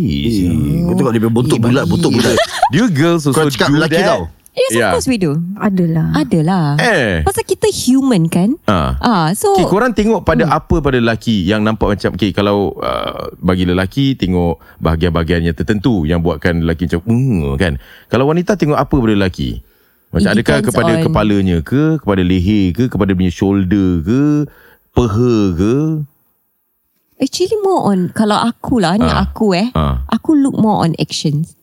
Kau 0.90 0.94
tengok 0.98 1.12
dia 1.14 1.22
punya 1.22 1.34
bontot 1.38 1.60
bulat 1.62 1.86
Bontot 1.86 2.10
bulat 2.10 2.34
Do 2.74 2.76
you 2.82 2.90
girls 2.90 3.30
also 3.30 3.38
Kau 3.38 3.46
cakap 3.46 3.70
do 3.70 3.78
lelaki 3.78 4.02
that? 4.02 4.10
tau 4.10 4.22
Yes, 4.54 4.78
of 4.78 4.82
Yeah. 4.86 4.92
course 4.94 5.10
we 5.10 5.18
do. 5.18 5.42
Adalah. 5.58 6.14
Adalah. 6.14 6.78
Eh. 6.78 7.26
Pasal 7.26 7.42
kita 7.42 7.74
human 7.74 8.30
kan? 8.30 8.54
Ah. 8.70 9.02
Ah, 9.02 9.28
so 9.34 9.50
Okay, 9.58 9.66
korang 9.66 9.98
tengok 9.98 10.22
pada 10.22 10.46
hmm. 10.46 10.54
apa 10.54 10.78
pada 10.78 11.02
lelaki 11.02 11.42
yang 11.42 11.66
nampak 11.66 11.98
macam 11.98 12.14
okay, 12.14 12.30
kalau 12.30 12.78
uh, 12.78 13.34
bagi 13.42 13.66
lelaki 13.66 14.14
tengok 14.14 14.62
bahagian-bahagian 14.78 15.50
yang 15.50 15.58
tertentu 15.58 16.06
yang 16.06 16.22
buatkan 16.22 16.62
lelaki 16.62 16.86
macam 16.86 17.02
mm, 17.02 17.58
kan. 17.58 17.74
Kalau 18.14 18.30
wanita 18.30 18.54
tengok 18.54 18.78
apa 18.78 18.94
pada 18.94 19.14
lelaki? 19.18 19.66
Macam 20.14 20.30
It 20.30 20.36
adakah 20.38 20.58
kepada 20.70 20.92
on- 20.94 21.04
kepalanya 21.10 21.58
ke, 21.66 21.98
kepada 21.98 22.22
leher 22.22 22.78
ke, 22.78 22.84
kepada 22.94 23.12
punya 23.18 23.34
shoulder 23.34 24.06
ke, 24.06 24.46
peha 24.94 25.36
ke? 25.58 25.76
Actually 27.18 27.56
more 27.62 27.88
on 27.88 28.10
kalau 28.10 28.36
aku 28.36 28.78
lah 28.78 28.96
ni 28.96 29.04
Ah. 29.04 29.26
aku 29.26 29.54
eh. 29.54 29.68
Ah. 29.74 30.02
Aku 30.10 30.34
look 30.34 30.56
more 30.56 30.82
on 30.82 30.96
actions. 30.98 31.54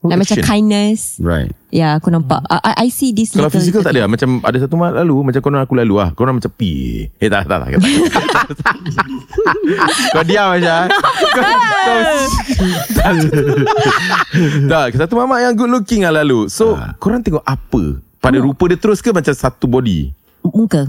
Oh, 0.00 0.08
like 0.08 0.24
macam 0.24 0.40
kindness. 0.40 1.20
Right 1.20 1.52
Ya, 1.68 1.94
aku 1.94 2.08
nampak. 2.08 2.40
I, 2.48 2.72
I- 2.72 2.78
I 2.82 2.88
see 2.88 3.12
this 3.12 3.30
Kalau 3.30 3.46
little 3.46 3.84
tak 3.84 3.92
ada 3.92 4.08
Macam 4.08 4.40
ada 4.40 4.56
satu 4.58 4.74
malam 4.74 5.04
lalu 5.04 5.28
Macam 5.28 5.38
korang 5.38 5.60
aku 5.60 5.76
lalu 5.76 5.94
lah 5.94 6.10
Korang 6.16 6.40
macam 6.40 6.50
pi 6.50 7.06
Eh 7.14 7.28
tak 7.28 7.46
tak 7.46 7.62
tak, 7.62 7.78
tak. 7.78 7.78
Kau 10.10 10.24
diam 10.24 10.50
macam 10.50 10.88
Kau, 10.90 11.12
kau 11.30 11.46
Tak 14.72 14.96
Satu 14.96 15.14
mamak 15.14 15.38
yang 15.44 15.54
good 15.54 15.68
looking 15.68 16.02
lah 16.02 16.16
lalu 16.16 16.48
So 16.48 16.74
korang 16.96 17.20
tengok 17.20 17.44
apa 17.44 18.00
Pada 18.18 18.40
rupa 18.40 18.66
dia 18.66 18.74
terus 18.74 18.98
ke 18.98 19.12
Macam 19.12 19.30
satu 19.30 19.68
body 19.68 20.10
muka. 20.42 20.88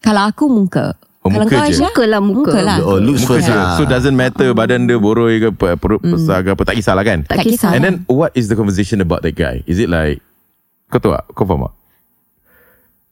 Kalau 0.00 0.24
aku 0.24 0.48
muka. 0.48 0.96
Oh, 1.28 1.32
Kalau 1.34 1.44
muka 1.44 1.56
kau 1.58 1.68
je? 1.68 1.80
Muka 1.80 2.04
lah, 2.04 2.20
muka. 2.20 2.40
Muka 2.40 2.60
lah. 2.60 2.76
Oh 2.80 2.96
looks 2.96 3.22
Muka 3.22 3.30
first 3.34 3.48
lah 3.48 3.76
So 3.76 3.84
doesn't 3.84 4.14
matter 4.14 4.48
Badan 4.50 4.84
dia 4.84 4.96
boroi 4.96 5.38
ke 5.38 5.48
pe- 5.50 5.76
Perut 5.76 6.00
besar 6.00 6.40
ke 6.40 6.52
apa 6.52 6.62
Tak 6.62 6.74
kisahlah 6.74 7.02
kan 7.02 7.22
Tak 7.22 7.40
kisah. 7.40 7.72
And 7.72 7.80
then 7.80 7.94
what 8.06 8.32
is 8.32 8.46
the 8.46 8.56
conversation 8.56 8.98
about 8.98 9.20
that 9.22 9.32
guy 9.32 9.60
Is 9.64 9.76
it 9.76 9.86
like 9.86 10.24
Kau 10.88 10.96
tahu 10.96 11.12
tak 11.12 11.24
Kau 11.32 11.44
faham 11.44 11.66
tak 11.66 11.74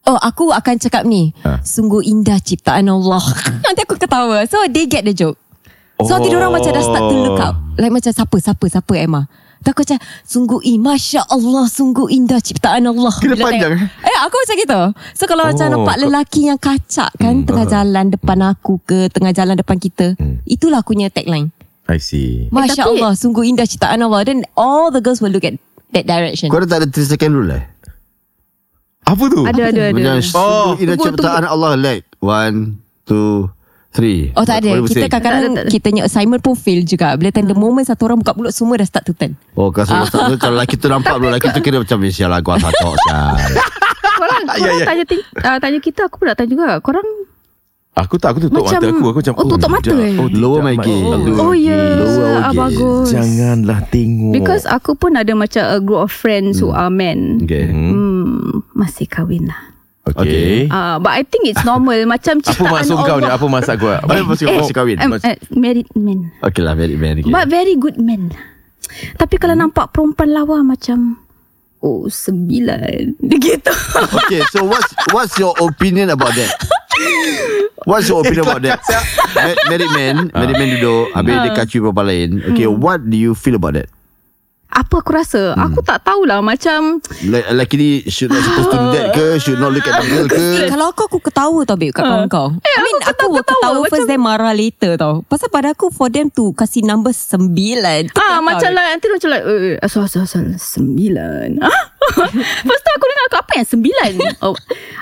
Oh, 0.06 0.14
aku 0.22 0.54
akan 0.54 0.78
cakap 0.78 1.02
ni. 1.02 1.34
Ha. 1.42 1.58
Sungguh 1.66 1.98
indah 1.98 2.38
ciptaan 2.38 2.86
Allah. 2.86 3.18
Nanti 3.66 3.82
aku 3.82 3.98
ketawa. 3.98 4.46
So, 4.46 4.62
they 4.70 4.86
get 4.86 5.02
the 5.02 5.10
joke. 5.10 5.34
So, 5.98 6.14
Oh. 6.14 6.22
oh. 6.22 6.30
orang 6.30 6.54
macam 6.54 6.70
dah 6.70 6.84
start 6.86 7.04
to 7.10 7.16
look 7.18 7.42
up. 7.42 7.58
Like 7.74 7.90
macam 7.90 8.14
siapa, 8.14 8.36
siapa, 8.38 8.64
siapa 8.70 8.92
Emma. 8.94 9.26
Tak 9.66 9.74
aku 9.74 9.82
macam, 9.82 9.98
sungguh 10.22 10.60
indah, 10.62 10.94
Masya 10.94 11.26
Allah, 11.26 11.66
sungguh 11.66 12.06
indah 12.08 12.38
ciptaan 12.38 12.86
Allah. 12.86 13.10
Kena 13.10 13.34
Bila 13.34 13.44
panjang, 13.44 13.72
tengok- 13.74 14.06
Eh, 14.06 14.18
aku 14.22 14.34
macam 14.38 14.56
gitu. 14.56 14.80
So, 15.12 15.22
kalau 15.26 15.42
oh. 15.42 15.48
macam 15.50 15.66
nampak 15.66 15.96
lelaki 15.98 16.40
yang 16.46 16.54
kacak 16.56 17.10
kan, 17.18 17.42
Hmm, 17.42 17.46
tengah 17.50 17.66
uh. 17.66 17.70
jalan 17.74 18.06
depan 18.08 18.38
aku 18.46 18.78
ke, 18.80 19.10
tengah 19.10 19.34
jalan 19.34 19.58
depan 19.58 19.76
kita. 19.76 20.14
Hmm. 20.14 20.38
Itulah 20.46 20.80
aku 20.80 20.94
punya 20.94 21.10
tagline. 21.10 21.50
I 21.86 21.98
see 21.98 22.46
Masya 22.48 22.86
tapi- 22.86 22.94
Allah, 22.96 23.12
sungguh 23.12 23.42
indah 23.42 23.66
ciptaan 23.66 23.98
Allah. 23.98 24.22
Then 24.22 24.46
all 24.54 24.88
the 24.88 25.02
girls 25.02 25.18
will 25.18 25.34
look 25.34 25.42
at 25.42 25.58
that 25.90 26.06
direction. 26.06 26.46
Kau 26.46 26.62
dah 26.62 26.66
tak 26.68 26.78
ada 26.82 26.88
3 26.88 27.02
second 27.04 27.34
rule 27.34 27.50
eh 27.50 27.66
Apa 29.02 29.22
tu 29.26 29.42
Ada, 29.42 29.70
ada, 29.70 29.82
ada. 29.86 29.94
Macam 29.94 30.18
Oh. 30.32 30.74
Ina 30.76 30.94
Tunggu, 30.94 31.10
ciptaan 31.10 31.42
Allah 31.42 31.74
like 31.74 32.06
One 32.18 32.82
Two 33.02 33.50
Three 33.96 34.28
Oh 34.30 34.44
tak 34.44 34.60
ada 34.60 34.76
Kita 34.78 35.08
kadang-kadang 35.08 35.40
Tak 35.40 35.48
ada, 35.48 35.56
tak 35.56 35.64
ada. 35.64 35.70
Kita 35.72 35.86
punya 35.88 36.04
assignment 36.04 36.38
pun 36.38 36.52
fail 36.52 36.84
juga 36.84 37.16
Bila 37.16 37.28
time 37.30 37.48
the 37.48 37.56
moment 37.56 37.82
Satu 37.82 38.04
orang 38.04 38.20
buka 38.20 38.36
mulut 38.36 38.52
Semua 38.52 38.76
dah 38.76 38.84
start 38.84 39.02
to 39.02 39.12
turn 39.12 39.32
Oh 39.54 39.72
kalau 39.72 39.88
Ah. 39.88 40.04
sebab 40.04 40.28
tu 40.28 40.36
Kalau 40.44 40.54
lelaki 40.54 40.76
tu 40.76 40.86
nampak 40.86 41.16
Belum 41.16 41.32
lelaki 41.32 41.48
tu 41.48 41.60
kira 41.60 41.80
macam 41.80 41.96
Sial 42.04 42.28
lah 42.28 42.38
gua 42.38 42.60
sial 42.60 42.72
Korang, 42.76 42.92
korang 44.18 44.44
Ya, 44.54 44.70
ya. 44.70 44.84
tanya, 44.84 45.04
uh, 45.42 45.56
tanya 45.56 45.78
kita, 45.78 46.00
aku 46.04 46.16
pun 46.16 46.26
nak 46.26 46.36
tanya 46.36 46.50
juga. 46.50 46.68
Korang, 46.78 47.04
Aku 47.94 48.16
tak 48.16 48.32
Aku 48.32 48.40
tutup 48.42 48.60
Macam- 48.60 48.76
mata 48.76 48.86
aku 48.86 49.04
Aku 49.06 49.18
macam 49.18 49.34
Oh, 49.34 49.44
tutup 49.46 49.70
mata 49.70 49.88
tidak. 49.88 50.04
eh? 50.06 50.16
oh, 50.16 50.28
Lower 50.30 50.60
tidak, 50.60 50.66
my 50.66 50.76
gaze. 50.78 51.04
Oh 51.38 51.54
yes, 51.54 51.96
Lower 51.96 52.24
our 52.26 52.40
ah, 52.42 52.52
bagus. 52.54 53.06
Janganlah 53.08 53.80
tengok 53.88 54.32
Because 54.32 54.64
aku 54.66 54.92
pun 54.92 55.12
ada 55.14 55.32
macam 55.32 55.62
a 55.62 55.78
group 55.78 56.00
of 56.02 56.10
friends 56.10 56.56
who 56.58 56.68
are 56.68 56.88
men. 56.88 57.40
Okay 57.42 57.68
Hmm, 57.68 58.60
masih 58.72 59.04
kahwin 59.06 59.48
lah. 59.48 59.60
Okay, 60.06 60.70
Uh, 60.70 61.02
but 61.02 61.10
I 61.10 61.26
think 61.26 61.50
it's 61.50 61.66
normal. 61.66 61.98
macam 62.14 62.38
Apa 62.38 62.46
ciptaan 62.46 62.70
maksud 62.78 62.94
kau 62.96 63.18
ni. 63.18 63.26
Apa 63.26 63.46
maksud 63.50 63.74
kau? 63.74 63.90
Apa 63.90 64.22
masih 64.22 64.46
Eh, 64.46 64.54
masih 64.54 64.74
kahwin? 64.74 64.96
Uh, 65.02 65.18
married 65.50 65.90
men. 65.98 66.30
Okay 66.38 66.62
lah 66.62 66.78
very 66.78 66.94
very 66.94 67.26
okay. 67.26 67.32
But 67.32 67.50
very 67.50 67.74
good 67.74 67.98
men. 67.98 68.30
Tapi 69.18 69.34
kalau 69.36 69.58
nampak 69.58 69.90
perempuan 69.90 70.30
lawa 70.30 70.62
macam 70.62 71.18
Oh 71.82 72.06
sembilan. 72.06 73.18
Gitu. 73.44 73.72
Okay 73.98 74.46
so 74.48 74.62
what's 74.64 74.90
What's 75.10 75.34
your 75.36 75.52
opinion 75.58 76.08
about 76.08 76.32
that? 76.32 76.50
What's 77.84 78.06
your 78.06 78.22
opinion 78.22 78.46
about 78.46 78.62
that? 78.62 78.78
Ma- 79.36 79.58
Married 79.68 79.92
man 79.92 80.16
Married 80.32 80.56
man 80.56 80.68
duduk 80.72 81.12
Habis 81.12 81.34
dia 81.36 81.50
kacui 81.52 81.78
perempuan 81.78 82.06
lain. 82.06 82.30
Okay 82.46 82.66
what 82.66 83.04
do 83.04 83.14
you 83.14 83.34
feel 83.34 83.54
about 83.54 83.74
that 83.74 83.90
Apa 84.66 84.98
aku 84.98 85.10
rasa? 85.10 85.54
Aku 85.54 85.78
tak 85.80 86.02
tahulah 86.02 86.42
Macam 86.42 86.98
Like, 87.22 87.46
Lelaki 87.48 87.74
ni 87.74 87.88
Should 88.04 88.28
not 88.28 88.42
supposed 88.42 88.70
to 88.70 88.76
do 88.76 88.88
that 88.92 89.06
ke? 89.10 89.26
Should 89.42 89.56
not 89.56 89.70
look 89.70 89.82
at 89.82 89.94
the 89.96 90.06
girl 90.06 90.26
ke? 90.26 90.36
Eh, 90.36 90.68
Kalau 90.68 90.90
aku 90.90 91.06
aku 91.06 91.18
ketawa 91.22 91.60
tau 91.62 91.76
babe 91.76 91.94
Kat 91.94 92.02
kawan 92.02 92.26
kau. 92.26 92.50
I 92.52 92.78
mean 92.80 92.98
aku, 92.98 93.06
ketawa- 93.08 93.30
will 93.30 93.40
ketawa, 93.40 93.62
ketawa, 93.62 93.78
First 93.86 93.94
macam- 94.04 94.10
then 94.10 94.20
marah 94.20 94.52
later 94.52 94.92
tau. 94.96 95.14
Pasal 95.24 95.48
pada 95.48 95.70
aku 95.70 95.88
For 95.88 96.08
them 96.08 96.28
to 96.30 96.50
Kasih 96.52 96.82
number 96.82 97.10
sembilan. 97.10 98.10
Ah 98.14 98.38
macam 98.40 98.70
lah 98.70 98.90
Nanti 98.90 99.06
macam 99.06 99.28
like 99.28 99.44
eh, 99.44 99.58
eh, 99.72 99.76
Asal 99.80 100.04
asal 100.04 100.24
asal 100.24 100.42
Sembilan. 100.54 101.58
Ah? 101.66 101.82
Lepas 102.62 102.78
tu 102.78 102.90
aku 102.94 103.04
dengar 103.04 103.24
aku, 103.26 103.36
Apa 103.36 103.52
yang 103.58 103.66
sembilan? 103.66 104.10
Oh, 104.38 104.54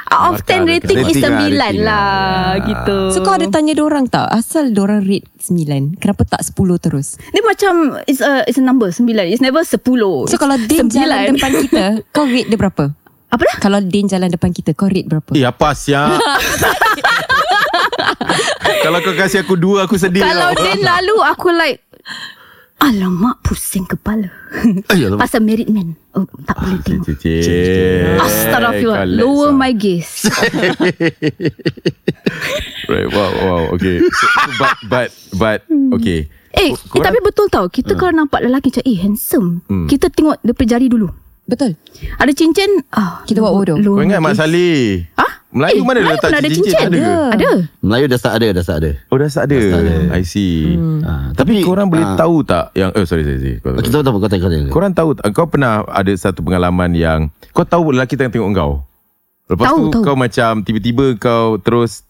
Out 0.08 0.40
of 0.40 0.48
10 0.48 0.64
rating 0.64 1.04
is 1.04 1.20
lah, 1.20 1.26
sembilan 1.28 1.72
lah. 1.76 1.84
lah. 1.84 2.64
Gitu. 2.64 2.96
So 3.12 3.20
kau 3.20 3.36
ada 3.36 3.44
tanya 3.46 3.76
orang 3.76 4.08
tak? 4.08 4.24
Asal 4.24 4.72
orang 4.72 5.04
rate 5.04 5.28
sembilan? 5.36 6.00
Kenapa 6.00 6.24
tak 6.24 6.40
sepuluh 6.40 6.80
terus? 6.80 7.20
Dia 7.28 7.44
macam 7.44 8.00
It's 8.08 8.24
a, 8.24 8.40
it's 8.48 8.56
a 8.56 8.64
number 8.64 8.88
Sembilan. 8.88 9.28
It's 9.28 9.44
never 9.44 9.53
sepuluh 9.60 10.26
So 10.26 10.34
kalau 10.34 10.58
Din 10.58 10.88
jalan 10.88 11.30
depan 11.30 11.52
kita 11.54 11.84
Kau 12.14 12.24
rate 12.24 12.48
dia 12.48 12.56
berapa 12.56 12.90
Apa 13.28 13.42
dah? 13.44 13.56
Kalau 13.60 13.78
Din 13.78 14.04
jalan 14.04 14.26
depan 14.26 14.50
kita 14.50 14.72
Kau 14.72 14.86
rate 14.86 15.06
berapa 15.06 15.30
Eh 15.30 15.44
apa 15.44 15.70
siap 15.70 16.18
Kalau 18.80 18.98
kau 19.00 19.14
kasih 19.14 19.40
aku 19.40 19.54
dua 19.54 19.84
Aku 19.84 19.94
sedih 19.94 20.20
Kalau 20.20 20.50
tau. 20.50 20.58
dia 20.58 20.74
lalu 20.76 21.16
Aku 21.28 21.48
like 21.50 21.80
Alamak 22.76 23.40
pusing 23.40 23.86
kepala 23.86 24.28
Eh, 24.84 24.98
alamak. 25.00 25.24
Pasal 25.24 25.40
married 25.40 25.68
man 25.68 25.96
oh, 26.12 26.26
Tak 26.42 26.58
boleh 26.58 26.78
tengok 26.82 27.16
Cik, 27.16 27.16
cik. 27.16 28.18
Astagfirullah 28.18 29.06
Lower 29.06 29.48
lah. 29.48 29.56
my 29.56 29.72
gaze 29.72 30.26
Right, 32.84 33.08
wow, 33.08 33.32
wow, 33.34 33.62
okay. 33.72 33.96
So, 33.96 34.24
but, 34.58 34.76
but, 34.84 35.08
but, 35.32 35.58
okay. 35.94 36.28
Eh, 36.54 36.70
eh 36.70 37.00
tapi 37.00 37.18
betul 37.18 37.46
tau 37.48 37.66
Kita 37.66 37.94
kalau 37.94 38.14
nampak 38.14 38.40
lelaki 38.40 38.70
macam 38.70 38.84
Eh 38.84 38.96
handsome 38.96 39.48
Hmm. 39.64 39.86
Kita 39.86 40.06
tengok 40.08 40.38
punya 40.48 40.68
jari 40.72 40.86
dulu 40.86 41.10
Betul 41.44 41.74
Ada 42.16 42.32
cincin 42.32 42.80
ah, 42.90 43.20
Kita 43.22 43.38
buat 43.38 43.52
bodoh. 43.52 43.76
Kau 43.76 44.00
ingat 44.00 44.18
Mak 44.18 44.34
Saleh? 44.34 45.04
Ah? 45.14 45.42
Melayu 45.50 45.76
Eh, 45.76 45.84
mana 45.84 45.98
Melayu 46.00 46.16
letak 46.16 46.30
ada 46.32 46.48
cincin? 46.48 46.62
cincin. 46.64 46.86
Ada 46.88 46.96
ke? 46.96 47.14
Ada 47.30 47.50
Melayu 47.78 48.04
dah 48.06 48.18
start 48.18 48.34
ada 48.34 48.46
Dah 48.50 48.62
start 48.62 48.78
ada 48.80 48.90
Oh 49.06 49.16
dah 49.16 49.28
start 49.28 49.46
ada. 49.46 49.58
I 50.10 50.22
see. 50.22 50.74
Ah, 51.02 51.30
Tapi 51.30 51.62
korang 51.62 51.86
boleh 51.86 52.02
ah, 52.02 52.16
tahu 52.16 52.42
tak 52.42 52.72
yang 52.72 52.90
eh 52.90 53.04
sorry 53.04 53.22
sorry. 53.22 53.38
sorry. 53.38 53.54
Kau- 53.60 53.76
Okay 53.76 53.90
tahu 53.90 54.02
tahu 54.02 54.14
Kau 54.16 54.26
tanya 54.26 54.40
kau 54.40 54.50
tanya 54.50 54.66
Korang 54.68 54.92
tahu 54.92 55.08
tak 55.12 55.24
kau 55.30 55.46
pernah 55.46 55.72
ada 55.84 56.12
satu 56.12 56.40
pengalaman 56.40 56.90
yang 56.92 57.20
kau 57.50 57.62
tahu 57.62 57.92
lelaki 57.92 58.14
tengah 58.14 58.30
tengok 58.30 58.50
kau. 58.52 58.72
Lepas 59.44 59.66
Tahu, 59.68 59.76
tu 59.76 59.88
tahu. 59.92 60.02
kau 60.02 60.16
macam 60.16 60.52
tiba-tiba 60.60 61.06
kau 61.16 61.46
terus 61.56 62.02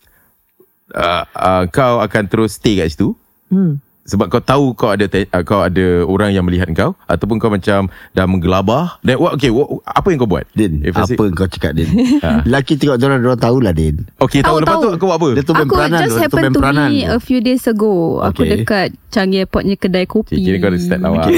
uh, 0.91 1.27
uh, 1.29 1.63
kau 1.67 1.99
akan 1.99 2.23
terus 2.25 2.55
stay 2.55 2.77
kat 2.77 2.89
situ. 2.89 3.13
hmm. 3.49 3.83
Sebab 4.05 4.29
kau 4.29 4.37
tahu 4.39 4.65
kau 4.73 4.93
ada 4.93 5.05
te- 5.05 5.25
uh, 5.27 5.41
kau 5.41 5.61
ada 5.61 6.05
orang 6.05 6.29
yang 6.29 6.45
melihat 6.45 6.69
kau 6.71 6.93
ataupun 7.05 7.37
kau 7.37 7.49
macam 7.49 7.89
dah 8.13 8.25
menggelabah. 8.25 9.01
Then 9.01 9.17
what 9.17 9.33
okay 9.33 9.49
what, 9.49 9.81
apa 9.83 10.07
yang 10.07 10.21
kau 10.21 10.29
buat? 10.29 10.45
Din 10.53 10.85
If 10.85 10.93
I 10.93 11.05
say- 11.05 11.17
Apa 11.17 11.33
kau 11.33 11.47
cakap 11.47 11.73
Din 11.73 11.89
Lelaki 12.45 12.77
tengok 12.77 13.01
orang 13.01 13.19
Diorang 13.19 13.41
tahulah 13.41 13.73
Din 13.73 14.05
Okay 14.19 14.39
tahu, 14.39 14.61
Tahu, 14.61 14.63
lepas 14.63 14.77
tu 14.77 14.87
tahu. 14.87 14.99
kau 14.99 15.09
buat 15.09 15.17
apa? 15.17 15.29
Dia 15.33 15.43
tu 15.43 15.53
Aku 15.55 15.65
peranan 15.71 16.01
just 16.01 16.05
Dia 16.05 16.13
tu 16.13 16.21
happen 16.21 16.43
main 16.43 16.53
to 16.53 16.61
peranan 16.61 16.87
me 16.87 16.99
A 17.07 17.17
few 17.19 17.41
days 17.41 17.65
ago 17.65 17.95
Aku 18.23 18.45
Okay. 18.45 18.61
dekat 18.61 18.89
Changi 19.09 19.37
Airportnya 19.41 19.75
kedai 19.75 20.05
kopi 20.05 20.37
kira 20.37 20.59
kau 20.59 20.69
ada 20.69 20.77
start 20.77 21.01
lawak. 21.01 21.31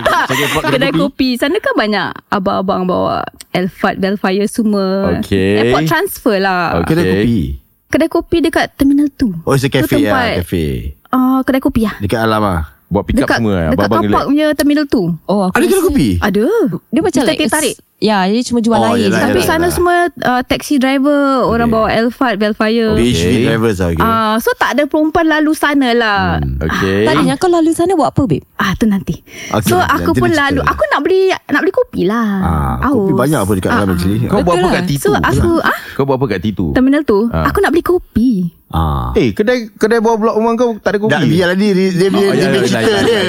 tak, 0.00 0.24
kedai 0.70 0.92
kopi. 0.92 1.34
Sana 1.34 1.58
kan 1.58 1.74
banyak 1.74 2.08
abang-abang 2.30 2.86
bawa 2.86 3.26
Elfat, 3.50 3.98
Belfire 3.98 4.46
semua. 4.46 5.18
Okay. 5.18 5.60
Airport 5.60 5.84
transfer 5.84 6.38
lah. 6.38 6.78
Okay. 6.80 6.94
Kedai 6.94 7.04
kopi 7.10 7.38
Kedai 7.84 8.08
kopi 8.08 8.36
dekat 8.40 8.66
Terminal 8.74 9.10
2. 9.12 9.42
Oh 9.42 9.52
it's 9.52 9.62
a 9.62 9.68
Tu 9.68 9.74
cafe 9.76 9.98
tempat, 10.00 10.08
lah 10.08 10.26
Cafe 10.40 10.64
Uh, 11.14 11.38
kedai 11.46 11.62
kopi 11.62 11.86
lah. 11.86 11.94
Dekat 12.02 12.26
alam 12.26 12.42
lah 12.42 12.62
Buat 12.90 13.06
pick 13.06 13.22
up 13.22 13.30
Dekat, 13.30 13.38
semua 13.38 13.54
dekat 13.54 13.86
abang-abang 13.86 14.02
kapak 14.10 14.24
punya 14.26 14.46
Terminal 14.58 14.86
2. 14.90 15.30
Oh 15.30 15.40
aku 15.46 15.54
Ada 15.54 15.64
kedai 15.70 15.84
kopi 15.86 16.08
Ada. 16.18 16.46
Dia 16.90 17.00
macam 17.00 17.22
Mr. 17.22 17.28
like 17.30 17.38
Teh 17.38 17.50
tarik. 17.50 17.74
Ya 17.96 18.26
dia 18.26 18.42
cuma 18.42 18.58
jual 18.58 18.74
Oh, 18.74 18.90
air 18.90 19.06
yelah. 19.06 19.22
Tapi 19.22 19.38
yelah, 19.38 19.48
sana 19.48 19.58
yelah. 19.62 19.72
semua 19.72 19.94
uh, 20.20 20.42
taxi 20.42 20.76
driver 20.76 21.46
Orang 21.46 21.70
bawa 21.70 21.88
Alphard, 21.88 22.36
Bellfire 22.36 22.92
PHV 22.92 23.32
drivers 23.44 23.78
lah 23.78 23.88
okay. 23.88 24.02
Ah, 24.02 24.34
So 24.36 24.50
tak 24.54 24.74
ada 24.74 24.84
perempuan 24.84 25.24
lalu 25.24 25.52
sana 25.52 25.88
lah 25.90 26.36
Okay 26.60 27.06
Tadinya 27.06 27.34
kau 27.34 27.48
lalu 27.48 27.70
sana 27.70 27.94
buat 27.94 28.10
apa 28.10 28.22
babe? 28.24 28.44
Ah 28.56 28.74
tu 28.74 28.84
nanti. 28.84 29.22
Okey, 29.48 29.64
so 29.64 29.76
nanti- 29.76 29.94
aku 29.94 30.10
nanti 30.10 30.20
pun 30.20 30.30
lalu 30.32 30.58
cerita. 30.58 30.70
aku 30.70 30.82
nak 30.86 31.00
beli 31.00 31.20
nak 31.30 31.60
beli 31.60 31.72
kopi 31.72 32.00
lah. 32.04 32.28
ah, 32.40 32.74
Aus. 32.82 32.94
Kopi 32.98 33.12
banyak 33.14 33.40
apa 33.40 33.52
dekat 33.52 33.70
dalam 33.72 33.88
actually 33.90 34.18
Kau 34.24 34.40
buat 34.40 34.54
apa 34.54 34.68
kat 34.68 34.74
lah. 34.74 34.84
T2 34.84 35.00
So 35.00 35.10
aku 35.14 35.50
ah 35.60 35.78
Kau 35.92 36.04
buat 36.04 36.16
apa 36.16 36.26
kat 36.28 36.40
T2 36.42 36.60
terminal 36.72 37.02
tu 37.02 37.18
Ah. 37.26 37.46
aku 37.46 37.58
nak 37.58 37.70
beli 37.70 37.84
kopi. 37.84 38.30
ah. 38.70 39.14
Eh 39.14 39.30
kedai 39.30 39.70
kedai 39.70 39.98
bawah 39.98 40.18
blok 40.18 40.34
rumah 40.34 40.52
kau 40.54 40.76
tak 40.76 40.90
ada 40.92 40.98
kopi 40.98 41.14
Dah 41.14 41.22
biarlah 41.22 41.56
dia 41.56 41.70
Dia, 41.72 41.88
dia, 41.90 42.08
dia, 42.10 42.20
Oh, 42.20 42.34
dia, 42.34 42.46
dia 42.48 42.60
cerita 42.64 42.92
dia. 43.00 43.20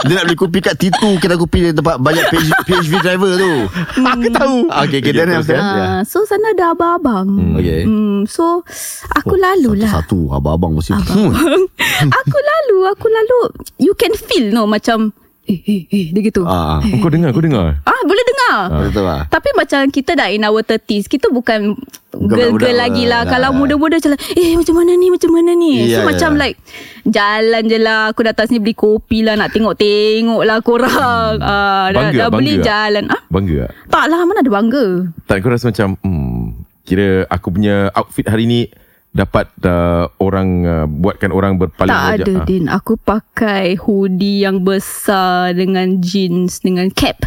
Dia 0.00 0.14
nak 0.14 0.24
beli 0.26 0.36
kopi 0.36 0.58
kat 0.60 0.74
T2 0.76 1.00
Kedai 1.16 1.36
kopi 1.36 1.58
dia 1.60 1.72
tempat 1.72 1.96
Banyak 1.96 2.24
PH, 2.26 2.48
PHV 2.64 2.92
driver 3.00 3.32
tu 3.34 3.52
Aku 4.06 4.28
tahu 4.32 4.56
Okay, 4.70 4.98
okay, 5.02 5.12
then 5.12 5.28
terus, 5.30 5.48
so 6.08 6.24
sana 6.24 6.54
ada 6.54 6.72
abang-abang. 6.72 7.28
Hmm. 7.28 7.54
Okay 7.58 7.82
Hmm, 7.84 8.28
so 8.28 8.64
aku 9.16 9.34
lalu 9.36 9.80
lah. 9.84 9.90
Satu 10.00 10.28
Abang-abang 10.32 10.76
mesti 10.76 10.92
hmm. 10.92 11.32
aku 12.20 12.38
lalu, 12.38 12.78
aku 12.88 13.06
lalu 13.08 13.38
you 13.80 13.92
can 13.96 14.12
feel 14.16 14.52
no 14.52 14.68
macam 14.68 15.12
eh 15.50 15.58
eh 15.60 15.82
eh 15.90 16.04
dia 16.14 16.20
gitu. 16.22 16.46
ah, 16.46 16.78
Ah, 16.78 16.78
ah. 16.78 16.98
Kau 17.02 17.10
dengar 17.10 17.34
kau 17.34 17.42
dengar 17.42 17.82
boleh 18.00 18.24
dengar. 18.24 18.56
Betul 18.82 19.04
lah 19.04 19.20
Tapi 19.28 19.52
macam 19.52 19.80
kita 19.86 20.16
dah 20.16 20.32
in 20.32 20.40
our 20.40 20.64
30s 20.64 21.04
Kita 21.04 21.28
bukan 21.28 21.76
Girl-girl 22.10 22.74
lagi 22.74 23.04
lah 23.06 23.22
lah. 23.22 23.30
Kalau 23.30 23.52
muda-muda 23.54 24.00
macam 24.00 24.16
Eh 24.32 24.56
macam 24.56 24.74
mana 24.74 24.96
ni 24.96 25.12
Macam 25.12 25.30
mana 25.30 25.52
ni 25.52 25.86
Ya, 25.86 26.00
So 26.00 26.00
ya. 26.00 26.06
macam 26.08 26.30
like 26.34 26.56
Jalan 27.04 27.62
je 27.68 27.78
lah 27.78 28.10
Aku 28.10 28.24
datang 28.24 28.48
sini 28.48 28.58
beli 28.58 28.72
kopi 28.72 29.20
lah 29.20 29.36
Nak 29.36 29.52
tengok-tengok 29.52 30.42
lah 30.42 30.58
korang 30.58 31.38
ah, 31.38 31.92
Dah, 31.92 32.08
Bangga 32.10 32.18
dah 32.18 32.28
beli 32.32 32.56
Bangga 32.56 32.56
tak? 32.56 32.66
jalan 32.66 33.04
ah, 33.06 33.22
Bangga 33.28 33.56
tak 33.60 33.72
Tak 33.92 34.04
lah 34.08 34.18
mana 34.24 34.38
ada 34.40 34.50
bangga 34.50 34.84
Tak 35.28 35.36
kau 35.38 35.50
rasa 35.52 35.64
macam 35.68 35.88
hmm, 36.00 36.42
Kira 36.82 37.08
aku 37.28 37.46
punya 37.52 37.92
outfit 37.92 38.26
hari 38.26 38.48
ni 38.48 38.60
Dapat 39.10 39.50
uh, 39.62 40.06
orang 40.16 40.48
uh, 40.62 40.86
Buatkan 40.86 41.30
orang 41.30 41.56
berpaling 41.56 41.90
Tak 41.90 42.02
wajah. 42.04 42.22
ada 42.22 42.32
Ah. 42.36 42.44
Din. 42.44 42.64
Aku 42.66 42.94
pakai 42.94 43.74
hoodie 43.74 44.42
yang 44.42 44.62
besar 44.62 45.50
Dengan 45.52 45.98
jeans 45.98 46.58
Dengan 46.58 46.86
cap. 46.90 47.18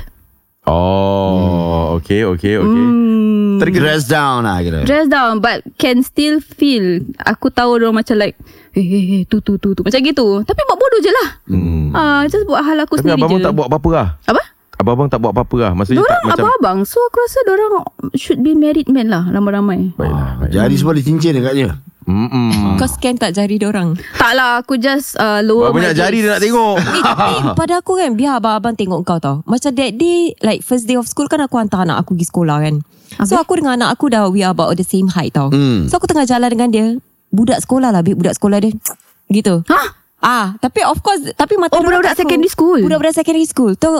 Oh 0.63 1.99
Okay 1.99 2.23
okay 2.23 2.55
okay. 2.55 2.83
Hmm, 2.83 3.59
Dress 3.59 4.07
down 4.07 4.43
lah 4.43 4.59
kira. 4.59 4.81
Dress 4.81 5.05
down 5.05 5.37
But 5.37 5.61
can 5.75 6.01
still 6.01 6.39
feel. 6.39 7.03
Aku 7.19 7.51
tahu 7.51 7.77
orang 7.77 7.93
macam 7.93 8.15
like 8.15 8.39
Eh 8.73 8.81
eh 8.81 9.03
eh 9.13 9.23
tu 9.23 9.37
tu 9.37 9.61
tu 9.61 9.77
tu. 9.77 9.85
Macam 9.85 9.99
gitu. 9.99 10.41
Tapi 10.41 10.59
buat 10.63 10.79
bodoh 10.79 10.97
je 10.97 11.11
lah. 11.13 11.29
Hmm. 11.45 11.93
Ah, 11.93 12.21
just 12.25 12.41
buat 12.43 12.57
hal 12.59 12.79
aku 12.79 12.97
Tapi 12.97 13.13
sendiri 13.13 13.37
je. 13.37 13.45
tak 13.45 13.53
buat 13.53 13.69
apa-apa 13.69 13.89
lah. 13.91 14.07
Apa? 14.25 14.41
Abang-abang 14.83 15.07
tak 15.07 15.19
buat 15.23 15.31
apa-apa 15.31 15.57
lah. 15.63 15.71
Maksudnya 15.71 16.03
Diorang 16.03 16.11
tak 16.11 16.27
macam 16.27 16.43
abang-abang? 16.43 16.77
So 16.83 16.99
aku 17.07 17.17
rasa 17.23 17.39
diorang 17.47 17.71
Should 18.19 18.43
be 18.43 18.51
married 18.51 18.91
men 18.91 19.07
lah 19.07 19.23
Ramai-ramai. 19.31 19.95
Baiklah, 19.95 20.43
baiklah. 20.43 20.51
Jari 20.51 20.75
semua 20.75 20.91
ada 20.91 21.01
cincin 21.01 21.31
dekatnya. 21.39 21.79
Mm-mm. 22.03 22.75
Kau 22.79 22.89
scan 22.91 23.15
tak 23.15 23.31
jari 23.31 23.55
dorang? 23.55 23.95
Tak 24.19 24.35
lah 24.35 24.59
Aku 24.59 24.75
just 24.75 25.15
uh, 25.15 25.39
Lower 25.39 25.71
Berapa 25.71 25.79
banyak 25.79 25.93
my 25.95 25.99
jari 26.03 26.17
dia 26.19 26.35
nak 26.35 26.41
tengok? 26.43 26.75
Eh, 26.83 26.99
tapi 26.99 27.35
pada 27.63 27.73
aku 27.79 27.95
kan 27.95 28.11
Biar 28.19 28.43
abang-abang 28.43 28.75
tengok 28.75 29.07
kau 29.07 29.19
tau. 29.23 29.39
Macam 29.47 29.71
that 29.71 29.91
day 29.95 30.35
Like 30.43 30.67
first 30.67 30.83
day 30.83 30.99
of 30.99 31.07
school 31.07 31.31
kan 31.31 31.39
Aku 31.47 31.55
hantar 31.55 31.87
anak 31.87 32.03
aku 32.03 32.19
pergi 32.19 32.27
sekolah 32.27 32.57
kan. 32.59 32.75
So 33.23 33.39
aku 33.39 33.55
dengan 33.61 33.79
anak 33.79 33.95
aku 33.95 34.11
dah 34.11 34.27
We 34.27 34.43
are 34.43 34.51
about 34.51 34.75
the 34.75 34.83
same 34.83 35.07
height 35.07 35.31
tau. 35.31 35.47
Hmm. 35.47 35.87
So 35.87 35.95
aku 35.95 36.11
tengah 36.11 36.27
jalan 36.27 36.51
dengan 36.51 36.69
dia 36.75 36.85
Budak 37.31 37.63
sekolah 37.63 37.95
lah 37.95 38.03
Budak 38.03 38.35
sekolah 38.35 38.59
dia. 38.59 38.75
Gitu. 39.31 39.63
Hah? 39.71 40.02
Ah, 40.23 40.55
tapi 40.57 40.79
of 40.81 40.97
course 40.99 41.35
Tapi 41.35 41.59
mata 41.59 41.75
Oh, 41.75 41.83
budak-budak 41.83 42.15
secondary 42.15 42.47
school? 42.47 42.79
Budak-budak 42.79 43.11
secondary 43.13 43.43
school. 43.43 43.75
Tu 43.75 43.91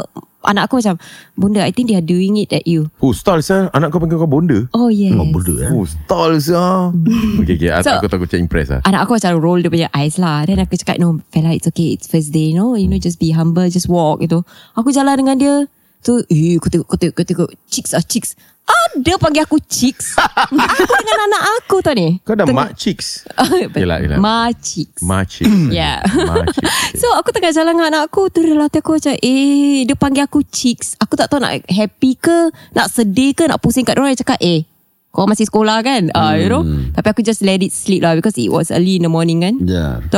anak 0.43 0.67
aku 0.67 0.79
macam 0.79 0.95
Bunda 1.33 1.63
I 1.63 1.71
think 1.71 1.88
they 1.88 1.95
are 1.95 2.03
doing 2.03 2.36
it 2.36 2.51
at 2.51 2.63
you. 2.63 2.88
Oh 2.99 3.12
stall 3.12 3.39
sah 3.39 3.67
Anak 3.71 3.91
kau 3.91 3.99
panggil 3.99 4.15
kau 4.15 4.27
bonda 4.27 4.67
Oh 4.71 4.88
yes. 4.88 5.12
Oh 5.13 5.23
bodoh 5.25 5.55
eh? 5.57 5.67
Oh 5.69 5.83
stall 5.83 6.39
sah 6.39 6.95
Okay 7.39 7.55
okay. 7.55 7.71
So- 7.79 7.95
Aku 7.97 8.07
takut 8.07 8.27
macam 8.27 8.39
impress 8.41 8.67
lah 8.67 8.79
Anak 8.83 9.03
aku 9.03 9.15
macam 9.15 9.36
roll 9.38 9.59
dia 9.59 9.67
punya 9.67 9.89
eyes 9.91 10.15
lah. 10.15 10.43
Then 10.43 10.59
aku 10.59 10.75
cakap 10.75 10.95
No 10.97 11.19
fella 11.27 11.51
it's 11.51 11.63
okay. 11.65 11.91
It's 11.91 12.07
first 12.07 12.31
day 12.31 12.51
no 12.51 12.75
You 12.75 12.88
know 12.88 12.97
just 12.97 13.19
be 13.19 13.31
humble 13.31 13.67
Just 13.67 13.88
walk 13.88 14.19
gitu. 14.19 14.47
Aku 14.73 14.91
jalan 14.91 15.19
dengan 15.19 15.36
dia. 15.36 15.55
Tu 15.99 16.19
Eh 16.27 16.55
kau 16.55 16.67
tengok 16.67 16.88
Kau 16.88 16.97
tengok, 16.97 17.15
kau 17.15 17.25
tengok. 17.25 17.49
Chicks 17.67 17.91
ah 17.91 18.03
chicks 18.03 18.36
Ada 18.63 19.19
panggil 19.19 19.43
aku 19.43 19.60
chicks. 19.60 20.15
Aku 20.73 20.93
dengan 20.95 21.19
anak 21.28 21.43
aku 21.58 21.82
tau 21.82 21.91
ni 21.91 22.21
Kau 22.21 22.32
dah 22.32 22.47
Tengah- 22.47 22.69
mak 22.69 22.80
chicks? 22.80 23.28
Yelah, 23.76 23.99
yelah. 23.99 24.17
Ma 24.17 24.47
chicks. 24.54 25.02
Ma 25.02 25.26
chicks. 25.26 25.52
Yeah. 25.73 25.99
Ma 26.06 26.45
chicks 26.45 26.71
So 26.95 27.12
aku 27.12 27.30
tengah 27.30 27.52
jalan 27.52 27.73
dengan 27.73 27.91
anak 27.91 28.08
aku 28.08 28.30
Tu 28.30 28.39
dia 28.39 28.56
latih 28.56 28.80
aku 28.80 28.95
macam 28.95 29.17
Eh 29.17 29.84
Dia 29.84 29.97
panggil 29.97 30.23
aku 30.23 30.45
chicks. 30.45 30.95
Aku 30.95 31.17
tak 31.17 31.28
tahu 31.28 31.41
nak 31.41 31.60
happy 31.65 32.15
ke 32.15 32.38
Nak 32.71 32.88
sedih 32.88 33.34
ke 33.34 33.43
Nak 33.45 33.60
pusing 33.60 33.84
kat 33.84 33.97
diorang 33.97 34.13
Dia 34.13 34.23
cakap 34.23 34.39
eh 34.39 34.63
Kau 35.10 35.28
masih 35.28 35.45
sekolah 35.45 35.82
kan? 35.82 36.08
Ah, 36.13 36.34
You 36.34 36.47
know. 36.47 36.63
Tapi 36.93 37.08
aku 37.10 37.21
just 37.21 37.41
let 37.41 37.60
it 37.60 37.69
sleep 37.69 37.99
lah 37.99 38.15
Because 38.15 38.38
it 38.38 38.47
was 38.47 38.69
early 38.69 38.95
in 38.95 39.04
the 39.04 39.12
morning 39.12 39.41
kan. 39.41 39.60
Ya 39.60 39.99
Tu 40.06 40.17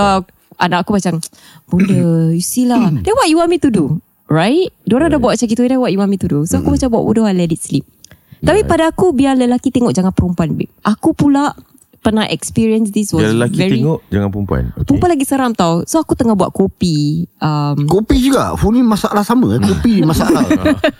anak 0.56 0.86
aku 0.86 0.96
macam 0.96 1.18
Bunda 1.66 1.96
you 2.30 2.40
see 2.40 2.64
lah. 2.64 2.94
Then 3.04 3.16
what 3.16 3.26
you 3.26 3.36
want 3.36 3.50
me 3.50 3.58
to 3.58 3.68
do? 3.68 3.98
Right? 4.26 4.70
Diorang 4.84 5.10
dah 5.10 5.18
buat 5.18 5.34
macam 5.34 5.48
gitu 5.48 5.64
Then 5.64 5.80
what 5.80 5.90
you 5.90 5.98
want 5.98 6.10
me 6.10 6.20
to 6.20 6.28
do? 6.28 6.44
So 6.44 6.60
aku 6.60 6.76
macam 6.76 6.92
buat 6.92 7.04
bodoh 7.04 7.26
I 7.26 7.34
let 7.34 7.50
it 7.50 7.60
sleep 7.60 7.88
Tapi 8.46 8.62
pada 8.64 8.94
aku 8.94 9.12
Biar 9.12 9.34
lelaki 9.34 9.74
tengok 9.74 9.92
Jangan 9.92 10.14
perempuan 10.14 10.54
babe. 10.54 10.70
Aku 10.86 11.12
pula 11.12 11.52
Pernah 12.06 12.30
experience 12.30 12.94
this 12.94 13.10
was 13.10 13.26
Biar 13.26 13.34
lelaki 13.34 13.58
very 13.58 13.82
tengok 13.82 14.06
Jangan 14.14 14.30
perempuan. 14.30 14.64
Okay. 14.78 14.86
Perempuan 14.86 15.10
lagi 15.18 15.26
seram 15.26 15.52
tau. 15.58 15.82
So 15.90 15.98
aku 15.98 16.14
tengah 16.14 16.38
buat 16.38 16.54
kopi 16.54 17.26
um, 17.42 17.90
Kopi 17.90 18.22
juga? 18.22 18.54
Full 18.54 18.78
ni 18.78 18.86
masalah 18.86 19.26
sama 19.26 19.58
eh. 19.58 19.62
Kopi 19.66 20.02
masalah. 20.14 20.46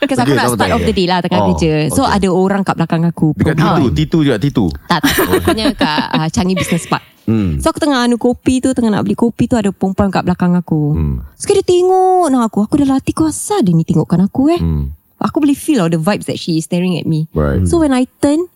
Because 0.02 0.18
aku 0.18 0.34
Okay, 0.34 0.42
nak 0.42 0.50
sama 0.50 0.58
start 0.58 0.74
of 0.74 0.82
the 0.82 0.94
day 0.98 1.06
lah 1.06 1.22
Tengah 1.22 1.46
Oh, 1.46 1.54
kerja. 1.54 1.94
So 1.94 2.10
okay. 2.10 2.18
ada 2.18 2.28
orang 2.34 2.66
kat 2.66 2.74
belakang 2.82 3.06
aku. 3.06 3.38
Dekat 3.38 3.54
perempuan. 3.54 3.94
T2 3.94 4.02
T2 4.02 4.14
juga 4.26 4.38
T2 4.42 4.60
Tak 4.90 5.00
tak. 5.06 5.14
Hanya 5.46 5.66
kat 5.78 6.04
uh, 6.10 6.28
Changi 6.34 6.58
Business 6.58 6.90
Park. 6.90 7.06
Hmm. 7.30 7.62
So 7.62 7.70
aku 7.70 7.86
tengah 7.86 8.02
anu 8.02 8.18
kopi 8.18 8.62
tu 8.62 8.74
Tengah 8.74 8.94
nak 8.94 9.02
beli 9.02 9.18
kopi 9.18 9.50
tu 9.50 9.58
Ada 9.58 9.70
perempuan 9.70 10.10
kat 10.10 10.26
belakang 10.26 10.58
aku. 10.58 10.98
Hmm. 10.98 11.16
Sekali 11.38 11.62
dia 11.62 11.70
tengok 11.70 12.34
nak 12.34 12.50
aku. 12.50 12.66
Aku 12.66 12.82
dah 12.82 12.98
latih 12.98 13.14
kau 13.14 13.30
asal 13.30 13.62
dia 13.62 13.78
ni 13.78 13.86
tengokkan 13.86 14.26
aku 14.26 14.50
eh. 14.50 14.58
Hmm. 14.58 14.95
Aku 15.18 15.40
boleh 15.40 15.56
feel 15.56 15.80
all 15.80 15.90
the 15.90 15.98
vibes 15.98 16.28
that 16.28 16.38
she 16.38 16.60
is 16.60 16.66
staring 16.66 17.00
at 17.00 17.08
me. 17.08 17.26
Right. 17.32 17.64
So 17.66 17.80
when 17.80 17.92
I 17.92 18.06
turn 18.20 18.52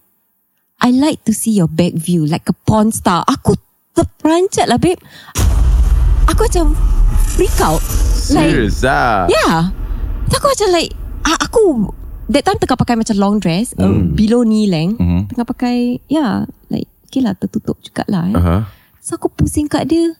I 0.79 0.91
like 0.91 1.23
to 1.25 1.33
see 1.33 1.51
your 1.51 1.67
back 1.67 1.91
view 1.93 2.23
Like 2.23 2.47
a 2.47 2.55
porn 2.55 2.91
star. 2.91 3.23
Aku 3.25 3.55
terperanjat 3.91 4.67
lah 4.67 4.79
babe. 4.79 4.99
Aku 6.27 6.45
macam 6.45 6.75
Freak 7.35 7.55
out. 7.59 7.79
Like 8.31 8.51
Serious 8.53 8.83
ah? 8.83 9.25
Yeah. 9.27 9.71
So 10.29 10.37
aku 10.37 10.47
macam 10.51 10.67
like 10.71 10.91
Aku 11.25 11.63
That 12.29 12.45
time 12.45 12.59
tengah 12.61 12.77
pakai 12.77 12.95
macam 12.95 13.15
long 13.17 13.35
dress 13.41 13.73
uh, 13.75 13.89
Below 14.13 14.45
knee 14.45 14.69
length 14.69 15.01
Mhm. 15.01 15.33
Tengah 15.33 15.47
pakai 15.47 16.03
Yeah 16.07 16.45
Like 16.69 16.87
Okay 17.09 17.25
lah 17.25 17.33
tertutup 17.33 17.81
juga 17.81 18.05
lah 18.05 18.29
eh. 18.29 18.35
Aha. 18.37 18.57
So 19.01 19.17
aku 19.17 19.33
pusing 19.33 19.65
kat 19.65 19.89
dia. 19.89 20.13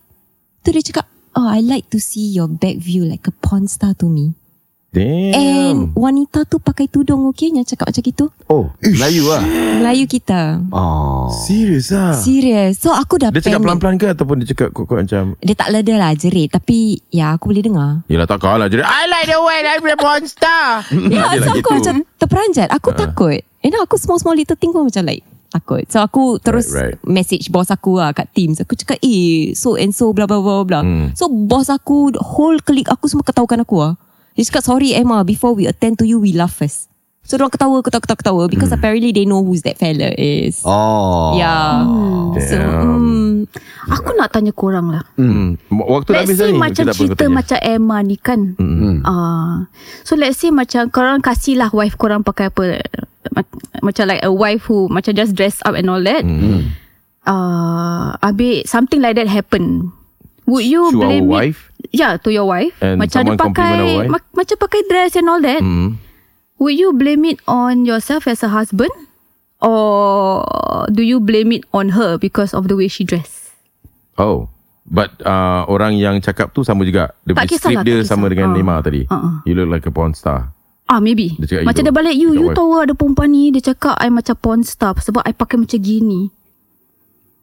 Tu 0.65 0.73
dia 0.73 0.81
cakap 0.81 1.05
Oh 1.37 1.45
I 1.45 1.61
like 1.61 1.93
to 1.93 2.01
see 2.01 2.25
your 2.25 2.49
back 2.49 2.81
view 2.81 3.05
Like 3.05 3.29
a 3.29 3.33
porn 3.35 3.69
star 3.69 3.93
to 4.01 4.09
me 4.09 4.33
Damn 4.89 5.31
And 5.31 5.77
wanita 5.93 6.43
tu 6.43 6.57
pakai 6.57 6.85
tudung 6.85 7.29
okay 7.29 7.53
Yang 7.53 7.73
cakap 7.73 7.93
macam 7.93 8.03
gitu 8.03 8.25
Oh 8.45 8.73
Melayu 8.81 9.21
lah 9.23 9.45
Melayu 9.77 10.05
kita 10.05 10.65
Oh 10.69 11.29
Serius 11.29 11.93
ah 11.93 12.17
Serius 12.17 12.81
So 12.81 12.89
aku 12.89 13.21
dah 13.21 13.29
Dia 13.29 13.37
cakap 13.39 13.61
panic. 13.61 13.65
pelan-pelan 13.69 13.95
ke 13.95 14.07
Ataupun 14.09 14.41
dia 14.41 14.49
cakap 14.49 14.73
kuat-kuat 14.73 15.05
macam 15.05 15.37
Dia 15.37 15.53
tak 15.53 15.69
leda 15.69 15.93
lah 15.93 16.11
jerit 16.13 16.49
Tapi 16.49 17.05
Ya 17.07 17.37
aku 17.37 17.53
boleh 17.53 17.61
dengar 17.61 17.91
Yelah 18.07 18.25
tak 18.25 18.41
kalah 18.41 18.65
je 18.65 18.81
I 18.81 19.03
like 19.05 19.29
the 19.29 19.37
way 19.37 19.61
I 19.61 19.77
play 19.77 19.93
porn 19.93 20.25
star 20.25 20.81
Ya, 21.13 21.21
Dia 21.29 21.37
so 21.37 21.45
lah 21.45 21.53
aku 21.53 21.57
gitu. 21.59 21.71
macam 21.75 21.95
terperanjat. 22.17 22.67
Aku 22.71 22.89
takut. 22.91 23.39
And 23.61 23.69
then 23.69 23.79
aku 23.79 23.95
small-small 23.95 24.33
little 24.33 24.55
thing 24.55 24.69
pun 24.69 24.85
macam 24.85 25.05
like 25.05 25.21
takut. 25.47 25.85
So 25.85 25.99
aku 25.99 26.37
terus 26.37 26.69
Right, 26.69 26.93
right. 26.93 26.97
message 27.03 27.49
boss 27.49 27.69
aku 27.69 27.97
lah 27.97 28.09
kat 28.09 28.29
Teams. 28.31 28.57
Aku 28.57 28.73
cakap 28.73 28.97
eh 28.99 29.53
so 29.53 29.73
and 29.73 29.91
so 29.91 30.09
bla 30.11 30.25
bla 30.25 30.37
bla 30.37 30.61
bla. 30.61 30.81
Hmm. 30.81 31.13
So 31.13 31.25
boss 31.27 31.69
aku 31.69 32.09
whole 32.15 32.57
colleague 32.59 32.87
aku 32.87 33.05
semua 33.05 33.21
ketahukan 33.21 33.61
aku 33.61 33.77
lah. 33.79 33.93
Dia 34.39 34.47
cakap 34.47 34.63
sorry 34.63 34.95
Emma 34.95 35.19
before 35.21 35.51
we 35.51 35.67
attend 35.67 35.99
to 35.99 36.07
you 36.07 36.15
we 36.15 36.31
laugh 36.31 36.55
first. 36.55 36.87
So 37.21 37.35
diorang 37.35 37.51
ketawa 37.51 37.83
ketawa 37.83 38.01
ketawa 38.01 38.17
ketawa 38.17 38.43
because 38.47 38.71
apparently 38.71 39.11
they 39.11 39.21
know 39.21 39.43
who's 39.43 39.61
that 39.61 39.75
fella 39.75 40.15
is. 40.15 40.63
Oh 40.63 41.35
Yeah. 41.35 41.83
So 42.39 42.55
Damn. 42.55 42.97
mm, 42.97 43.33
Aku 43.85 44.15
nak 44.15 44.31
tanya 44.31 44.49
korang 44.49 44.89
lah 44.89 45.03
Hmm. 45.13 45.59
Waktu 45.69 46.09
dah 46.09 46.23
Let's 46.23 46.31
habis 46.31 46.37
dah 46.39 46.47
say 46.47 46.53
ni 46.53 46.57
macam 46.57 46.85
cerita 46.89 47.23
macam 47.27 47.57
Emma 47.59 47.97
ni 47.99 48.15
kan 48.15 48.55
Hmm. 48.55 49.03
Ah, 49.03 49.67
So 50.01 50.15
let's 50.15 50.39
say 50.39 50.49
macam 50.49 50.87
Korang 50.89 51.19
kasih 51.19 51.59
lah 51.59 51.69
wife 51.69 51.99
korang 51.99 52.23
pakai 52.23 52.47
apa 52.47 52.81
ma- 53.29 53.45
Macam 53.83 54.07
like 54.07 54.23
a 54.23 54.31
wife 54.31 54.65
who 54.65 54.87
Macam 54.87 55.13
just 55.13 55.35
dress 55.35 55.59
up 55.67 55.75
and 55.75 55.85
all 55.85 56.01
that 56.01 56.23
Hmm. 56.23 56.73
uh, 57.25 58.15
Habis 58.19 58.65
something 58.65 59.01
like 59.01 59.13
that 59.15 59.27
happen 59.27 59.93
Would 60.45 60.65
you 60.65 60.89
To 60.89 60.97
our 60.97 61.01
blame 61.05 61.25
it 61.25 61.29
wife? 61.29 61.68
Yeah 61.91 62.17
to 62.17 62.29
your 62.29 62.45
wife 62.45 62.73
And 62.79 62.97
Macam 62.97 63.23
dia 63.23 63.33
pakai 63.33 64.05
ma- 64.05 64.29
Macam 64.31 64.55
pakai 64.55 64.81
dress 64.85 65.13
and 65.13 65.25
all 65.25 65.39
that 65.39 65.59
Hmm. 65.59 65.97
Would 66.57 66.75
you 66.75 66.91
blame 66.91 67.23
it 67.25 67.39
on 67.45 67.83
yourself 67.83 68.25
as 68.25 68.39
a 68.39 68.49
husband 68.49 68.91
Or 69.59 70.43
do 70.87 71.01
you 71.01 71.17
blame 71.17 71.51
it 71.51 71.63
on 71.69 71.89
her 71.91 72.15
Because 72.15 72.51
of 72.51 72.65
the 72.65 72.75
way 72.75 72.87
she 72.87 73.01
dress 73.01 73.55
Oh 74.15 74.47
But 74.85 75.17
uh, 75.21 75.65
orang 75.65 75.95
yang 75.95 76.17
cakap 76.19 76.49
tu 76.49 76.61
sama 76.61 76.81
juga 76.81 77.13
Dia 77.21 77.33
Tak 77.35 77.45
kisahlah, 77.47 77.61
script 77.75 77.85
dia 77.85 77.95
tak 77.99 78.07
sama 78.07 78.25
kisah. 78.25 78.31
dengan 78.31 78.47
Ah. 78.47 78.53
Neymar 78.53 78.79
tadi 78.81 79.01
ah. 79.07 79.39
You 79.43 79.53
look 79.53 79.69
like 79.69 79.83
a 79.83 79.91
porn 79.91 80.11
star 80.11 80.53
Ah 80.85 80.97
maybe 80.97 81.37
Dia 81.37 81.61
Macam 81.61 81.81
dia 81.81 81.91
balik 81.91 82.13
You 82.13 82.33
You 82.33 82.49
wife. 82.49 82.57
tahu 82.57 82.71
ada 82.79 82.93
perempuan 82.93 83.29
ni 83.29 83.49
Dia 83.49 83.61
cakap 83.63 83.97
I 83.97 84.09
macam 84.09 84.35
porn 84.35 84.61
star 84.61 84.93
Sebab 84.95 85.21
I 85.21 85.31
pakai 85.31 85.57
macam 85.57 85.77
gini 85.77 86.29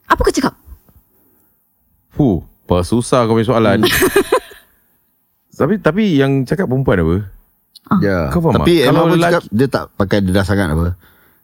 Apa 0.05 0.21
kau 0.21 0.31
cakap? 0.31 0.55
Fuh, 2.11 2.39
apa 2.65 2.81
susah 2.81 3.23
kau 3.23 3.35
punya 3.35 3.45
soalan. 3.45 3.85
tapi 5.57 5.75
tapi 5.77 6.03
yang 6.15 6.45
cakap 6.45 6.67
perempuan 6.67 7.01
apa? 7.01 7.17
Ya. 7.99 8.29
Kau 8.29 8.39
faham 8.41 8.59
Tapi 8.59 8.73
tak? 8.77 8.87
Kalau 8.89 9.01
pun 9.01 9.11
lelaki- 9.13 9.25
cakap 9.25 9.43
dia 9.49 9.69
tak 9.69 9.85
pakai 9.95 10.19
dedah 10.21 10.43
sangat 10.43 10.69
apa. 10.69 10.87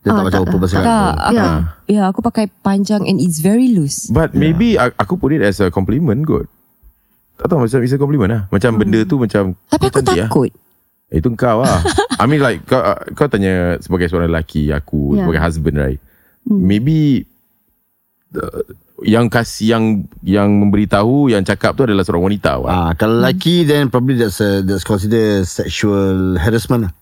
Dia 0.03 0.09
Ah, 0.09 0.15
tak 0.15 0.25
macam 0.27 0.41
perempuan 0.45 0.69
sangat. 0.69 0.85
Tak, 0.85 0.99
apa. 1.07 1.23
aku, 1.23 1.37
Ya. 1.37 1.47
ya. 1.89 2.03
aku 2.05 2.21
pakai 2.21 2.45
panjang 2.61 3.03
and 3.03 3.17
it's 3.17 3.39
very 3.39 3.71
loose. 3.71 4.07
But 4.09 4.35
maybe 4.35 4.75
a- 4.75 4.93
aku 4.93 5.15
put 5.15 5.31
it 5.31 5.41
as 5.41 5.59
a 5.59 5.69
compliment 5.69 6.19
kot. 6.23 6.51
Tak 7.35 7.47
tahu 7.47 7.59
macam 7.61 7.79
it's 7.81 7.91
a 7.91 7.97
compliment 7.97 8.29
lah. 8.29 8.43
Macam 8.49 8.75
benda 8.75 9.03
tu 9.03 9.17
macam 9.17 9.55
Tapi 9.67 9.87
aku 9.89 9.99
lah. 10.01 10.27
takut. 10.27 10.51
Itu 11.09 11.29
kau 11.33 11.61
lah. 11.61 11.79
I 12.17 12.27
mean 12.27 12.39
like 12.39 12.65
kau, 12.65 12.83
kau 13.15 13.27
tanya 13.27 13.79
sebagai 13.79 14.07
seorang 14.07 14.27
lelaki 14.27 14.69
aku 14.69 15.15
Yeah. 15.15 15.23
sebagai 15.23 15.41
husband 15.41 15.77
right. 15.77 16.01
Maybe 16.43 17.23
uh, 18.35 18.67
yang 19.01 19.27
kasih 19.27 19.67
yang 19.73 19.85
yang 20.21 20.49
memberitahu 20.53 21.27
yang 21.27 21.43
cakap 21.43 21.73
tu 21.75 21.83
adalah 21.83 22.05
seorang 22.05 22.29
wanita. 22.29 22.61
Ah, 22.63 22.93
kalau 22.93 23.19
lelaki 23.19 23.65
then 23.65 23.89
probably 23.89 24.15
that's 24.15 24.39
a, 24.39 24.61
that's 24.61 24.85
considered 24.85 25.43
sexual 25.43 26.37
harassment 26.37 26.87
lah. 26.87 26.93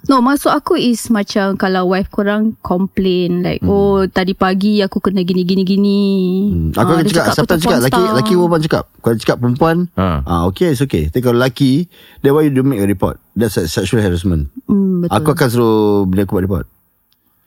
No 0.00 0.24
maksud 0.24 0.48
aku 0.48 0.80
is 0.80 1.12
Macam 1.12 1.60
kalau 1.60 1.92
wife 1.92 2.08
korang 2.08 2.56
Complain 2.64 3.44
Like 3.44 3.60
oh 3.62 4.08
Tadi 4.08 4.32
pagi 4.32 4.80
aku 4.80 4.96
kena 4.96 5.20
gini 5.20 5.44
gini 5.44 5.60
gini 5.60 6.00
Hmm. 6.48 6.72
Aku 6.72 6.88
Ah, 6.88 6.94
akan 6.96 7.04
dia 7.04 7.14
cakap, 7.20 7.34
siapa 7.36 7.52
cakap 7.60 7.78
lelaki 7.84 8.00
lelaki 8.00 8.32
perempuan 8.32 8.60
cakap. 8.64 8.84
Kalau 9.04 9.16
cakap 9.20 9.36
perempuan, 9.36 9.76
Ha. 10.00 10.08
ah 10.24 10.42
okay, 10.48 10.72
it's 10.72 10.80
okay. 10.80 11.12
Tapi 11.12 11.20
kalau 11.20 11.36
lelaki, 11.36 11.84
then 12.24 12.32
why 12.32 12.42
you 12.42 12.50
don't 12.50 12.64
make 12.64 12.80
a 12.80 12.88
report? 12.88 13.20
That's 13.36 13.60
a 13.60 13.68
sexual 13.68 14.00
harassment. 14.00 14.48
hmm, 14.64 15.04
Betul 15.04 15.14
Aku 15.20 15.28
akan 15.36 15.48
suruh 15.52 15.78
bila 16.08 16.24
aku 16.24 16.32
buat 16.34 16.44
report. 16.48 16.66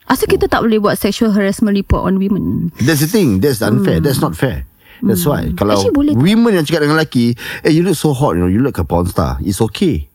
Asal 0.04 0.28
kita 0.28 0.46
tak 0.52 0.60
boleh 0.60 0.76
buat 0.76 1.00
Sexual 1.00 1.32
harassment 1.32 1.72
report 1.72 2.04
on 2.04 2.20
women 2.20 2.68
That's 2.80 3.00
the 3.00 3.08
thing. 3.08 3.40
That's 3.40 3.64
unfair. 3.64 4.04
That's 4.04 4.20
not 4.20 4.36
fair. 4.36 4.68
That's 5.04 5.24
why. 5.26 5.52
Kalau 5.52 5.74
Hmm. 5.74 5.80
Actually, 5.80 5.96
boleh. 5.96 6.12
women 6.16 6.52
yang 6.56 6.64
cakap 6.64 6.86
dengan 6.86 6.96
lelaki, 6.96 7.36
eh 7.66 7.72
you 7.72 7.84
look 7.84 7.98
so 7.98 8.14
hot, 8.16 8.38
you 8.38 8.40
know, 8.40 8.48
you 8.48 8.62
look 8.62 8.76
like 8.78 8.84
a 8.84 8.88
porn 8.88 9.04
star. 9.10 9.36
It's 9.44 9.60
okay. 9.60 10.08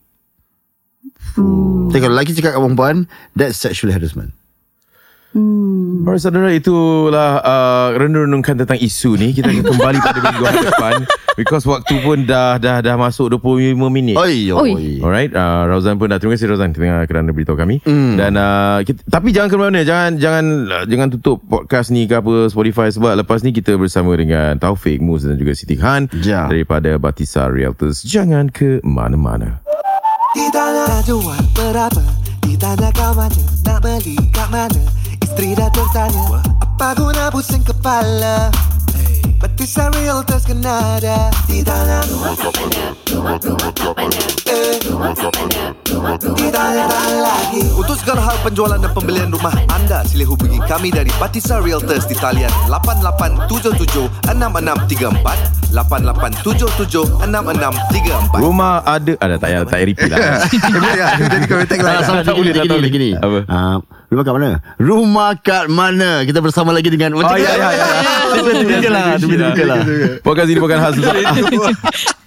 Hmm. 1.37 1.89
Tapi 1.93 1.99
kalau 2.01 2.13
lelaki 2.17 2.33
cakap 2.33 2.57
dengan 2.57 2.73
perempuan, 2.73 2.95
that's 3.37 3.59
sexual 3.59 3.93
harassment. 3.93 4.33
Alright 5.29 6.25
saudara 6.25 6.49
itulah 6.49 7.37
uh, 7.37 7.87
renung-renungkan 7.93 8.57
tentang 8.57 8.81
isu 8.81 9.13
ni 9.13 9.29
Kita 9.29 9.45
akan 9.45 9.61
kembali 9.61 9.97
pada 10.01 10.19
minggu 10.25 10.43
depan 10.65 10.93
Because 11.39 11.69
waktu 11.69 12.01
pun 12.01 12.25
dah 12.25 12.57
dah 12.57 12.81
dah 12.81 12.97
masuk 12.97 13.37
25 13.37 13.77
minit 13.93 14.17
Oi, 14.17 14.49
Oi. 14.49 14.71
oi. 14.73 14.85
Alright, 15.05 15.31
uh, 15.31 15.69
Rauzan 15.69 15.95
pun 15.95 16.09
dah 16.09 16.17
terima 16.17 16.33
kasih 16.33 16.49
Rauzan 16.49 16.73
kerana 16.73 17.07
kerana 17.07 17.31
beritahu 17.31 17.55
kami. 17.55 17.79
Mm. 17.87 18.19
Dan 18.19 18.31
uh, 18.35 18.83
kita, 18.83 19.07
tapi 19.07 19.31
jangan 19.31 19.47
ke 19.47 19.55
mana, 19.55 19.79
jangan 19.87 20.19
jangan 20.19 20.45
uh, 20.67 20.83
jangan 20.83 21.07
tutup 21.15 21.39
podcast 21.47 21.95
ni 21.95 22.11
ke 22.11 22.19
apa 22.19 22.51
Spotify 22.51 22.91
sebab 22.91 23.23
lepas 23.23 23.39
ni 23.39 23.55
kita 23.55 23.79
bersama 23.79 24.19
dengan 24.19 24.59
Taufik 24.59 24.99
Mus 24.99 25.23
dan 25.23 25.39
juga 25.39 25.55
Siti 25.55 25.79
Khan 25.79 26.11
Ya. 26.19 26.51
daripada 26.51 26.99
Batisa 26.99 27.47
Realtors. 27.47 28.03
Jangan 28.03 28.51
ke 28.51 28.83
mana-mana. 28.83 29.63
Ditanya 30.35 30.99
jual 31.07 31.39
berapa 31.55 32.03
Ditanya 32.43 32.91
kawan 32.91 33.31
nak 33.63 33.79
beli 33.79 34.19
kat 34.29 34.45
mana 34.51 34.81
Isteri 35.39 35.55
dah 35.55 35.71
tertanya 35.71 36.43
Apa 36.59 36.99
guna 36.99 37.31
pusing 37.31 37.63
kepala? 37.63 38.51
Batisa 39.39 39.87
Realtors 39.87 40.43
kena 40.43 40.99
ada 40.99 41.31
Ditanya 41.47 42.03
Eh, 44.51 44.75
Ditanya 46.35 46.85
lagi. 47.23 47.63
Untuk 47.71 47.95
segala 47.95 48.19
hal 48.19 48.35
penjualan 48.43 48.83
dan 48.83 48.91
pembelian 48.91 49.31
rumah 49.31 49.55
anda 49.71 50.03
Sila 50.03 50.27
hubungi 50.27 50.59
kami 50.67 50.91
dari 50.91 51.07
Batisa 51.15 51.63
Realtors 51.63 52.03
di 52.03 52.19
talian 52.19 52.51
8877-6634 54.27 55.71
8877-6634 55.71 58.43
Rumah 58.43 58.83
ada 58.83 59.15
ada 59.23 59.39
tak 59.39 59.47
payah 59.47 59.63
tak 59.63 59.71
payah 59.71 59.87
repeat 59.87 60.11
lah. 60.11 60.19
Jadi 61.15 61.47
kau 61.47 61.63
tagline 61.63 62.03
Tak, 62.03 62.27
tak 62.27 62.35
boleh, 62.35 62.51
tak 62.51 62.67
boleh. 62.67 62.91
gini. 62.91 63.15
Apa? 63.15 63.39
Ah, 64.09 64.17
rumah 64.17 64.25
kat 64.25 64.33
mana? 64.33 64.49
Rumah 64.81 65.31
kat 65.37 65.65
mana? 65.69 66.09
Kita 66.25 66.41
bersama 66.41 66.73
lagi 66.73 66.89
dengan 66.89 67.13
Oh 67.13 67.21
ya 67.37 67.53
ya 67.53 67.69
ya. 67.77 67.85
Typical 68.57 68.89
lah, 68.89 69.05
typical 69.21 69.67
lah. 69.69 69.81
Podcast 70.25 70.49
ini 70.49 70.57
bukan 70.57 70.77
untuk 70.81 71.05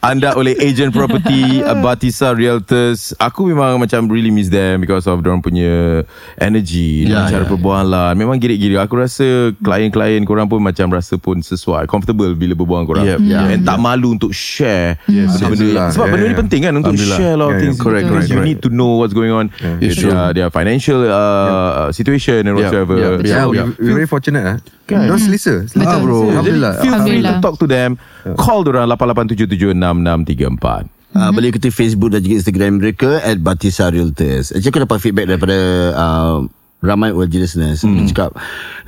anda 0.03 0.35
oleh 0.35 0.59
agent 0.59 0.91
property 0.91 1.63
uh, 1.63 1.79
Batisa 1.79 2.35
Realtors. 2.35 3.15
Aku 3.23 3.47
memang 3.47 3.79
macam 3.79 4.11
really 4.11 4.35
miss 4.35 4.51
them 4.51 4.83
because 4.83 5.07
of 5.07 5.23
dorang 5.23 5.39
punya 5.39 6.03
energy 6.43 7.07
Ya, 7.07 7.31
dan 7.31 7.39
cara 7.39 7.45
ya, 7.47 7.51
perbualan. 7.55 8.13
Memang 8.19 8.35
girik-girik. 8.43 8.83
Aku 8.83 8.99
rasa 8.99 9.55
klien-klien 9.63 10.27
korang 10.27 10.51
pun 10.51 10.59
macam 10.59 10.91
rasa 10.91 11.15
pun 11.23 11.39
sesuai, 11.39 11.87
comfortable 11.87 12.35
bila 12.35 12.59
berbual 12.59 12.83
korang. 12.83 13.07
Yep, 13.07 13.19
yeah. 13.23 13.47
yeah. 13.47 13.55
And 13.55 13.63
tak 13.63 13.79
malu 13.79 14.19
untuk 14.19 14.35
share 14.35 14.99
Yes, 15.07 15.39
benda-benda. 15.39 15.47
Alhamdulillah. 15.47 15.89
Sebab 15.95 16.03
Yeah, 16.03 16.11
benda 16.11 16.27
ni 16.27 16.27
yeah. 16.27 16.41
penting 16.43 16.61
kan 16.67 16.73
untuk 16.83 16.95
share 16.99 17.35
lot 17.39 17.47
of 17.47 17.55
Yeah, 17.55 17.63
things. 17.63 17.77
yeah. 17.79 17.85
Correct, 17.87 18.03
Because 18.03 18.11
correct, 18.11 18.27
You 18.27 18.39
correct. 18.43 18.51
need 18.51 18.59
to 18.67 18.71
know 18.75 18.91
what's 18.99 19.15
going 19.15 19.31
on. 19.31 19.55
It's 19.79 20.03
their, 20.03 20.35
their 20.35 20.51
financial 20.51 21.07
uh, 21.07 21.72
situation 21.91 22.45
and 22.45 22.55
whatsoever. 22.55 22.97
Yeah, 23.23 23.45
So, 23.45 23.51
we, 23.51 23.59
we're 23.79 23.97
very 24.05 24.11
fortunate 24.11 24.45
ah. 24.45 24.59
Kan? 24.87 25.09
Don't 25.09 25.19
selesa. 25.19 25.65
Selesa 25.67 25.97
Ah, 25.97 26.01
bro. 26.01 26.29
Jadi, 26.29 26.31
Alhamdulillah. 26.33 26.73
Feel 26.81 26.95
free 27.03 27.23
to 27.23 27.33
talk 27.41 27.57
to 27.59 27.67
them. 27.67 27.97
Call 28.37 28.63
diorang 28.63 28.87
88776634. 28.91 30.89
Uh, 31.13 31.29
boleh 31.29 31.53
ikuti 31.53 31.69
Facebook 31.69 32.09
dan 32.09 32.25
juga 32.25 32.41
Instagram 32.41 32.81
mereka 32.81 33.21
at 33.21 33.37
Batisa 33.37 33.93
Realtors. 33.93 34.49
Actually 34.49 34.73
aku 34.73 34.81
dapat 34.89 34.99
feedback 35.05 35.29
daripada 35.29 35.57
uh, 35.93 36.41
ramai 36.81 37.13
OLG 37.13 37.37
listeners. 37.37 37.85
Hmm. 37.85 38.01
Dia 38.01 38.17
cakap, 38.17 38.31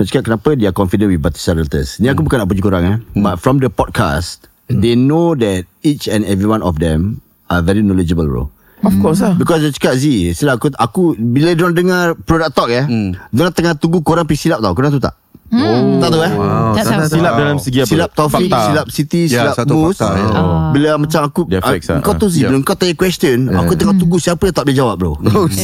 dia 0.01 0.05
cakap 0.09 0.23
kenapa 0.33 0.49
dia 0.57 0.73
confident 0.73 1.12
with 1.12 1.20
Batisa 1.20 1.53
Realtors. 1.53 2.01
Ni 2.01 2.09
aku 2.09 2.25
bukan 2.25 2.40
nak 2.40 2.49
puji 2.49 2.64
korang 2.64 2.85
eh. 2.88 2.97
But 3.12 3.44
from 3.44 3.61
the 3.61 3.68
podcast, 3.68 4.49
they 4.73 4.97
know 4.97 5.37
that 5.37 5.68
each 5.85 6.09
and 6.09 6.25
every 6.25 6.49
one 6.49 6.64
of 6.64 6.81
them 6.81 7.20
are 7.53 7.61
very 7.61 7.85
knowledgeable 7.85 8.25
bro. 8.25 8.49
Of 8.85 8.94
course 8.99 9.20
lah. 9.20 9.33
Because 9.35 9.61
dia 9.61 9.70
cakap 9.70 9.97
Z 9.97 10.05
Sila 10.33 10.55
aku 10.55 10.68
aku 10.70 11.03
Bila 11.14 11.53
diorang 11.53 11.73
dengar 11.73 12.12
Product 12.14 12.53
talk 12.53 12.68
ya 12.68 12.85
hmm. 12.85 13.16
Diorang 13.31 13.51
tengah 13.51 13.75
tunggu 13.75 14.01
korang 14.01 14.23
pergi 14.23 14.44
silap 14.44 14.61
tau 14.61 14.73
Korang 14.73 14.90
tahu 14.90 15.01
tak? 15.01 15.16
Oh. 15.47 16.01
Tak 16.01 16.09
tahu 16.11 16.20
eh 16.20 16.33
Wow, 16.35 16.75
Tak 16.75 16.83
tak- 16.83 16.85
tahu. 16.85 16.99
tak- 16.99 17.12
Silap 17.12 17.31
tak- 17.31 17.38
dalam 17.38 17.57
segi 17.57 17.79
apa? 17.79 17.88
Silap 17.88 18.11
Taufik 18.12 18.40
Fakta. 18.44 18.59
Silap 18.66 18.87
Siti 18.88 19.20
Ya, 19.25 19.31
Silap 19.31 19.55
satu 19.55 19.75
Mus 19.79 19.94
fakta, 19.94 20.09
ya. 20.12 20.27
oh. 20.35 20.59
Bila 20.73 20.90
macam 20.97 21.20
aku 21.23 21.40
Dia 21.47 21.61
facts 21.61 21.87
lah. 21.87 22.01
Kau 22.01 22.12
tahu 22.12 22.27
Z 22.27 22.37
Ya. 22.37 22.49
Bila 22.49 22.59
kau 22.61 22.75
tanya 22.75 22.94
question 22.94 23.38
Aku 23.49 23.73
tengah 23.73 23.94
tunggu 23.94 24.16
Siapa 24.18 24.42
yang 24.42 24.53
tak 24.53 24.64
boleh 24.64 24.77
jawab 24.77 24.97
bro 24.97 25.12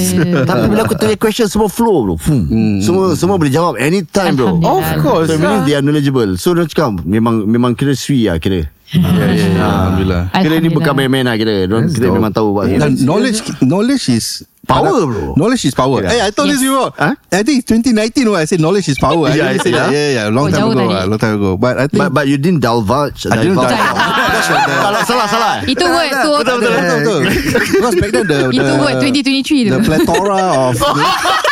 Tapi 0.49 0.65
bila 0.67 0.81
aku 0.85 0.95
tanya 0.95 1.17
question 1.17 1.47
Semua 1.47 1.67
flow 1.67 1.99
bro 2.05 2.15
Fum. 2.17 2.41
Semua 2.79 3.13
semua 3.13 3.35
boleh 3.35 3.51
jawab 3.51 3.75
Anytime 3.77 4.35
bro. 4.35 4.57
Of 4.59 4.85
course 5.01 5.27
So 5.27 5.37
meaning 5.37 5.63
they 5.65 5.75
are 5.75 5.83
knowledgeable 5.83 6.37
So 6.37 6.53
dia 6.53 6.65
cakap 6.65 7.03
Memang 7.03 7.45
memang 7.45 7.73
kira 7.75 7.93
sui 7.93 8.25
lah 8.25 8.39
kira 8.39 8.71
Ya, 8.91 9.07
ya, 9.07 9.31
ya. 9.31 9.63
Alhamdulillah. 9.63 10.23
Kira 10.35 10.55
ni 10.59 10.69
bukan 10.69 10.93
main-main 10.93 11.23
lah 11.23 11.39
kira 11.39 11.63
That's 11.65 11.95
kira 11.95 12.11
dope. 12.11 12.17
memang 12.19 12.33
tahu 12.35 12.59
buat 12.59 12.67
Dan 12.67 12.99
knowledge 13.01 13.39
knowledge 13.63 14.11
is 14.11 14.43
Power, 14.61 15.03
bro. 15.03 15.35
Knowledge 15.35 15.67
is 15.67 15.75
power. 15.75 16.05
Yeah. 16.05 16.11
Hey, 16.13 16.21
I 16.21 16.31
told 16.31 16.47
Yes. 16.47 16.61
this 16.61 16.69
before. 16.69 16.93
Huh? 16.95 17.17
I 17.33 17.43
think 17.43 17.65
2019 17.67 18.29
when 18.31 18.39
I 18.39 18.47
said 18.47 18.61
knowledge 18.61 18.87
is 18.87 19.01
power. 19.01 19.27
Yeah, 19.33 19.51
I 19.51 19.59
said 19.59 19.73
that. 19.73 19.89
that. 19.89 19.91
Yeah, 19.91 20.09
yeah, 20.15 20.25
long 20.31 20.47
Oh, 20.47 20.53
time 20.53 20.69
ago. 20.71 20.79
tadi. 20.79 20.95
ah, 20.95 21.05
Long 21.09 21.19
time 21.19 21.35
ago. 21.43 21.51
But 21.57 21.75
I 21.81 21.87
think 21.91 21.99
But, 21.99 22.11
but 22.13 22.25
you 22.29 22.37
didn't 22.39 22.61
divulge 22.63 23.25
I 23.27 23.41
didn't 23.41 23.57
divulge. 23.59 23.73
Salah 23.73 25.03
salah 25.11 25.27
salah 25.27 25.55
Itu 25.65 25.81
word 25.83 26.13
tu. 26.13 26.31
betul, 26.45 26.57
betul, 26.61 26.71
betul, 26.71 26.99
betul. 27.03 27.21
Because 27.75 27.95
back 27.99 28.11
then 28.13 28.27
the, 28.27 28.39
the 28.47 28.63
Itu 28.63 28.73
word 28.79 28.95
2023 29.01 29.67
tu. 29.67 29.71
the 29.75 29.81
plethora 29.83 30.43
of 30.71 30.75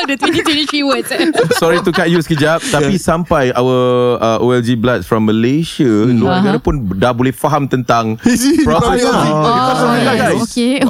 All 0.00 0.08
the 0.08 0.16
2023 0.16 0.80
words. 0.88 1.12
Sorry 1.60 1.76
to 1.84 1.92
cut 1.92 2.08
you 2.08 2.24
sekejap 2.24 2.64
Tapi 2.64 2.96
sampai 2.96 3.52
Our 3.52 4.16
uh, 4.16 4.40
OLG 4.40 4.80
Bloods 4.80 5.04
From 5.04 5.28
Malaysia 5.28 6.08
Luar 6.08 6.40
negara 6.40 6.56
pun 6.56 6.88
Dah 6.96 7.12
boleh 7.12 7.36
faham 7.36 7.68
tentang 7.68 8.16
Property. 8.68 9.04
Oh, 9.04 10.40
okay. 10.40 10.80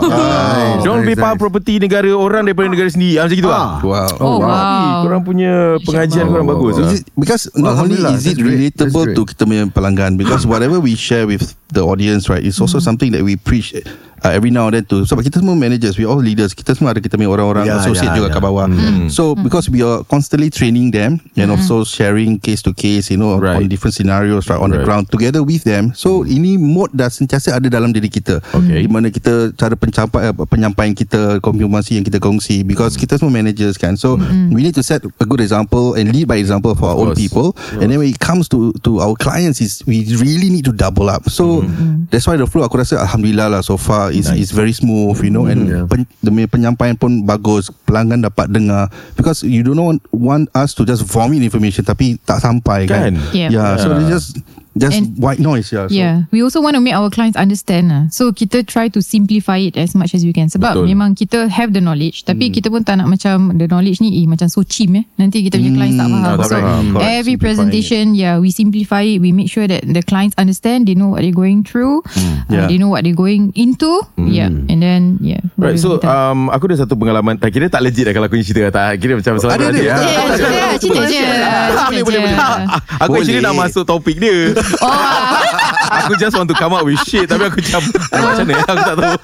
Diorang 0.79 1.03
lebih 1.03 1.17
nice, 1.19 1.25
faham 1.27 1.35
nice. 1.35 1.43
property 1.43 1.75
negara 1.83 2.07
orang 2.15 2.47
daripada 2.47 2.71
negara 2.71 2.87
sendiri. 2.87 3.19
Ah, 3.19 3.27
Macam 3.27 3.35
gitu 3.43 3.49
lah 3.51 3.67
wow. 3.83 4.23
Oh, 4.23 4.37
wow. 4.39 5.03
Korang 5.03 5.23
punya 5.27 5.83
pengajian 5.83 6.31
korang 6.31 6.47
bagus. 6.47 6.79
Is 6.79 7.03
it, 7.03 7.11
because 7.19 7.51
not 7.59 7.83
only 7.83 7.99
is 8.15 8.31
it 8.31 8.39
relatable 8.39 9.11
to 9.19 9.27
kita 9.27 9.43
punya 9.43 9.67
pelanggan 9.75 10.15
because 10.15 10.47
whatever 10.47 10.79
we 10.79 10.95
share 10.95 11.27
with 11.27 11.59
the 11.75 11.83
audience 11.83 12.31
right 12.31 12.47
it's 12.47 12.63
also 12.63 12.79
something 12.79 13.11
that 13.11 13.27
we 13.27 13.35
preach 13.35 13.75
uh, 14.23 14.31
every 14.31 14.51
now 14.51 14.69
and 14.69 14.77
then 14.77 14.85
to 14.85 15.03
sebab 15.05 15.23
kita 15.23 15.41
semua 15.41 15.55
managers 15.55 15.97
we 15.97 16.05
all 16.05 16.19
leaders 16.19 16.53
kita 16.53 16.73
semua 16.73 16.93
ada 16.93 17.01
kita 17.01 17.17
punya 17.17 17.29
orang-orang 17.29 17.65
Ya, 17.67 17.77
associate 17.79 18.13
ya, 18.13 18.25
juga 18.25 18.29
ya. 18.29 18.35
kat 18.37 18.43
bawah. 18.43 18.67
So 19.09 19.35
because 19.35 19.69
we 19.69 19.81
are 19.81 20.03
constantly 20.05 20.49
training 20.49 20.91
them 20.91 21.21
and 21.35 21.49
also 21.49 21.83
sharing 21.83 22.37
case 22.37 22.63
to 22.63 22.73
case 22.73 23.09
you 23.09 23.17
know 23.17 23.37
Right. 23.37 23.57
on 23.57 23.69
different 23.69 23.95
scenarios 23.95 24.47
right 24.47 24.59
on 24.59 24.71
the 24.71 24.81
Right. 24.81 24.87
ground 24.87 25.09
together 25.09 25.41
with 25.41 25.65
them. 25.65 25.93
So 25.95 26.25
ini 26.25 26.57
mode 26.57 26.93
dah 26.93 27.09
sentiasa 27.09 27.53
ada 27.53 27.69
dalam 27.69 27.91
diri 27.91 28.09
kita. 28.09 28.41
Okay. 28.53 28.85
di 28.85 28.89
mana 28.89 29.09
kita 29.09 29.53
cara 29.55 29.77
pencampai, 29.77 30.33
uh, 30.33 30.47
penyampaian 30.47 30.93
kita 30.93 31.39
konfirmasi 31.41 31.97
yang 31.97 32.05
kita 32.05 32.19
kongsi 32.19 32.63
because 32.63 32.97
kita 32.97 33.17
semua 33.17 33.33
managers 33.33 33.77
kan. 33.77 33.97
So 33.97 34.17
we 34.51 34.61
need 34.61 34.75
to 34.75 34.85
set 34.85 35.01
a 35.03 35.27
good 35.27 35.41
example 35.41 35.95
and 35.95 36.11
lead 36.11 36.27
by 36.27 36.37
example 36.37 36.73
for 36.75 36.91
our 36.91 36.99
own 36.99 37.13
people. 37.15 37.53
And 37.77 37.89
then 37.89 38.01
when 38.01 38.09
it 38.09 38.19
comes 38.19 38.49
to 38.51 38.73
to 38.83 39.01
our 39.01 39.15
clients 39.15 39.61
is 39.61 39.81
we 39.85 40.05
really 40.17 40.51
need 40.51 40.67
to 40.67 40.75
double 40.75 41.09
up. 41.09 41.29
So 41.29 41.65
that's 42.09 42.27
why 42.27 42.37
the 42.37 42.45
flow 42.45 42.65
aku 42.65 42.81
rasa 42.81 43.01
alhamdulillah 43.01 43.49
lah 43.49 43.63
so 43.63 43.77
far 43.77 44.10
uh, 44.11 44.19
is 44.19 44.29
is 44.35 44.51
very 44.51 44.75
smooth, 44.75 45.17
you 45.23 45.31
know, 45.31 45.47
and 45.47 45.87
pen, 45.87 46.05
demi 46.21 46.45
penyampaian 46.51 46.99
pun 46.99 47.23
bagus. 47.23 47.71
Pelanggan 47.87 48.27
dapat 48.27 48.51
dengar 48.51 48.91
because 49.15 49.47
you 49.47 49.63
don't 49.63 49.79
want, 49.79 50.03
want 50.11 50.47
us 50.53 50.75
to 50.75 50.83
just 50.83 51.07
vomit 51.07 51.41
information 51.41 51.87
tapi 51.87 52.19
tak 52.27 52.43
sampai 52.43 52.91
kan. 52.91 53.15
Kan? 53.15 53.15
Yeah. 53.31 53.51
Yeah, 53.51 53.71
so 53.79 53.95
they 53.95 54.07
just 54.11 54.39
just 54.81 54.97
And- 54.97 55.13
white 55.15 55.37
noise 55.39 55.69
yeah. 55.69 55.85
So, 55.85 55.93
Yeah, 55.93 56.15
we 56.31 56.41
also 56.41 56.59
want 56.59 56.75
to 56.75 56.83
make 56.83 56.97
our 56.97 57.07
clients 57.07 57.37
understand 57.37 57.93
lah. 57.93 58.09
So 58.09 58.33
kita 58.33 58.65
try 58.65 58.89
to 58.89 58.99
simplify 58.99 59.61
it 59.61 59.77
as 59.77 59.93
much 59.93 60.17
as 60.17 60.25
we 60.25 60.33
can. 60.33 60.49
Sebab 60.49 60.81
Betul. 60.81 60.87
memang 60.89 61.13
kita 61.13 61.47
have 61.47 61.71
the 61.71 61.79
knowledge, 61.79 62.25
tapi 62.25 62.49
kita 62.49 62.67
pun 62.67 62.81
tak 62.81 62.97
nak 62.97 63.07
macam 63.07 63.53
the 63.55 63.69
knowledge 63.69 64.01
ni 64.01 64.17
eh, 64.17 64.25
macam 64.25 64.49
so 64.49 64.65
cheap 64.65 64.89
eh. 64.91 65.05
Nanti 65.15 65.45
kita 65.45 65.55
punya 65.55 65.77
clients 65.77 65.97
tak 65.97 66.09
faham. 66.09 66.25
tak 66.25 66.49
so 66.49 66.57
faham. 66.57 66.85
Correct. 66.91 67.13
every 67.13 67.37
presentation, 67.37 68.17
yeah, 68.17 68.35
we 68.37 68.49
simplify 68.49 69.05
it. 69.05 69.21
We 69.21 69.31
make 69.31 69.47
sure 69.47 69.69
that 69.69 69.85
the 69.85 70.01
clients 70.01 70.33
understand. 70.35 70.89
They 70.89 70.97
know 70.97 71.13
what 71.13 71.21
they're 71.21 71.37
going 71.37 71.63
through. 71.63 72.01
Uh, 72.09 72.49
Yeah. 72.49 72.67
they 72.67 72.77
know 72.77 72.89
what 72.89 73.05
they're 73.05 73.13
going 73.13 73.53
into. 73.55 74.01
Yeah, 74.17 74.49
and 74.49 74.81
then 74.81 75.21
yeah. 75.21 75.45
Right, 75.55 75.77
so 75.77 75.99
kita- 75.99 76.09
um, 76.09 76.49
aku 76.49 76.67
ada 76.67 76.81
satu 76.81 76.95
pengalaman 76.95 77.37
Tak 77.37 77.51
kira 77.51 77.67
tak 77.67 77.81
legit 77.81 78.05
lah 78.05 78.13
Kalau 78.13 78.27
aku 78.27 78.35
ni 78.35 78.43
cerita 78.43 78.71
Tak 78.71 78.97
kira 78.97 79.13
macam 79.15 79.37
selalu 79.37 79.61
Ada, 79.61 79.67
ada. 79.69 79.83
cerita 80.81 81.03
je. 81.05 81.21
Boleh, 81.91 82.03
boleh, 82.03 82.21
boleh. 82.23 82.37
Aku 82.99 83.13
actually 83.15 83.41
nak 83.41 83.55
masuk 83.55 83.85
topik 83.85 84.17
dia 84.17 84.55
Oh, 84.81 85.77
Aku 85.91 86.15
just 86.15 86.39
want 86.39 86.47
to 86.47 86.55
come 86.55 86.71
up 86.71 86.87
with 86.87 87.03
shit 87.03 87.27
Tapi 87.27 87.51
aku 87.51 87.59
macam 87.59 87.83
eh, 88.15 88.21
Macam 88.23 88.45
mana? 88.47 88.63
Aku 88.63 88.81
tak 88.81 88.97
tahu. 88.97 89.15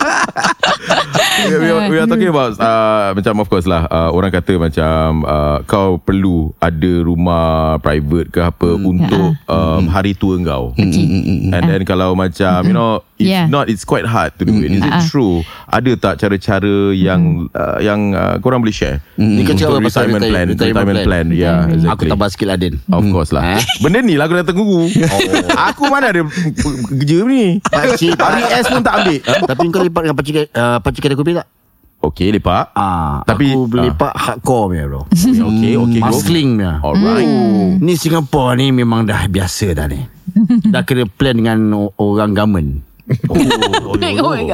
We, 1.47 1.55
we, 1.63 1.69
are, 1.71 1.83
we 1.87 1.97
are 1.97 2.09
talking 2.09 2.27
about 2.27 2.59
uh, 2.59 3.15
Macam 3.15 3.39
of 3.39 3.47
course 3.47 3.65
lah 3.65 3.87
uh, 3.87 4.11
Orang 4.11 4.35
kata 4.35 4.59
macam 4.59 5.23
uh, 5.23 5.63
Kau 5.65 5.97
perlu 5.97 6.51
Ada 6.59 7.07
rumah 7.07 7.79
Private 7.79 8.29
ke 8.31 8.41
apa 8.43 8.75
Untuk 8.75 9.39
um, 9.47 9.87
Hari 9.87 10.19
tua 10.19 10.35
kau. 10.43 10.75
And 10.77 11.63
then 11.63 11.87
kalau 11.87 12.13
macam 12.13 12.67
You 12.67 12.75
know 12.75 12.93
If 13.17 13.25
Yeah. 13.27 13.49
not 13.49 13.73
It's 13.73 13.81
quite 13.81 14.05
hard 14.05 14.37
to 14.37 14.45
do 14.45 14.61
it. 14.61 14.77
Is 14.77 14.85
it 14.85 15.09
true? 15.09 15.41
Ada 15.73 15.97
tak 15.97 16.15
cara-cara 16.21 16.93
Yang 16.93 17.49
uh, 17.57 17.81
Yang 17.81 18.01
uh, 18.13 18.37
korang 18.45 18.61
boleh 18.61 18.77
share? 18.77 19.01
Ni 19.17 19.41
kau 19.41 19.57
cakap 19.57 19.81
Untuk 19.81 19.89
pasal 19.89 20.13
retirement 20.13 20.21
retire- 20.21 20.29
plan 20.29 20.47
retirement 20.53 20.77
Retirement 20.85 20.99
plan? 21.09 21.27
Yeah 21.33 21.59
exactly. 21.65 21.93
Aku 21.97 22.03
tambah 22.13 22.29
sikit 22.29 22.47
lah 22.53 22.59
Din 22.61 22.75
Of 22.93 23.05
course 23.09 23.33
lah? 23.33 23.57
Benda 23.81 24.05
ni 24.05 24.21
lah 24.21 24.29
aku 24.29 24.37
datang 24.37 24.57
guru. 24.57 24.85
Aku 25.73 25.89
mana 25.89 26.13
ada 26.13 26.23
Kerja 26.57 27.19
ni. 27.25 27.61
Pakcik 27.61 28.17
Hari 28.17 28.43
S 28.57 28.67
pun 28.67 28.81
tak 28.81 28.95
ambil. 28.99 29.19
Tapi 29.23 29.65
kau 29.69 29.83
lepak 29.83 30.01
dengan 30.03 30.17
pakcik 30.17 30.37
uh, 30.51 30.79
Pakcik 30.81 31.01
kedai 31.05 31.19
kopi 31.19 31.33
tak? 31.35 31.47
Okay 31.97 32.29
lepak 32.29 32.71
Ah, 32.73 33.25
Tapi- 33.25 33.51
Aku 33.51 33.67
ah. 33.73 33.83
lepak 33.83 34.13
hardcore 34.15 34.65
punya 34.71 34.85
bro. 34.87 35.03
Okay 35.09 35.75
okay 35.75 35.99
go. 35.99 36.07
Muscling 36.07 36.51
punya. 36.57 36.73
Alright. 36.81 37.31
Ni 37.81 37.93
Singapore 37.97 38.53
ni 38.57 38.67
memang 38.71 39.09
dah 39.09 39.27
biasa 39.27 39.73
dah 39.73 39.89
ni. 39.89 40.01
Dah 40.75 40.83
kena 40.83 41.07
plan 41.07 41.35
dengan 41.35 41.59
orang 41.97 42.35
government. 42.35 42.85
Oh, 43.31 43.95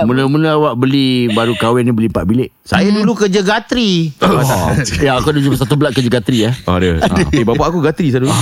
Mula-mula 0.08 0.60
awak 0.60 0.76
beli 0.76 1.32
Baru 1.32 1.56
kahwin 1.56 1.88
ni 1.88 1.92
beli 1.96 2.12
4 2.12 2.28
bilik. 2.28 2.52
Saya 2.62 2.92
dulu 2.92 3.16
kerja 3.16 3.40
gatri. 3.40 4.12
oh. 4.22 4.76
Ya 5.00 5.16
aku 5.16 5.32
ada 5.32 5.40
jumpa 5.40 5.56
satu 5.56 5.74
belak 5.74 5.96
kerja 5.96 6.12
gatri 6.12 6.44
eh 6.44 6.54
Oh 6.68 6.76
dia. 6.76 7.00
Eh 7.32 7.44
bapak 7.44 7.72
aku 7.72 7.80
gatri 7.80 8.12
saya 8.12 8.28
dulu 8.28 8.32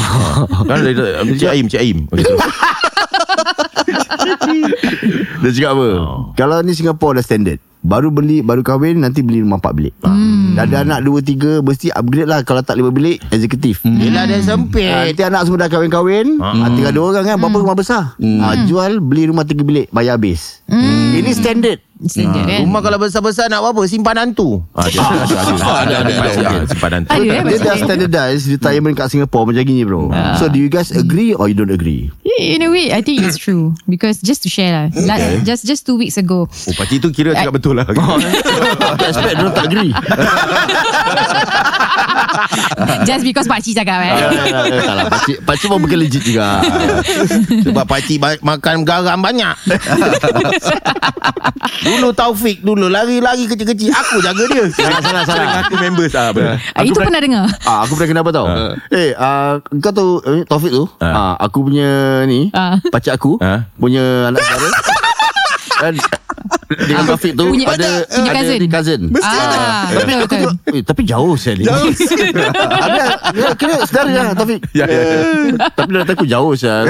Kan 0.66 0.78
dari 0.82 0.94
Cik 1.38 1.50
Aim 1.50 1.64
Cik 1.70 1.80
Aim. 1.80 1.98
Okay. 2.10 2.26
Dia 5.42 5.50
cakap 5.50 5.70
apa? 5.72 5.88
Kalau 6.34 6.56
ni 6.60 6.72
Singapore 6.72 7.18
dah 7.18 7.24
standard 7.24 7.58
Baru 7.80 8.12
beli 8.12 8.40
Baru 8.40 8.60
kahwin 8.60 9.00
Nanti 9.00 9.24
beli 9.24 9.40
rumah 9.40 9.56
4 9.56 9.72
bilik. 9.72 9.94
Hmm. 10.04 10.52
Dah 10.52 10.64
ada 10.64 10.84
anak 10.84 11.00
2-3 11.02 11.64
Mesti 11.64 11.88
upgrade 11.90 12.28
lah 12.28 12.44
Kalau 12.44 12.60
tak 12.60 12.76
5 12.76 12.92
bilik 12.92 13.18
Eksekutif. 13.28 13.80
Hmm. 13.80 13.96
Yelah 13.96 14.28
dia 14.28 14.36
Ah, 14.36 14.44
sempit. 14.44 14.84
Nanti 14.84 15.22
anak 15.24 15.42
semua 15.48 15.64
dah 15.64 15.70
kahwin-kahwin 15.72 16.36
hmm. 16.36 16.64
Tinggal 16.76 16.92
dua 16.92 17.04
orang 17.10 17.24
kan 17.24 17.36
Berapa 17.36 17.56
rumah 17.58 17.76
besar? 17.76 18.14
Ah, 18.38 18.54
Jual 18.64 19.00
Beli 19.00 19.32
rumah 19.32 19.42
3 19.42 19.56
bilik 19.60 19.86
Bayar 19.90 20.20
habis. 20.20 20.60
Ini 20.70 21.32
standard 21.32 21.89
standard 22.06 22.44
kan. 22.46 22.60
Rumah 22.64 22.80
kalau 22.80 22.98
besar-besar 23.00 23.52
nak 23.52 23.60
buat 23.60 23.72
apa? 23.76 23.82
Simpanan 23.84 24.32
tu. 24.32 24.62
Ah, 24.72 24.88
dia 24.88 25.00
ada 25.04 25.94
ada 26.00 26.00
ada. 26.00 26.00
Ada 26.00 26.32
ada 26.32 26.40
ada. 26.40 26.58
Simpanan 26.70 27.00
tu. 27.04 27.10
Dia 27.20 27.40
dah 27.42 27.44
macam 27.44 27.74
standardize 27.76 28.42
Retirement 28.48 28.94
kat 28.96 29.06
Singapore 29.10 29.44
Macam 29.50 29.62
gini 29.66 29.82
bro. 29.84 30.08
So 30.38 30.48
do 30.48 30.56
you 30.56 30.70
guys 30.70 30.94
agree 30.94 31.36
Or 31.36 31.50
you 31.50 31.56
don't 31.58 31.72
agree? 31.74 32.08
In 32.40 32.64
a 32.64 32.70
way, 32.72 32.88
I 32.88 33.04
think 33.04 33.20
it's 33.20 33.36
true. 33.36 33.76
Because 33.84 34.22
just 34.24 34.40
to 34.44 34.48
share 34.48 34.72
lah, 34.72 34.86
like, 35.04 35.44
just 35.44 35.68
just 35.68 35.84
two 35.84 36.00
weeks 36.00 36.16
ago, 36.16 36.48
Oh 36.48 36.74
pakcik 36.78 37.04
tu 37.04 37.12
kira 37.12 37.36
cakap 37.36 37.60
betul 37.60 37.76
lah. 37.76 37.84
Aku 37.92 39.04
expect 39.04 39.36
dia 39.36 39.50
tak 39.52 39.64
agree 39.68 39.92
just 43.08 43.22
because 43.22 43.44
Pakcik 43.44 43.74
cakap 43.74 43.98
eh. 44.00 44.10
Ya, 44.10 44.26
ya, 44.28 44.58
ya, 44.62 44.80
Tak 44.80 44.94
lah 44.94 45.04
Pakcik, 45.08 45.36
pakcik 45.42 45.66
pun 45.66 45.78
bukan 45.80 45.98
legit 45.98 46.22
juga 46.22 46.60
Sebab 47.64 47.84
pakcik 47.84 48.16
ba- 48.16 48.40
makan 48.40 48.82
garam 48.82 49.18
banyak. 49.18 49.54
dulu 51.80 52.08
Taufik 52.12 52.60
dulu 52.60 52.86
lari-lari 52.86 53.44
kecil-kecil. 53.46 53.90
Aku 53.90 54.16
jaga 54.20 54.42
dia. 54.46 54.64
Salah 54.70 55.00
salah 55.00 55.22
salah 55.24 55.44
Aku 55.62 55.74
members 55.76 56.12
ah 56.14 56.30
benar. 56.30 56.54
Ah, 56.72 56.82
Itu 56.82 56.96
pernah 56.96 57.20
dengar. 57.20 57.44
Ah, 57.62 57.78
aku 57.82 57.92
pernah 57.94 58.08
kenapa 58.10 58.28
tau 58.30 58.46
Eh 58.90 59.10
uh, 59.12 59.52
Kau 59.78 59.90
tahu 59.90 60.10
eh, 60.22 60.42
Taufik 60.44 60.70
tu 60.70 60.84
ah. 60.98 61.34
Aku 61.40 61.64
punya 61.64 62.22
ni 62.24 62.48
Ah. 62.52 62.76
Pakcik 62.84 63.12
aku 63.12 63.36
Ah. 63.38 63.64
Punya 63.76 64.28
anak 64.28 64.40
saudara 64.40 64.68
Kan 65.80 65.94
Dengan 66.70 67.02
Taufik 67.04 67.32
tu 67.34 67.44
Punya- 67.46 67.66
Ada 67.68 67.90
punya 68.06 68.30
ada 68.30 68.40
cousin. 68.40 68.58
di 68.58 68.68
cousin 68.68 69.00
Ah, 69.18 69.90
betul 69.90 70.18
betul. 70.22 70.50
Eh, 70.70 70.82
tapi 70.82 71.02
jauh 71.02 71.34
saya 71.34 71.54
ni. 71.56 71.64
Jauh. 71.64 71.90
ada 72.86 73.02
ya, 73.30 73.48
kira 73.54 73.74
saudara 73.82 74.10
lah 74.22 74.34
Taufik. 74.34 74.60
Ya, 74.70 74.84
ya, 74.84 75.00
ya. 75.00 75.16
Eh, 75.18 75.46
tapi 75.76 75.90
kata 75.96 76.12
aku 76.12 76.24
jauh 76.24 76.52
saya. 76.54 76.86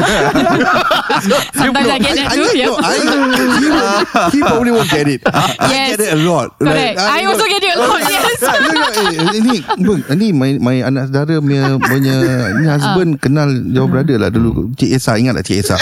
Sometimes 1.50 1.88
I 1.88 1.98
get 1.98 2.14
that 2.14 2.28
too. 2.30 2.44
I, 2.44 2.52
Yeah. 2.52 2.66
no, 2.66 2.74
I, 2.76 2.96
he, 3.00 3.08
will- 3.08 3.90
he 4.28 4.38
probably 4.38 4.70
won't 4.70 4.88
get 4.88 5.06
it. 5.06 5.20
I 5.24 5.66
Yes. 5.66 5.86
get 5.96 6.00
it 6.02 6.10
a 6.12 6.18
lot. 6.18 6.48
Correct. 6.56 6.96
I 6.96 7.20
also 7.24 7.44
get 7.46 7.60
it 7.60 7.72
a 7.72 7.78
lot. 7.78 8.00
Yes. 8.00 8.40
No, 8.40 8.84
eh, 8.90 9.08
ini 9.34 9.54
bang, 9.78 10.00
ini 10.10 10.26
my, 10.30 10.50
my 10.58 10.76
anak 10.82 11.08
saudara 11.08 11.38
punya 11.38 11.62
punya 11.78 12.14
ni 12.54 12.66
husband 12.66 13.16
kenal 13.18 13.48
your 13.66 13.86
brother 13.86 14.16
lah 14.16 14.28
dulu 14.28 14.70
Cik 14.74 14.90
Esa 14.92 15.16
ingat 15.16 15.36
tak 15.36 15.44
Cik 15.46 15.58
Esa 15.62 15.76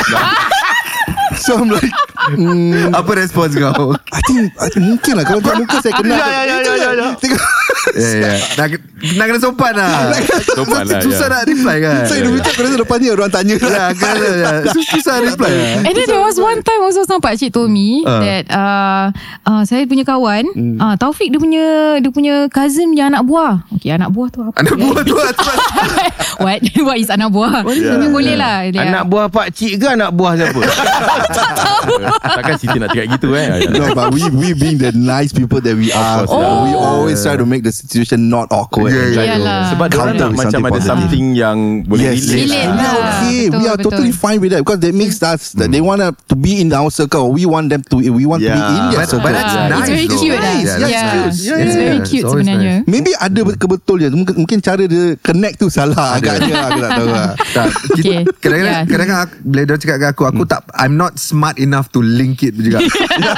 So 1.37 1.57
I'm 1.57 1.68
like 1.68 1.90
mm, 2.31 2.90
Apa 2.90 3.11
respons 3.14 3.53
kau? 3.53 3.94
I 4.09 4.21
think, 4.23 4.53
I 4.55 4.68
think 4.68 4.85
mungkin 4.85 5.12
lah 5.14 5.25
Kalau 5.25 5.40
tengok 5.40 5.59
muka 5.61 5.77
saya 5.79 5.94
kenal 5.94 6.14
Ya, 6.14 6.27
ya, 6.27 6.42
ya, 6.42 6.57
ya, 6.59 6.73
ya, 6.75 6.90
ya. 6.92 7.09
Tengok 7.16 7.42
Ya, 7.88 8.11
ya. 8.12 8.33
Nak, 8.55 8.66
nak 9.16 9.25
kena 9.27 9.40
sopan 9.40 9.73
lah. 9.73 10.12
Sopan 10.44 10.85
lah, 10.85 11.01
Susah 11.01 11.27
nak 11.27 11.42
reply 11.44 11.77
kan? 11.79 12.05
Saya 12.05 12.21
dah 12.21 12.31
minta 12.31 12.51
Kerana 12.51 12.75
depannya 12.77 13.09
orang 13.12 13.31
tanya 13.31 13.55
Ya, 13.57 13.87
kan? 13.92 14.14
Sus- 14.71 14.90
Susah 14.90 15.14
reply 15.21 15.49
lah. 15.49 15.71
And 15.83 15.94
then 15.94 16.07
there 16.07 16.21
was 16.21 16.37
one 16.37 16.61
time 16.61 16.81
also 16.81 17.03
some 17.03 17.18
pakcik 17.18 17.51
told 17.51 17.71
me 17.71 18.03
Ah. 18.03 18.21
that 18.21 18.44
uh, 18.49 19.05
uh, 19.44 19.62
saya 19.64 19.85
punya 19.85 20.03
kawan 20.03 20.44
uh, 20.77 20.94
Taufik 20.97 21.29
dia 21.29 21.38
punya 21.38 21.64
dia 21.99 22.11
punya 22.11 22.35
cousin 22.49 22.90
punya 22.90 23.09
anak 23.09 23.23
buah. 23.23 23.62
Okay, 23.73 23.90
anak 23.90 24.11
buah 24.11 24.29
tu 24.29 24.40
apa? 24.42 24.53
Anak 24.59 24.75
buah 24.75 25.01
tu 25.03 25.14
lah. 25.14 25.33
What? 26.44 26.59
What 26.87 26.97
is 26.97 27.09
anak 27.09 27.31
buah? 27.31 27.62
Yeah. 27.68 28.09
Boleh 28.09 28.35
lah. 28.35 28.66
Anak 28.66 29.05
buah 29.07 29.27
pakcik 29.29 29.77
ke 29.77 29.87
anak 29.88 30.11
buah 30.11 30.33
siapa? 30.35 30.61
Takkan 30.98 32.54
Siti 32.58 32.76
nak 32.78 32.90
cakap 32.92 33.06
gitu 33.18 33.28
eh. 33.34 33.46
No, 33.78 33.94
but 33.94 34.11
we 34.11 34.22
we 34.32 34.48
being 34.52 34.78
the 34.78 34.90
nice 34.92 35.30
people 35.30 35.61
that 35.61 35.76
we 35.76 35.92
are, 35.92 36.26
yeah. 36.26 36.64
we 36.64 36.72
always 36.74 37.20
try 37.20 37.38
to 37.38 37.46
make 37.46 37.62
the 37.62 37.70
situation 37.70 38.26
not 38.26 38.50
awkward. 38.50 38.90
Yeah, 38.90 39.14
try 39.14 39.26
to 39.28 39.38
Yalah. 39.38 39.61
Sebab 39.70 39.87
dia 39.87 39.98
orang 39.98 40.14
nak 40.16 40.30
macam 40.34 40.38
something 40.40 40.64
ada 40.64 40.72
positive. 40.74 40.90
something 40.90 41.24
yang 41.34 41.56
boleh 41.87 42.04
Yes, 42.11 42.26
relate. 42.26 42.66
We 42.68 42.82
are 42.82 42.98
lah. 42.98 42.98
okay. 42.98 43.40
Betul, 43.48 43.58
we 43.58 43.64
are 43.64 43.78
betul. 43.78 43.90
totally 43.92 44.12
fine 44.12 44.38
with 44.40 44.50
that 44.52 44.61
because 44.62 44.80
that 44.80 44.94
makes 44.94 45.18
us 45.20 45.52
that 45.54 45.68
they 45.70 45.80
want 45.80 46.00
to 46.02 46.34
be 46.34 46.58
in 46.58 46.72
our 46.72 46.90
circle. 46.90 47.30
We 47.30 47.44
want 47.44 47.70
them 47.70 47.82
to. 47.88 47.96
We 48.00 48.24
want 48.24 48.42
to 48.42 48.50
be 48.50 48.56
Yeah. 48.58 48.72
in 48.72 48.84
their 48.90 49.04
But, 49.04 49.08
circle. 49.08 49.24
but 49.24 49.32
that's 49.34 49.52
Yeah. 49.52 49.68
nice. 49.68 49.78
It's 49.78 49.90
very 49.90 50.06
though. 50.08 50.18
cute 50.18 50.34
lah. 50.34 50.42
Yeah, 50.42 50.58
Yeah, 50.58 50.76
that's 50.78 50.90
yeah. 50.90 51.06
cute. 51.06 51.28
It's 51.28 51.40
Yeah, 51.44 51.78
very 51.78 52.00
cute 52.02 52.26
sebenarnya. 52.26 52.74
Maybe 52.84 53.11
ada 53.14 53.40
kebetul 53.54 53.96
je 54.00 54.08
mungkin, 54.11 54.34
mungkin 54.37 54.58
cara 54.58 54.82
dia 54.84 55.04
connect 55.20 55.56
tu 55.58 55.68
salah 55.68 56.16
agaknya 56.16 56.54
aku 56.66 56.78
tak 56.80 56.90
tahu 56.94 57.08
lah. 57.08 57.28
Kadang-kadang, 58.42 58.76
Yeah. 58.88 59.26
bila 59.44 59.61
dia 59.64 59.76
cakap 59.76 59.96
dengan 59.98 60.11
aku, 60.11 60.22
aku 60.24 60.42
tak, 60.44 60.62
I'm 60.88 60.96
not 60.96 61.14
smart 61.14 61.61
enough 61.61 61.92
to 61.92 62.01
link 62.01 62.40
it 62.40 62.57
juga. 62.57 62.81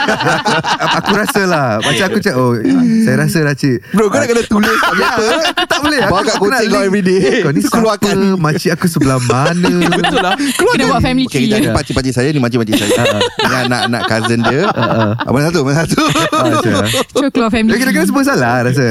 aku, 0.31 0.53
aku 0.95 1.11
rasa 1.13 1.43
lah, 1.45 1.69
macam 1.79 2.05
aku 2.07 2.19
cakap, 2.19 2.39
oh, 2.39 2.55
saya 3.03 3.17
rasa 3.19 3.39
lah 3.43 3.53
cik. 3.53 3.91
Bro 3.91 4.07
kau 4.07 4.17
nak 4.17 4.29
kena 4.29 4.43
tulis 4.45 4.71
kat 4.71 4.93
Ya, 4.93 5.11
paper. 5.11 5.39
tak 5.67 5.79
boleh. 5.81 5.99
Bawa 6.07 6.20
kat 6.22 6.37
kocek 6.37 6.47
kau 6.62 6.79
link. 6.79 6.87
everyday. 6.87 7.20
Kau 7.43 7.51
ni 7.51 7.61
siapa? 7.61 7.74
keluarkan. 7.74 8.16
Makcik 8.37 8.70
aku 8.72 8.87
sebelah 8.87 9.18
mana? 9.20 9.72
Betul 9.99 10.20
lah. 10.20 10.35
Kena 10.39 10.85
buat 10.87 11.01
family 11.01 11.27
Okay, 11.27 11.35
tree. 11.37 11.47
kita 11.49 11.57
ada 11.59 11.70
pakcik-pakcik 11.74 12.12
saya 12.12 12.29
ni 12.31 12.39
makcik-makcik 12.39 12.74
saya. 12.79 13.18
Ni 13.18 13.55
anak-anak 13.66 14.03
cousin 14.07 14.41
dia. 14.41 14.62
Ah, 14.70 15.27
Mana 15.27 15.51
satu? 15.51 15.61
Mana 15.62 15.83
satu? 15.83 16.01
Ah. 16.31 16.87
Sure 17.11 17.31
keluar 17.31 17.51
family 17.51 17.72
Ya, 17.72 17.79
kadang-kadang 17.79 18.07
tree. 18.07 18.12
semua 18.14 18.24
salah 18.24 18.55
rasa. 18.62 18.87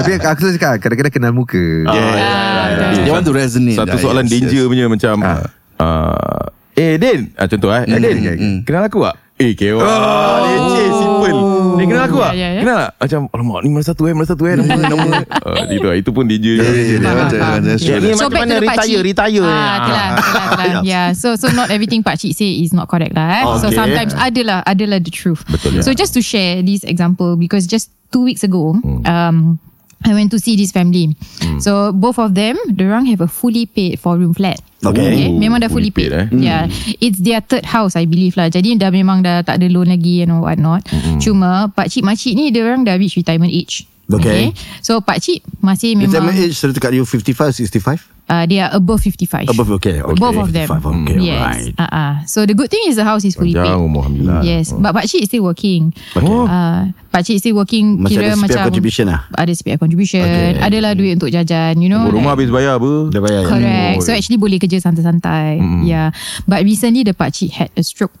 Tapi 0.00 0.10
aku 0.16 0.38
selalu 0.40 0.54
cakap, 0.56 0.72
kadang-kadang 0.80 1.12
kenal 1.12 1.32
muka. 1.32 1.64
Ah, 1.84 2.96
They 2.96 3.10
want 3.10 3.22
to 3.22 3.32
resonate. 3.32 3.76
Satu 3.76 3.92
Ah, 3.92 4.00
soalan 4.00 4.24
yes, 4.24 4.32
danger 4.32 4.62
yes. 4.62 4.68
punya 4.68 4.84
macam 4.86 5.14
uh, 5.20 6.44
Eh 6.76 7.00
Din 7.00 7.32
ah, 7.34 7.48
Contoh 7.48 7.72
eh, 7.72 7.82
eh 7.82 7.98
Din 7.98 8.16
ya, 8.20 8.32
ya. 8.36 8.48
Kenal 8.62 8.84
aku 8.86 9.00
tak? 9.00 9.16
Eh 9.36 9.52
kewa 9.52 9.84
oh. 9.84 10.36
Leceh 10.44 10.88
simple 10.92 11.38
Dia 11.76 11.84
kenal 11.84 12.04
aku 12.04 12.16
lah 12.16 12.32
Ya, 12.32 12.40
ya, 12.40 12.48
ya. 12.56 12.60
Kenal 12.64 12.76
tak 12.76 12.90
Macam 13.00 13.20
Alamak 13.32 13.60
ni 13.60 13.68
mana 13.68 13.84
satu 13.84 14.02
eh 14.04 14.12
Mana 14.12 14.24
satu 14.24 14.42
eh 14.44 14.54
Nama 14.56 14.80
nama 14.92 15.08
uh, 15.44 15.64
Itu 15.68 15.88
itu 15.92 16.10
pun 16.12 16.24
DJ 16.24 16.46
Ya, 16.56 16.64
ya, 16.64 16.72
ya, 16.72 16.96
dia 17.00 17.12
macam 17.12 17.38
mana 17.40 17.72
Dia 17.76 17.96
ni 17.96 18.08
So 18.12 18.28
macam 18.28 18.28
back 18.32 18.42
mana 18.44 18.52
to 18.52 18.60
the 18.60 18.68
pakcik. 18.68 19.00
retire 19.04 19.44
Ah. 19.44 20.80
Yeah. 20.88 21.12
So 21.12 21.36
so 21.36 21.48
not 21.52 21.68
everything 21.68 22.00
Pak 22.00 22.16
Cik 22.16 22.32
say 22.32 22.60
is 22.60 22.72
not 22.72 22.88
correct 22.88 23.12
lah. 23.12 23.28
Eh? 23.40 23.44
So 23.60 23.68
Okay. 23.68 23.76
sometimes 23.76 24.12
adalah 24.16 24.60
adalah 24.64 24.98
the 25.00 25.12
truth. 25.12 25.44
Betul, 25.48 25.78
ya. 25.78 25.82
So 25.82 25.92
just 25.92 26.12
to 26.14 26.20
share 26.20 26.60
this 26.60 26.84
example 26.84 27.36
because 27.36 27.64
just 27.64 27.88
two 28.08 28.22
weeks 28.22 28.40
ago, 28.40 28.76
um, 29.04 29.58
I 30.04 30.12
went 30.12 30.30
to 30.34 30.38
see 30.38 30.54
this 30.54 30.70
family. 30.70 31.16
So 31.58 31.90
both 31.90 32.20
of 32.20 32.36
them, 32.36 32.58
orang 32.78 33.06
have 33.08 33.24
a 33.24 33.30
fully 33.30 33.66
paid 33.66 33.98
four 33.98 34.20
room 34.20 34.36
flat. 34.36 34.60
Okay. 34.84 35.32
Memang 35.32 35.64
dah 35.64 35.72
fully, 35.72 35.88
Fully 35.88 36.10
paid. 36.10 36.10
paid, 36.12 36.36
eh? 36.36 36.46
Yeah. 36.46 36.62
It's 37.00 37.18
their 37.18 37.40
third 37.40 37.64
house 37.66 37.96
I 37.96 38.04
believe 38.06 38.36
lah. 38.36 38.52
Jadi 38.52 38.76
dah 38.76 38.92
memang 38.92 39.24
dah 39.24 39.42
tak 39.42 39.58
ada 39.58 39.66
loan 39.72 39.90
lagi 39.90 40.22
and 40.22 40.38
what 40.38 40.60
not. 40.60 40.84
Cuma 41.18 41.72
pak 41.72 41.88
cik 41.90 42.04
ni 42.36 42.52
dia 42.52 42.62
orang 42.62 42.84
dah 42.86 42.94
reach 42.94 43.16
retirement 43.16 43.50
age. 43.50 43.88
Okay. 44.06 44.54
So 44.84 45.02
pak 45.02 45.18
cik 45.18 45.42
masih 45.58 45.98
memang 45.98 46.14
Retirement 46.14 46.38
age 46.38 46.54
Sudah 46.54 46.74
dekat 46.78 46.94
you 46.94 47.02
55, 47.02 47.66
65 47.66 48.15
uh, 48.28 48.44
they 48.46 48.58
are 48.60 48.70
above 48.72 49.02
55. 49.02 49.48
Above 49.48 49.70
okay, 49.78 50.02
okay. 50.02 50.18
Both 50.18 50.36
of 50.36 50.52
them. 50.52 50.66
55, 50.68 50.82
Okay 51.06 51.18
yes. 51.20 51.40
right 51.40 51.72
Uh-uh. 51.78 52.12
So 52.26 52.46
the 52.46 52.54
good 52.54 52.70
thing 52.70 52.82
is 52.86 52.96
the 52.96 53.04
house 53.06 53.24
is 53.24 53.34
fully 53.34 53.54
paid. 53.54 53.66
Alhamdulillah 53.66 54.42
Yes, 54.42 54.72
but 54.72 54.92
Pak 54.92 55.06
Cik 55.06 55.22
is 55.24 55.28
still 55.30 55.44
working. 55.46 55.94
Oh. 56.18 56.46
Uh, 56.46 56.90
Pak 57.10 57.24
Cik 57.24 57.40
still 57.40 57.56
working 57.56 58.02
Macam 58.02 58.12
kira 58.12 58.32
ada 58.32 58.36
macam 58.36 58.60
contribution 58.68 59.08
lah 59.08 59.24
ada 59.32 59.48
SPF 59.48 59.78
contribution, 59.80 60.20
Okay. 60.26 60.60
adalah 60.60 60.92
duit 60.92 61.16
untuk 61.16 61.32
jajan, 61.32 61.80
you 61.80 61.88
know. 61.88 62.04
Rumah 62.06 62.34
like- 62.36 62.44
habis 62.44 62.48
bayar 62.52 62.76
apa 62.76 62.92
Dah 63.08 63.20
bayar 63.22 63.40
ya? 63.42 63.48
Correct. 63.48 63.96
Oh, 63.96 64.04
So 64.04 64.10
actually 64.12 64.36
boleh 64.36 64.58
kerja 64.60 64.78
santai-santai. 64.82 65.58
Yeah. 65.86 66.12
But 66.44 66.66
recently 66.66 67.06
the 67.06 67.14
Pak 67.16 67.32
Cik 67.32 67.50
had 67.56 67.70
a 67.74 67.82
stroke. 67.82 68.12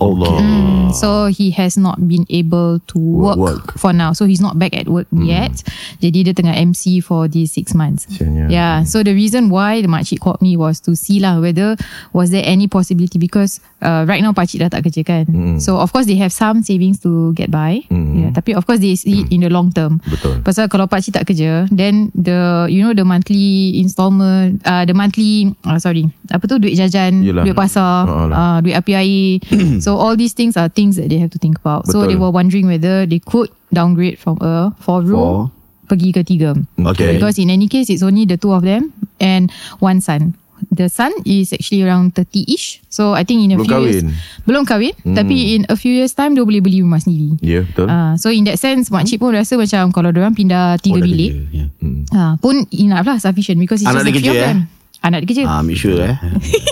Allah 0.00 0.38
Mm, 0.38 0.94
so 0.94 1.26
he 1.28 1.50
has 1.52 1.76
not 1.76 1.98
been 2.00 2.24
able 2.30 2.80
to 2.86 2.96
work, 2.98 3.36
Work. 3.36 3.64
for 3.76 3.92
now. 3.92 4.14
So 4.14 4.24
he's 4.24 4.40
not 4.40 4.56
back 4.56 4.72
at 4.72 4.88
work 4.88 5.06
yet. 5.12 5.52
Jadi 6.00 6.24
dia 6.24 6.32
tengah 6.32 6.54
MC 6.54 7.02
for 7.02 7.26
these 7.26 7.52
six 7.52 7.74
months. 7.74 8.06
Kesiannya. 8.08 8.48
Yeah. 8.48 8.86
So 8.86 9.02
the 9.02 9.12
reason 9.12 9.50
why 9.50 9.82
the 9.82 9.90
makcik 9.90 10.18
called 10.18 10.40
me 10.40 10.56
was 10.56 10.80
to 10.86 10.94
see 10.94 11.18
lah 11.18 11.38
whether 11.38 11.76
was 12.12 12.30
there 12.30 12.42
any 12.42 12.66
possibility 12.66 13.18
because 13.18 13.60
uh, 13.82 14.08
right 14.08 14.22
now 14.22 14.32
pakcik 14.32 14.64
dah 14.64 14.70
tak 14.70 14.86
kerja 14.86 15.02
kan. 15.04 15.24
So 15.60 15.76
of 15.76 15.92
course 15.92 16.06
they 16.06 16.16
have 16.16 16.32
some 16.32 16.62
savings 16.62 17.02
to 17.04 17.34
get 17.36 17.50
by. 17.50 17.84
Yeah. 17.90 18.32
Tapi 18.32 18.56
of 18.56 18.64
course 18.64 18.80
they 18.80 18.96
see 18.96 19.26
it 19.26 19.28
in 19.28 19.44
the 19.44 19.50
long 19.52 19.74
term. 19.74 20.00
Betul. 20.06 20.40
Pasal 20.40 20.72
kalau 20.72 20.88
pakcik 20.88 21.18
tak 21.20 21.28
kerja, 21.28 21.68
then 21.68 22.08
the 22.14 22.64
you 22.70 22.80
know 22.80 22.96
the 22.96 23.04
monthly 23.04 23.76
installment, 23.76 24.62
uh, 24.64 24.88
the 24.88 24.94
monthly 24.94 25.52
uh, 25.64 25.76
sorry 25.76 26.06
apa 26.28 26.44
tu 26.44 26.60
duit 26.60 26.76
jajan, 26.76 27.24
Yelah. 27.24 27.40
duit 27.44 27.56
pasar, 27.56 28.04
Ah, 28.04 28.24
lah. 28.28 28.36
uh, 28.36 28.56
duit 28.60 28.76
api 28.76 28.92
air. 28.92 29.40
so 29.84 29.87
all 29.96 30.16
these 30.18 30.34
things 30.34 30.56
are 30.58 30.68
things 30.68 30.96
that 30.98 31.08
they 31.08 31.16
have 31.22 31.30
to 31.32 31.38
think 31.38 31.56
about. 31.58 31.86
So 31.86 32.02
Betul. 32.02 32.08
they 32.10 32.18
were 32.18 32.34
wondering 32.34 32.66
whether 32.66 33.06
they 33.06 33.22
could 33.22 33.48
downgrade 33.72 34.18
from 34.18 34.36
a 34.42 34.74
four 34.82 35.00
room 35.00 35.52
pergi 35.88 36.12
ke 36.12 36.20
tiga. 36.20 36.52
Okay 36.76 37.16
Because 37.16 37.40
in 37.40 37.48
any 37.48 37.64
case, 37.64 37.88
it's 37.88 38.04
only 38.04 38.28
the 38.28 38.36
two 38.36 38.52
of 38.52 38.60
them 38.60 38.92
and 39.18 39.48
one 39.80 40.04
son. 40.04 40.36
The 40.74 40.90
son 40.90 41.14
is 41.22 41.54
actually 41.54 41.86
around 41.86 42.18
30-ish. 42.18 42.82
So 42.90 43.14
I 43.14 43.22
think 43.22 43.46
in 43.46 43.54
a 43.54 43.62
Belum 43.62 43.66
few 43.70 43.78
years... 43.78 44.02
kahwin? 44.02 44.42
Belum 44.42 44.62
kahwin. 44.66 44.94
Tapi 45.14 45.54
in 45.54 45.62
a 45.70 45.78
few 45.78 45.94
years 45.94 46.10
time, 46.18 46.34
dia 46.34 46.42
boleh 46.42 46.58
beli 46.58 46.82
rumah 46.82 46.98
sendiri. 46.98 47.38
Ya 47.38 47.62
betul 47.62 47.86
Ah, 47.86 48.18
so 48.18 48.26
in 48.34 48.42
that 48.50 48.58
sense, 48.58 48.90
makcik 48.90 49.22
pun 49.22 49.38
rasa 49.38 49.54
macam 49.54 49.94
kalau 49.94 50.10
orang 50.10 50.34
pindah 50.34 50.74
tiga 50.82 50.98
Oh, 50.98 51.06
bilik, 51.06 51.30
kerja, 51.30 51.62
ya. 51.62 51.66
ah, 52.10 52.32
pun 52.42 52.66
enough 52.74 53.06
lah 53.06 53.22
sufficient 53.22 53.62
because 53.62 53.86
it's 53.86 53.88
Anak 53.88 54.10
just 54.10 54.18
a 54.18 54.20
few 54.20 54.34
of 54.34 54.42
them. 54.42 54.58
Anak 54.98 55.22
dia 55.24 55.28
kerja. 55.30 55.44
Ah, 55.46 55.62
make 55.62 55.78
sure 55.78 55.94
eh. 56.02 56.18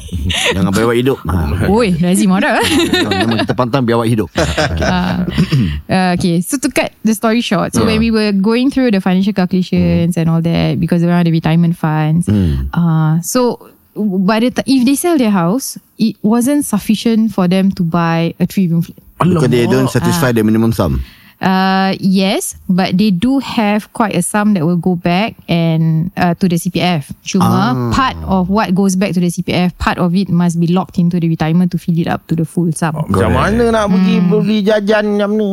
Jangan 0.54 0.74
biawak 0.74 0.98
hidup. 0.98 1.18
Ha. 1.22 1.70
Oi, 1.70 1.94
lazim 2.02 2.34
ada. 2.34 2.58
Memang 3.06 3.46
kita 3.46 3.54
pantang 3.54 3.86
biawak 3.86 4.10
hidup. 4.10 4.26
Uh, 4.34 5.22
uh, 5.94 6.10
okay, 6.18 6.42
so 6.42 6.58
to 6.58 6.66
cut 6.66 6.90
the 7.06 7.14
story 7.14 7.38
short, 7.38 7.70
so 7.70 7.86
when 7.86 8.02
we 8.02 8.10
were 8.10 8.34
going 8.34 8.66
through 8.66 8.90
the 8.90 8.98
financial 8.98 9.30
calculations 9.30 10.18
and 10.18 10.26
all 10.26 10.42
that, 10.42 10.82
because 10.82 11.06
around 11.06 11.30
the 11.30 11.34
retirement 11.34 11.78
funds, 11.78 12.26
uh, 12.74 13.22
so 13.22 13.70
by 13.94 14.42
the 14.42 14.50
t- 14.50 14.66
if 14.66 14.82
they 14.82 14.98
sell 14.98 15.14
their 15.14 15.30
house, 15.30 15.78
it 15.94 16.18
wasn't 16.26 16.66
sufficient 16.66 17.30
for 17.30 17.46
them 17.46 17.70
to 17.78 17.86
buy 17.86 18.34
a 18.42 18.46
three 18.50 18.66
room 18.66 18.82
flat. 18.82 18.98
Because 19.22 19.48
they 19.48 19.70
don't 19.70 19.88
satisfy 19.88 20.34
the 20.34 20.42
minimum 20.42 20.74
sum 20.74 21.00
Uh, 21.36 21.92
yes, 22.00 22.56
but 22.68 22.96
they 22.96 23.12
do 23.12 23.38
have 23.38 23.92
quite 23.92 24.16
a 24.16 24.22
sum 24.22 24.54
that 24.54 24.64
will 24.64 24.80
go 24.80 24.96
back 24.96 25.36
and 25.48 26.10
uh, 26.16 26.32
to 26.40 26.48
the 26.48 26.56
CPF. 26.56 27.12
Cuma 27.20 27.92
part 27.92 28.16
of 28.24 28.48
what 28.48 28.74
goes 28.74 28.96
back 28.96 29.12
to 29.12 29.20
the 29.20 29.28
CPF, 29.28 29.76
part 29.76 29.98
of 29.98 30.16
it 30.16 30.32
must 30.32 30.56
be 30.56 30.66
locked 30.66 30.98
into 30.98 31.20
the 31.20 31.28
retirement 31.28 31.70
to 31.72 31.78
fill 31.78 31.98
it 31.98 32.08
up 32.08 32.26
to 32.28 32.34
the 32.34 32.44
full 32.44 32.72
sum. 32.72 32.96
Macam 32.96 33.36
mana 33.36 33.68
nak 33.68 33.92
pergi 33.92 34.16
Beli 34.26 34.58
jajan 34.64 35.16
macam 35.16 35.36
ni? 35.36 35.50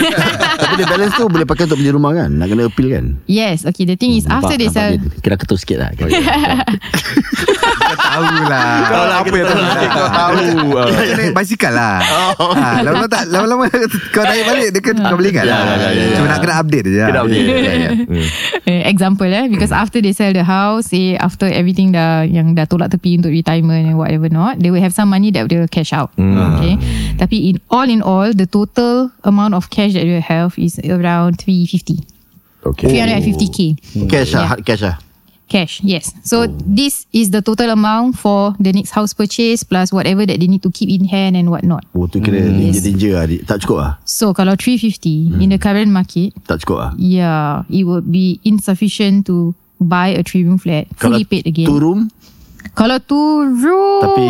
Tapi 0.60 0.74
the 0.78 0.86
balance 0.86 1.16
tu 1.16 1.26
Boleh 1.26 1.48
pakai 1.48 1.66
untuk 1.66 1.80
beli 1.80 1.90
rumah 1.90 2.12
kan? 2.14 2.30
Nak 2.36 2.46
kena 2.46 2.68
appeal 2.68 2.88
kan? 2.92 3.16
Yes, 3.24 3.64
okay. 3.64 3.88
The 3.88 3.96
thing 3.96 4.14
is, 4.14 4.28
after 4.28 4.60
they 4.60 4.68
sell, 4.68 4.94
dia, 4.94 5.08
Kira 5.24 5.40
ketul 5.40 5.56
sikit 5.56 5.80
lah 5.80 5.90
Tahu 8.20 8.46
lah 8.46 8.66
Kau 8.86 9.04
lah 9.04 9.16
apa 9.20 9.34
yang 9.34 9.46
tak 9.46 9.58
sikit 9.58 9.88
Kau 9.90 10.06
tahu. 10.06 10.46
Ah. 10.74 10.86
Kau 10.86 11.14
naik 11.14 11.32
basikal 11.34 11.72
lah. 11.74 11.96
Ha, 12.54 12.80
Lama-lama 12.82 13.06
tak 13.10 13.22
Lama-lama 13.28 13.64
kau 14.14 14.22
naik 14.22 14.44
balik 14.46 14.68
Dia 14.70 14.80
kan 14.80 14.94
kau 14.96 15.16
beli 15.18 15.30
kan 15.30 15.44
Ya, 15.44 15.56
ya, 15.58 15.74
ya, 15.74 15.88
ya, 15.90 16.04
Cuma 16.14 16.26
nak 16.28 16.38
kena 16.38 16.54
update 16.58 16.86
je 16.86 17.02
Kena 17.02 17.20
update. 17.22 17.46
Ya. 17.46 17.90
uh, 18.66 18.82
example 18.86 19.28
eh, 19.28 19.46
because 19.48 19.72
after 19.72 19.98
they 20.00 20.12
sell 20.12 20.32
the 20.32 20.44
house, 20.44 20.90
say 20.90 21.16
after 21.16 21.46
everything 21.48 21.92
dah 21.92 22.22
yang 22.22 22.54
dah 22.54 22.64
tolak 22.64 22.92
tepi 22.92 23.18
untuk 23.18 23.32
retirement 23.32 23.84
and 23.88 23.96
whatever 23.98 24.28
not, 24.28 24.58
they 24.60 24.70
will 24.70 24.80
have 24.80 24.94
some 24.94 25.10
money 25.10 25.30
that 25.30 25.48
they 25.48 25.58
will 25.58 25.70
cash 25.70 25.92
out. 25.92 26.12
Okay, 26.16 26.78
tapi 27.16 27.50
in 27.50 27.56
all 27.68 27.86
in 27.86 28.00
all, 28.00 28.30
the 28.32 28.46
total 28.46 29.10
amount 29.24 29.52
of 29.52 29.68
cash 29.68 29.92
that 29.96 30.04
they 30.06 30.14
will 30.16 30.24
have 30.24 30.54
is 30.56 30.78
around 30.86 31.40
350. 31.40 32.04
Okay. 32.64 32.88
350k 32.88 33.58
Cash 34.08 34.32
lah. 34.32 34.56
Hard 34.56 34.62
cash 34.64 34.80
lah 34.80 34.96
cash 35.44 35.84
yes. 35.84 36.10
So 36.24 36.46
this 36.48 37.04
is 37.12 37.28
the 37.28 37.44
total 37.44 37.70
amount 37.70 38.16
for 38.16 38.56
the 38.56 38.72
next 38.72 38.90
house 38.96 39.12
purchase 39.12 39.60
plus 39.62 39.92
whatever 39.92 40.24
that 40.24 40.40
they 40.40 40.48
need 40.48 40.64
to 40.64 40.72
keep 40.72 40.88
in 40.88 41.04
hand 41.04 41.36
and 41.36 41.52
whatnot 41.52 41.84
Oh 41.92 42.08
tu 42.08 42.18
kira 42.18 42.40
danger-danger 42.40 43.12
lah 43.12 43.24
Dik. 43.28 43.40
Tak 43.44 43.60
cukup 43.62 43.78
lah? 43.78 43.92
So 44.08 44.32
kalau 44.32 44.56
350 44.56 45.36
in 45.38 45.52
the 45.52 45.60
current 45.60 45.92
market 45.92 46.32
Tak 46.48 46.64
cukup 46.64 46.78
lah? 46.80 46.90
yeah 46.96 47.68
it 47.68 47.84
would 47.84 48.08
be 48.08 48.40
insufficient 48.42 49.28
to 49.28 49.52
buy 49.76 50.16
a 50.16 50.24
three 50.24 50.48
room 50.48 50.56
flat 50.56 50.88
fully 50.96 51.28
paid 51.28 51.44
again. 51.44 51.68
Two 51.68 51.76
room 51.76 52.08
kalau 52.72 52.96
two 52.98 53.44
room 53.60 54.00
Tapi 54.02 54.24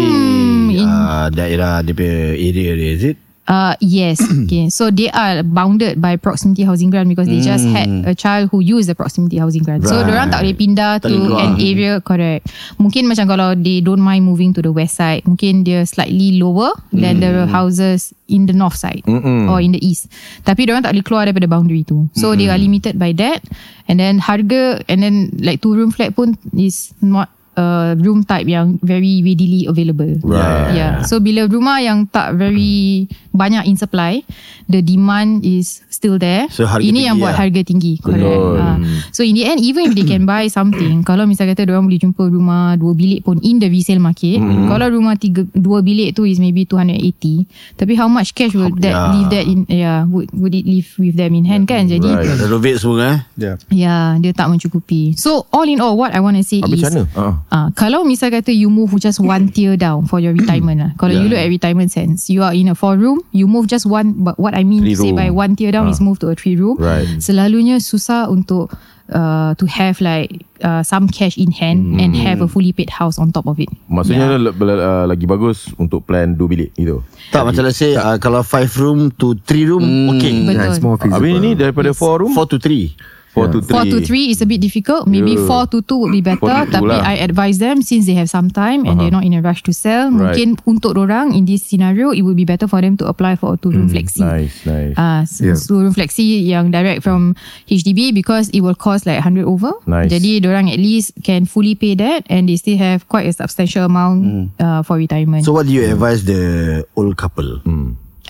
in, 0.75 0.85
uh, 0.85 1.31
Daerah 1.31 1.81
dia 1.81 1.95
punya 1.95 2.35
area 2.35 2.73
dia 2.75 2.91
Is 2.93 3.05
it 3.15 3.17
Uh, 3.45 3.76
yes. 3.76 4.24
okay. 4.49 4.72
So 4.72 4.88
they 4.88 5.12
are 5.12 5.45
bounded 5.45 6.01
by 6.01 6.16
proximity 6.16 6.64
housing 6.64 6.88
grant 6.88 7.12
because 7.12 7.28
they 7.28 7.45
just 7.45 7.68
had 7.68 7.84
a 8.09 8.16
child 8.16 8.49
who 8.49 8.64
used 8.64 8.88
the 8.88 8.97
proximity 8.97 9.36
housing 9.36 9.61
grant. 9.61 9.84
So. 9.84 10.01
Right. 10.01 10.09
orang 10.09 10.32
tak 10.32 10.40
boleh 10.40 10.57
pindah 10.57 10.92
Tak 11.05 11.12
to 11.12 11.16
keluar. 11.28 11.45
an 11.45 11.53
area 11.61 12.01
correct. 12.01 12.49
Mungkin 12.80 13.05
macam 13.05 13.28
kalau 13.28 13.53
they 13.53 13.84
don't 13.84 14.01
mind 14.01 14.24
moving 14.24 14.57
to 14.57 14.64
the 14.64 14.72
west 14.72 14.97
side, 14.97 15.28
mungkin 15.28 15.61
dia 15.61 15.84
slightly 15.84 16.40
lower 16.40 16.72
than 16.88 17.20
the 17.20 17.45
Hmm. 17.45 17.53
houses 17.53 18.16
in 18.26 18.49
the 18.49 18.57
north 18.57 18.80
side 18.80 19.05
or 19.47 19.61
in 19.61 19.76
the 19.76 19.82
east. 19.84 20.09
Tapi 20.42 20.64
orang 20.64 20.80
tak 20.80 20.97
boleh 20.97 21.05
keluar 21.05 21.22
daripada 21.28 21.45
boundary 21.45 21.84
tu. 21.84 22.09
So 22.16 22.32
they 22.32 22.49
Hmm. 22.49 22.57
are 22.57 22.61
limited 22.61 22.97
by 22.97 23.12
that. 23.20 23.45
And 23.84 24.01
then 24.01 24.24
harga 24.24 24.80
and 24.88 25.05
then 25.05 25.36
like 25.36 25.61
two 25.61 25.76
room 25.76 25.92
flat 25.92 26.16
pun 26.16 26.40
is 26.57 26.97
not 27.05 27.28
a 27.55 27.67
room 27.97 28.23
type 28.23 28.45
yang 28.45 28.79
very 28.81 29.21
readily 29.21 29.67
available. 29.67 30.19
Right. 30.21 30.75
Yeah. 30.75 30.95
So 31.05 31.19
bila 31.19 31.47
rumah 31.47 31.79
yang 31.79 32.07
tak 32.07 32.35
very 32.35 33.07
banyak 33.31 33.67
in 33.67 33.75
supply, 33.75 34.23
the 34.67 34.79
demand 34.79 35.43
is 35.43 35.83
still 35.91 36.17
there. 36.17 36.47
So, 36.51 36.65
harga 36.65 36.83
Ini 36.83 37.11
yang 37.11 37.17
buat 37.19 37.35
lah. 37.35 37.47
harga 37.47 37.61
tinggi. 37.63 37.99
Correct. 37.99 38.23
Ha. 38.59 38.79
So 39.11 39.23
in 39.23 39.35
the 39.35 39.45
end, 39.45 39.59
even 39.59 39.87
if 39.87 39.95
they 39.95 40.05
can 40.05 40.23
buy 40.23 40.47
something, 40.47 41.03
kalau 41.09 41.27
misal 41.27 41.47
kata 41.47 41.67
orang 41.67 41.87
boleh 41.87 41.99
jumpa 41.99 42.23
rumah 42.25 42.75
dua 42.75 42.95
bilik 42.95 43.23
pun 43.23 43.43
in 43.43 43.59
the 43.59 43.67
resale 43.67 43.99
market, 43.99 44.39
kalau 44.71 44.87
rumah 44.89 45.15
tiga 45.15 45.43
dua 45.51 45.83
bilik 45.83 46.15
tu 46.15 46.23
is 46.23 46.39
maybe 46.39 46.63
280, 46.65 47.47
tapi 47.75 47.93
how 47.95 48.07
much 48.07 48.33
cash 48.33 48.53
will 48.53 48.71
that 48.79 48.95
Yeah. 48.95 49.11
leave 49.11 49.29
that 49.29 49.45
in 49.45 49.59
yeah 49.67 50.07
would 50.07 50.31
would 50.31 50.55
it 50.55 50.63
leave 50.63 50.87
with 50.97 51.15
them 51.15 51.35
in 51.35 51.43
hand 51.43 51.67
kan? 51.67 51.87
Jadi 51.87 52.07
Right. 52.07 52.39
Renovate 52.39 52.79
semua 52.79 52.99
eh 53.03 53.19
Ya. 53.35 53.53
yeah, 53.69 54.07
dia 54.17 54.31
tak 54.31 54.47
mencukupi. 54.47 55.19
So 55.19 55.51
all 55.51 55.67
in 55.67 55.83
all, 55.83 55.95
what 55.95 56.15
I 56.15 56.23
want 56.23 56.39
to 56.39 56.45
say 56.45 56.63
Habis 56.63 56.79
is 56.79 56.85
sana 56.87 57.03
ah. 57.15 57.43
Ah, 57.55 57.71
kalau 57.71 58.03
misal 58.03 58.35
kata 58.35 58.51
you 58.51 58.67
move 58.67 58.91
just 58.99 59.23
one 59.23 59.47
tier 59.47 59.79
down 59.79 60.11
for 60.11 60.19
your 60.19 60.35
retirement 60.35 60.75
lah. 60.83 60.91
Kalau 60.99 61.15
you 61.15 61.31
look 61.31 61.39
at 61.39 61.47
retirement 61.47 61.87
sense, 61.87 62.27
you 62.27 62.43
are 62.43 62.51
in 62.51 62.67
a 62.67 62.75
four 62.75 62.99
room, 62.99 63.23
you 63.31 63.47
move 63.47 63.71
just 63.71 63.87
one. 63.87 64.27
But 64.27 64.43
what 64.43 64.59
I 64.59 64.67
mean 64.67 64.83
Three 64.83 64.99
say 64.99 65.15
room. 65.15 65.23
by 65.23 65.31
one 65.31 65.55
tier 65.55 65.71
down 65.71 65.87
is 65.87 66.03
move 66.03 66.19
to 66.27 66.29
a 66.29 66.35
three 66.35 66.59
room. 66.59 66.83
Right. 66.83 67.07
Selalunya 67.23 67.79
susah 67.79 68.27
untuk 68.27 68.75
uh, 69.07 69.55
to 69.55 69.71
have 69.71 70.03
like 70.03 70.43
uh, 70.67 70.83
some 70.83 71.07
cash 71.07 71.39
in 71.39 71.55
hand 71.55 72.03
and 72.03 72.19
have 72.19 72.43
a 72.43 72.51
fully 72.51 72.75
paid 72.75 72.91
house 72.91 73.23
on 73.23 73.31
top 73.31 73.47
of 73.47 73.63
it. 73.63 73.71
Maksudnya 73.87 74.35
le- 74.35 74.51
le- 74.51 74.83
uh, 74.83 75.05
lagi 75.07 75.23
bagus 75.23 75.71
Untuk 75.79 76.03
plan 76.03 76.35
dua 76.35 76.51
bilik 76.51 76.75
gitu 76.75 77.07
Tak 77.31 77.47
macam 77.47 77.71
let's 77.71 77.79
say 77.79 77.95
uh, 77.95 78.19
Kalau 78.19 78.43
five 78.43 78.73
room 78.75 79.15
to 79.15 79.39
three 79.47 79.63
room 79.63 79.85
Okay 80.11 80.43
Betul. 80.43 80.59
Yeah, 80.59 80.67
it's 80.67 80.83
more 80.83 80.99
feasible. 80.99 81.23
Habis 81.23 81.39
ni 81.39 81.51
daripada 81.55 81.95
four 81.95 82.19
room 82.19 82.35
Four 82.35 82.51
to 82.51 82.59
three 82.59 82.99
4 83.35 83.51
to 83.51 83.59
3 83.61 83.74
4 83.74 83.85
to 83.91 83.99
3 84.01 84.30
is 84.30 84.39
a 84.41 84.47
bit 84.47 84.62
difficult. 84.62 85.11
Maybe 85.11 85.35
Yeah. 85.35 85.47
4 85.51 85.66
to 85.74 85.82
2 85.82 85.99
would 85.99 86.14
be 86.14 86.22
better. 86.22 86.55
Tapi 86.70 86.87
lah. 86.87 87.03
I 87.03 87.18
advise 87.18 87.59
them 87.59 87.82
since 87.82 88.07
they 88.07 88.14
have 88.14 88.30
some 88.30 88.49
time 88.49 88.87
and 88.87 89.03
they're 89.03 89.11
not 89.11 89.26
in 89.26 89.35
a 89.35 89.43
rush 89.43 89.66
to 89.66 89.74
sell. 89.74 90.14
Right. 90.14 90.39
Mungkin 90.39 90.62
untuk 90.70 90.95
orang 90.95 91.35
in 91.35 91.43
this 91.45 91.66
scenario, 91.66 92.14
it 92.14 92.22
would 92.22 92.39
be 92.39 92.47
better 92.47 92.70
for 92.70 92.78
them 92.78 92.95
to 93.03 93.11
apply 93.11 93.35
for 93.35 93.55
a 93.55 93.57
two 93.59 93.74
room 93.74 93.91
flexi. 93.91 94.22
Nice 94.22 94.62
nice 94.62 94.95
Ah, 94.95 95.26
uh, 95.26 95.43
Yeah. 95.43 95.59
two 95.59 95.82
room 95.82 95.91
flexi 95.91 96.47
yang 96.47 96.70
direct 96.70 97.03
from 97.03 97.35
HDB 97.66 98.14
because 98.14 98.49
it 98.55 98.62
will 98.62 98.78
cost 98.78 99.03
like 99.05 99.18
100 99.18 99.43
over. 99.51 99.74
Nice. 99.91 100.14
Jadi 100.14 100.39
orang 100.47 100.70
at 100.70 100.78
least 100.78 101.18
can 101.26 101.43
fully 101.45 101.74
pay 101.74 101.99
that 101.99 102.22
and 102.30 102.47
they 102.47 102.55
still 102.55 102.78
have 102.78 103.11
quite 103.11 103.26
a 103.26 103.35
substantial 103.35 103.91
amount 103.91 104.55
uh, 104.62 104.87
for 104.87 104.95
retirement. 104.95 105.43
So 105.43 105.51
what 105.51 105.66
do 105.66 105.74
you 105.74 105.82
advise 105.91 106.22
the 106.22 106.87
old 106.95 107.18
couple? 107.18 107.59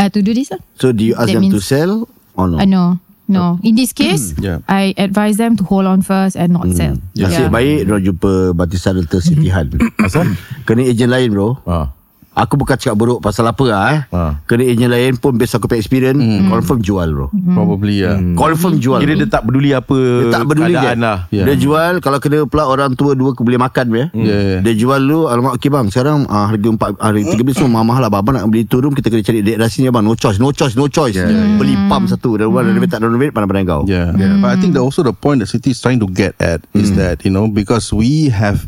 uh, 0.00 0.09
to 0.09 0.20
do 0.22 0.32
this 0.32 0.50
lah. 0.50 0.59
So 0.80 0.90
do 0.96 1.05
you 1.05 1.14
ask 1.14 1.28
That 1.28 1.44
them 1.44 1.52
to 1.52 1.61
sell 1.61 2.09
or 2.34 2.48
no? 2.48 2.59
Uh, 2.59 2.66
no. 2.66 2.84
No. 3.25 3.57
In 3.64 3.72
this 3.75 3.97
case, 3.97 4.37
Yeah. 4.37 4.61
I 4.68 4.93
advise 5.01 5.41
them 5.41 5.57
to 5.57 5.64
hold 5.64 5.89
on 5.89 6.05
first 6.05 6.37
and 6.37 6.53
not 6.53 6.68
sell. 6.77 7.01
Nasib 7.16 7.49
baik 7.49 7.89
Diorang 7.89 8.05
jumpa 8.05 8.53
Batisa 8.53 8.93
Realtor 8.93 9.25
Siti 9.25 9.49
Han 9.49 9.72
Asal? 10.05 10.29
Kena 10.68 10.85
ejen 10.85 11.09
lain 11.09 11.33
bro 11.33 11.57
ah. 11.64 11.89
Aku 12.35 12.59
bukan 12.59 12.74
cakap 12.74 12.99
buruk 12.99 13.22
pasal 13.22 13.47
apa 13.47 13.62
lah 13.62 13.82
eh. 13.95 14.01
Ah. 14.11 14.32
Kena 14.51 14.66
ejen 14.66 14.91
lain 14.91 15.14
pun 15.14 15.39
Based 15.39 15.55
aku 15.55 15.70
punya 15.70 15.78
experience 15.78 16.18
Confirm 16.51 16.82
jual 16.82 17.07
bro 17.09 17.26
Probably 17.30 18.03
yeah. 18.03 18.18
Confirm 18.35 18.82
jual 18.82 18.99
Kira 18.99 19.14
bro. 19.14 19.20
dia 19.22 19.28
tak 19.30 19.43
peduli 19.47 19.70
apa 19.70 19.95
Dia 19.95 20.35
tak 20.35 20.43
peduli 20.45 20.74
keadaan 20.74 20.99
dia. 20.99 21.07
lah 21.07 21.18
Yeah. 21.30 21.47
Dia 21.47 21.57
jual 21.57 21.93
Kalau 21.99 22.18
kena 22.18 22.43
pula 22.45 22.66
orang 22.66 22.99
tua 22.99 23.14
Dua 23.14 23.30
boleh 23.32 23.55
makan 23.57 23.87
ya. 23.89 24.07
Yeah. 24.11 24.61
Dia 24.61 24.74
jual 24.74 24.99
dulu 24.99 25.30
Alamak 25.30 25.62
okay 25.62 25.70
bang 25.70 25.87
Sekarang 25.89 26.26
uh, 26.26 26.47
harga 26.51 26.68
empat 26.68 26.99
Harga 26.99 27.22
tiga 27.22 27.43
belas 27.43 27.55
semua 27.55 27.87
mahal 27.87 28.03
lah 28.03 28.11
Abang 28.11 28.35
nak 28.35 28.51
beli 28.51 28.66
tu 28.66 28.82
room 28.82 28.93
Kita 28.93 29.09
kena 29.09 29.22
cari 29.22 29.39
dek 29.39 29.57
rasinya 29.57 29.95
bang 29.95 30.03
No 30.03 30.18
choice 30.18 30.43
No 30.43 30.51
choice 30.51 30.74
No 30.74 30.91
choice 30.91 31.14
Beli 31.55 31.78
pump 31.87 32.11
satu 32.11 32.35
Dan 32.35 32.51
rumah 32.51 32.66
renovate 32.66 32.91
tak 32.91 33.01
renovate 33.01 33.30
Pandang-pandang 33.30 33.66
kau 33.66 33.82
Yeah. 33.87 34.11
But 34.43 34.51
I 34.51 34.57
think 34.59 34.74
that 34.74 34.82
also 34.82 35.07
the 35.07 35.14
point 35.14 35.39
the 35.39 35.47
city 35.47 35.70
is 35.70 35.78
trying 35.78 36.03
to 36.03 36.11
get 36.11 36.35
at 36.43 36.66
is 36.74 36.99
that 36.99 37.22
you 37.22 37.30
know 37.30 37.47
because 37.47 37.95
we 37.95 38.26
have 38.26 38.66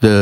the 0.00 0.16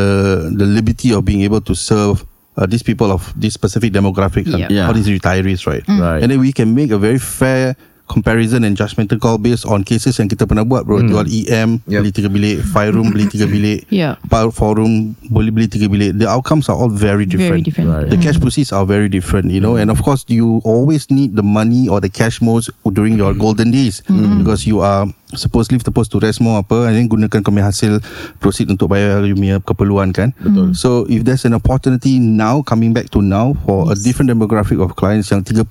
the 0.50 0.66
liberty 0.66 1.12
of 1.12 1.22
being 1.22 1.42
able 1.42 1.60
to 1.60 1.72
serve 1.72 2.27
uh, 2.58 2.66
these 2.66 2.82
people 2.82 3.10
of 3.12 3.32
this 3.40 3.54
specific 3.54 3.92
demographic, 3.92 4.46
Yeah. 4.46 4.66
Yeah. 4.68 4.86
all 4.88 4.92
these 4.94 5.06
retirees, 5.08 5.64
right? 5.66 5.86
Right. 5.88 6.20
And 6.22 6.30
then 6.30 6.40
we 6.40 6.52
can 6.52 6.74
make 6.74 6.90
a 6.90 6.98
very 6.98 7.18
fair 7.18 7.76
comparison 8.08 8.64
and 8.64 8.72
judgmental 8.74 9.20
call 9.20 9.36
based 9.36 9.68
on 9.68 9.84
cases 9.84 10.16
yang 10.16 10.26
kita 10.26 10.48
pernah 10.48 10.64
buat 10.64 10.82
bro. 10.82 11.04
Jual 11.04 11.28
EM 11.28 11.84
Yep. 11.84 12.00
beli 12.00 12.10
tiga 12.10 12.28
bilik. 12.28 12.56
Five 12.64 12.96
room 12.96 13.12
beli 13.12 13.28
tiga 13.28 13.44
bilik. 13.54 13.84
Yeah. 13.92 14.16
Power 14.26 14.48
four 14.48 14.80
room 14.80 15.14
boleh 15.28 15.52
beli 15.52 15.68
tiga 15.68 15.86
bilik. 15.86 16.16
The 16.16 16.26
outcomes 16.26 16.66
are 16.66 16.74
all 16.74 16.88
very 16.88 17.28
different, 17.28 17.60
Very 17.60 17.64
different. 17.68 17.88
Right. 17.92 18.08
the 18.08 18.16
cash 18.16 18.40
proceeds 18.40 18.72
are 18.72 18.88
very 18.88 19.06
different 19.06 19.52
you 19.52 19.60
know? 19.60 19.76
And 19.76 19.92
of 19.92 20.00
course 20.00 20.24
you 20.26 20.64
always 20.64 21.06
need 21.12 21.36
the 21.36 21.44
money 21.44 21.86
or 21.86 22.00
the 22.00 22.08
cash 22.10 22.40
most 22.40 22.72
during 22.82 23.20
your 23.20 23.36
golden 23.36 23.70
days. 23.70 24.00
Because 24.08 24.64
you 24.64 24.80
are 24.80 25.04
supposedly 25.36 25.76
supposed 25.76 26.08
to 26.08 26.16
rest 26.16 26.40
more 26.40 26.64
apa 26.64 26.88
and 26.88 26.96
then 26.96 27.04
gunakan 27.04 27.44
punya 27.44 27.68
hasil 27.68 28.00
proceed 28.40 28.72
untuk 28.72 28.88
bayar 28.88 29.20
you 29.28 29.36
punya 29.36 29.60
keperluan 29.60 30.08
kan? 30.08 30.32
Betul. 30.40 30.72
So 30.72 31.04
if 31.04 31.20
there's 31.28 31.44
an 31.44 31.52
opportunity 31.52 32.16
now 32.16 32.64
coming 32.64 32.96
back 32.96 33.12
to 33.12 33.20
now 33.20 33.52
for 33.68 33.92
a 33.92 33.94
different 33.94 34.32
demographic 34.32 34.80
of 34.80 34.96
clients 34.96 35.28
yang 35.28 35.44
30 35.44 35.68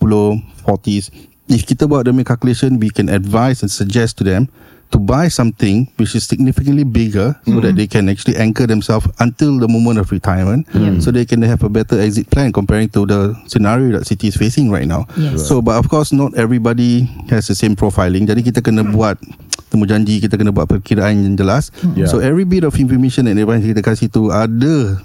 40s 0.61 1.09
if 1.47 1.63
kita 1.63 1.87
buat 1.87 2.07
demi 2.07 2.23
calculation 2.27 2.79
we 2.79 2.91
can 2.91 3.07
advise 3.07 3.63
and 3.63 3.71
suggest 3.71 4.19
to 4.19 4.23
them 4.23 4.47
to 4.87 4.99
buy 4.99 5.27
something 5.27 5.83
which 5.99 6.15
is 6.15 6.23
significantly 6.23 6.87
bigger 6.87 7.35
so 7.43 7.59
that 7.59 7.75
they 7.75 7.87
can 7.87 8.07
actually 8.07 8.39
anchor 8.39 8.63
themselves 8.63 9.03
until 9.19 9.59
the 9.59 9.67
moment 9.67 9.99
of 9.99 10.07
retirement 10.15 10.63
so 11.03 11.11
they 11.11 11.27
can 11.27 11.43
have 11.43 11.59
a 11.63 11.67
better 11.67 11.99
exit 11.99 12.23
plan 12.31 12.55
comparing 12.55 12.87
to 12.87 13.03
the 13.03 13.35
scenario 13.51 13.99
that 13.99 14.07
city 14.07 14.31
is 14.31 14.39
facing 14.39 14.71
right 14.71 14.87
now. 14.87 15.03
Yes. 15.19 15.43
so 15.43 15.59
but 15.59 15.75
of 15.75 15.91
course 15.91 16.15
not 16.15 16.31
everybody 16.39 17.03
has 17.27 17.51
the 17.51 17.55
same 17.55 17.75
profiling. 17.75 18.23
Jadi 18.31 18.47
kita 18.47 18.63
kena 18.63 18.87
buat 18.87 19.19
temu 19.67 19.83
janji 19.83 20.23
kita 20.23 20.39
kena 20.39 20.55
buat 20.55 20.71
perkiraan 20.71 21.19
yang 21.19 21.35
jelas. 21.35 21.67
Yeah. 21.91 22.07
so 22.07 22.23
every 22.23 22.47
bit 22.47 22.63
of 22.63 22.79
information 22.79 23.27
and 23.27 23.35
advice 23.43 23.67
kita 23.67 23.83
kasih 23.83 24.07
tu 24.07 24.31
ada 24.31 25.03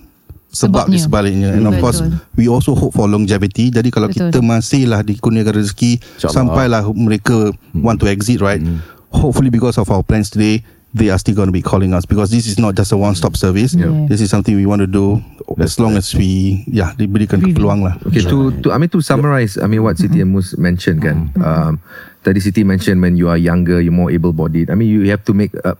sebab 0.52 0.84
di 0.86 1.00
sebaliknya 1.00 1.56
and 1.56 1.64
of 1.64 1.72
Betul. 1.72 1.80
course 1.80 2.00
we 2.36 2.44
also 2.44 2.76
hope 2.76 2.92
for 2.92 3.08
longevity 3.08 3.72
jadi 3.72 3.88
kalau 3.88 4.12
Betul. 4.12 4.28
kita 4.28 4.40
masihlah 4.40 5.00
dikurniakan 5.00 5.64
rezeki 5.64 5.96
InsyaAllah. 6.20 6.28
sampailah 6.30 6.80
mereka 6.92 7.50
want 7.72 7.96
to 7.96 8.06
exit 8.06 8.44
right 8.44 8.60
hopefully 9.08 9.48
because 9.48 9.80
of 9.80 9.88
our 9.88 10.04
plans 10.04 10.28
today 10.28 10.60
they 10.92 11.08
are 11.08 11.16
still 11.16 11.32
going 11.32 11.48
to 11.48 11.56
be 11.56 11.64
calling 11.64 11.96
us 11.96 12.04
because 12.04 12.28
this 12.28 12.44
is 12.44 12.60
not 12.60 12.76
just 12.76 12.92
a 12.92 12.98
one 13.00 13.16
stop 13.16 13.32
service 13.32 13.72
Yeah. 13.72 13.88
this 14.12 14.20
is 14.20 14.28
something 14.28 14.52
we 14.52 14.68
want 14.68 14.84
to 14.84 14.90
do 14.90 15.24
as 15.56 15.80
long 15.80 15.96
as 15.96 16.12
we 16.12 16.60
yeah 16.68 16.92
diberikan 16.94 17.40
Review. 17.40 17.56
peluang 17.56 17.80
lah 17.80 17.96
Okay, 18.04 18.20
to 18.20 18.52
to 18.60 18.72
I 18.72 18.76
mean 18.76 18.92
to 18.92 19.00
summarize, 19.00 19.56
I 19.56 19.64
mean 19.64 19.80
what 19.80 19.96
Siti 19.96 20.20
and 20.20 20.36
Mus 20.36 20.52
mentioned 20.60 21.00
kan. 21.00 21.32
Um, 21.40 21.80
tadi 22.24 22.40
Siti 22.40 22.64
mentioned 22.64 23.02
when 23.02 23.16
you 23.16 23.28
are 23.28 23.38
younger, 23.38 23.80
you're 23.80 23.94
more 23.94 24.10
able-bodied. 24.10 24.70
I 24.70 24.74
mean 24.74 24.88
you 24.88 25.10
have 25.10 25.24
to 25.26 25.34
make. 25.34 25.52
Uh, 25.64 25.74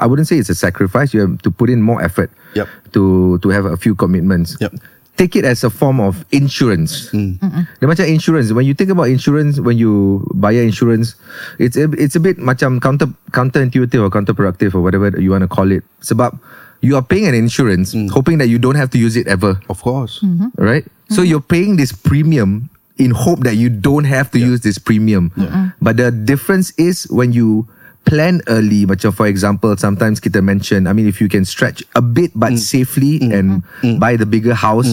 I 0.00 0.06
wouldn't 0.06 0.28
say 0.28 0.36
it's 0.36 0.50
a 0.50 0.58
sacrifice. 0.58 1.14
You 1.14 1.20
have 1.28 1.42
to 1.42 1.50
put 1.50 1.70
in 1.70 1.82
more 1.82 2.02
effort. 2.02 2.30
Yep. 2.54 2.68
To 2.92 3.38
to 3.40 3.48
have 3.48 3.64
a 3.64 3.76
few 3.76 3.94
commitments. 3.94 4.56
Yep. 4.60 4.74
Take 5.20 5.36
it 5.36 5.44
as 5.44 5.60
a 5.60 5.68
form 5.68 6.00
of 6.00 6.24
insurance. 6.32 7.12
Mm. 7.12 7.36
Dia 7.80 7.86
macam 7.86 8.08
insurance. 8.08 8.48
When 8.48 8.64
you 8.64 8.72
think 8.72 8.88
about 8.88 9.12
insurance, 9.12 9.60
when 9.60 9.76
you 9.76 10.24
buy 10.32 10.56
a 10.56 10.64
insurance, 10.64 11.20
it's 11.60 11.76
a, 11.76 11.84
it's 12.00 12.16
a 12.16 12.20
bit 12.20 12.40
macam 12.40 12.80
counter 12.80 13.12
counterintuitive 13.36 14.00
or 14.00 14.08
counterproductive 14.08 14.72
or 14.72 14.80
whatever 14.80 15.12
you 15.20 15.36
want 15.36 15.44
to 15.44 15.52
call 15.52 15.68
it. 15.68 15.84
Sebab 16.00 16.40
you 16.82 16.96
are 16.96 17.04
paying 17.04 17.28
an 17.28 17.36
insurance, 17.36 17.94
mm. 17.94 18.10
hoping 18.10 18.38
that 18.38 18.48
you 18.48 18.58
don't 18.58 18.74
have 18.74 18.90
to 18.90 18.98
use 18.98 19.14
it 19.16 19.28
ever 19.28 19.60
of 19.70 19.80
course 19.80 20.20
mm-hmm. 20.20 20.50
right? 20.58 20.84
So 21.08 21.22
mm-hmm. 21.22 21.30
you're 21.30 21.46
paying 21.46 21.76
this 21.76 21.92
premium 21.92 22.68
in 23.02 23.10
hope 23.10 23.40
that 23.40 23.56
you 23.56 23.68
don't 23.68 24.04
have 24.04 24.30
to 24.30 24.38
use 24.38 24.60
this 24.60 24.78
premium. 24.78 25.32
But 25.80 25.96
the 25.96 26.10
difference 26.10 26.72
is 26.78 27.04
when 27.10 27.32
you 27.32 27.66
plan 28.04 28.40
early, 28.48 28.86
macam 28.86 29.14
for 29.14 29.26
example, 29.26 29.76
sometimes 29.76 30.20
kita 30.20 30.42
mention, 30.42 30.86
I 30.86 30.92
mean, 30.92 31.06
if 31.06 31.20
you 31.20 31.28
can 31.28 31.44
stretch 31.44 31.82
a 31.94 32.02
bit 32.02 32.32
but 32.34 32.52
mm. 32.52 32.58
safely 32.58 33.20
mm. 33.20 33.32
and 33.32 33.46
mm. 33.82 33.98
buy 33.98 34.16
the 34.16 34.26
bigger 34.26 34.54
house, 34.54 34.88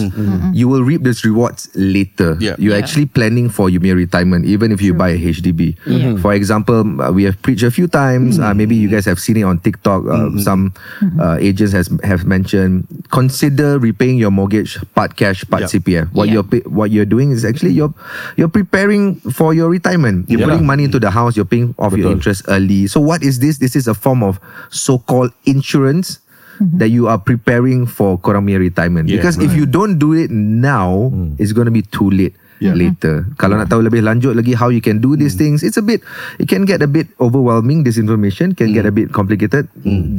you 0.52 0.68
will 0.68 0.82
reap 0.82 1.02
those 1.02 1.24
rewards 1.24 1.68
later. 1.74 2.36
Yeah. 2.40 2.56
You're 2.58 2.76
actually 2.76 3.06
planning 3.06 3.48
for 3.48 3.68
your 3.68 3.96
retirement, 3.96 4.46
even 4.46 4.72
if 4.72 4.80
you 4.82 4.94
buy 4.94 5.10
a 5.10 5.18
HDB. 5.18 5.76
Mm-hmm. 5.84 6.22
For 6.22 6.32
example, 6.34 6.84
uh, 7.00 7.12
we 7.12 7.24
have 7.24 7.40
preached 7.42 7.62
a 7.62 7.70
few 7.70 7.88
times. 7.88 8.38
Uh, 8.38 8.54
maybe 8.54 8.76
you 8.76 8.88
guys 8.88 9.04
have 9.06 9.18
seen 9.18 9.36
it 9.36 9.42
on 9.42 9.58
TikTok. 9.58 10.04
Uh, 10.04 10.30
mm-hmm. 10.30 10.38
Some 10.38 10.70
mm-hmm. 11.00 11.20
uh, 11.20 11.36
agents 11.36 11.72
has 11.72 11.90
have 12.04 12.24
mentioned 12.24 12.86
consider 13.10 13.78
repaying 13.78 14.18
your 14.18 14.30
mortgage 14.30 14.78
part 14.94 15.16
cash, 15.16 15.44
part 15.48 15.62
Yeah. 15.62 15.72
CPF. 15.72 16.06
What 16.12 16.28
Yeah. 16.28 16.40
you're 16.40 16.48
pay, 16.48 16.62
what 16.68 16.90
you're 16.90 17.08
doing 17.08 17.32
is 17.32 17.44
actually 17.44 17.72
you're 17.72 17.92
you're 18.36 18.52
preparing 18.52 19.16
for 19.34 19.52
your 19.54 19.68
retirement. 19.68 20.28
You're 20.28 20.40
Yeah. 20.40 20.54
putting 20.54 20.66
money 20.66 20.84
into 20.84 21.00
the 21.00 21.10
house. 21.10 21.36
You're 21.36 21.48
paying 21.48 21.74
off 21.78 21.92
your 21.96 22.12
Betul. 22.12 22.20
interest 22.20 22.40
early. 22.48 22.86
So 22.86 22.99
what 23.00 23.22
is 23.22 23.40
this? 23.40 23.58
This 23.58 23.74
is 23.74 23.88
a 23.88 23.94
form 23.94 24.22
of 24.22 24.40
so-called 24.70 25.32
insurance. 25.44 26.20
That 26.60 26.92
you 26.92 27.08
are 27.08 27.16
preparing 27.16 27.88
for 27.88 28.20
korang 28.20 28.44
punya 28.44 28.60
retirement 28.60 29.08
Yeah, 29.08 29.16
because 29.16 29.40
if 29.40 29.56
you 29.56 29.64
don't 29.64 29.96
do 29.96 30.12
it 30.12 30.28
now, 30.28 31.08
it's 31.40 31.56
going 31.56 31.64
to 31.64 31.72
be 31.72 31.80
too 31.80 32.12
late 32.12 32.36
Yeah. 32.60 32.76
later. 32.76 33.24
Kalau 33.40 33.56
nak 33.56 33.72
tahu 33.72 33.80
lebih 33.80 34.04
lanjut 34.04 34.36
lagi 34.36 34.52
how 34.52 34.68
you 34.68 34.84
can 34.84 35.00
do 35.00 35.16
these 35.16 35.34
things, 35.34 35.64
it's 35.64 35.80
a 35.80 35.84
bit, 35.84 36.04
it 36.36 36.46
can 36.46 36.68
get 36.68 36.84
a 36.84 36.88
bit 36.88 37.08
overwhelming. 37.16 37.82
This 37.88 37.96
information 37.96 38.52
can 38.52 38.76
get 38.76 38.84
a 38.84 38.92
bit 38.92 39.16
complicated. 39.16 39.66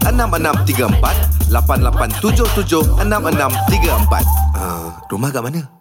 8877-6634 0.06 1.50
8877-6634 1.50 4.22
uh, 4.54 4.94
Rumah 5.10 5.30
kat 5.34 5.42
mana? 5.42 5.77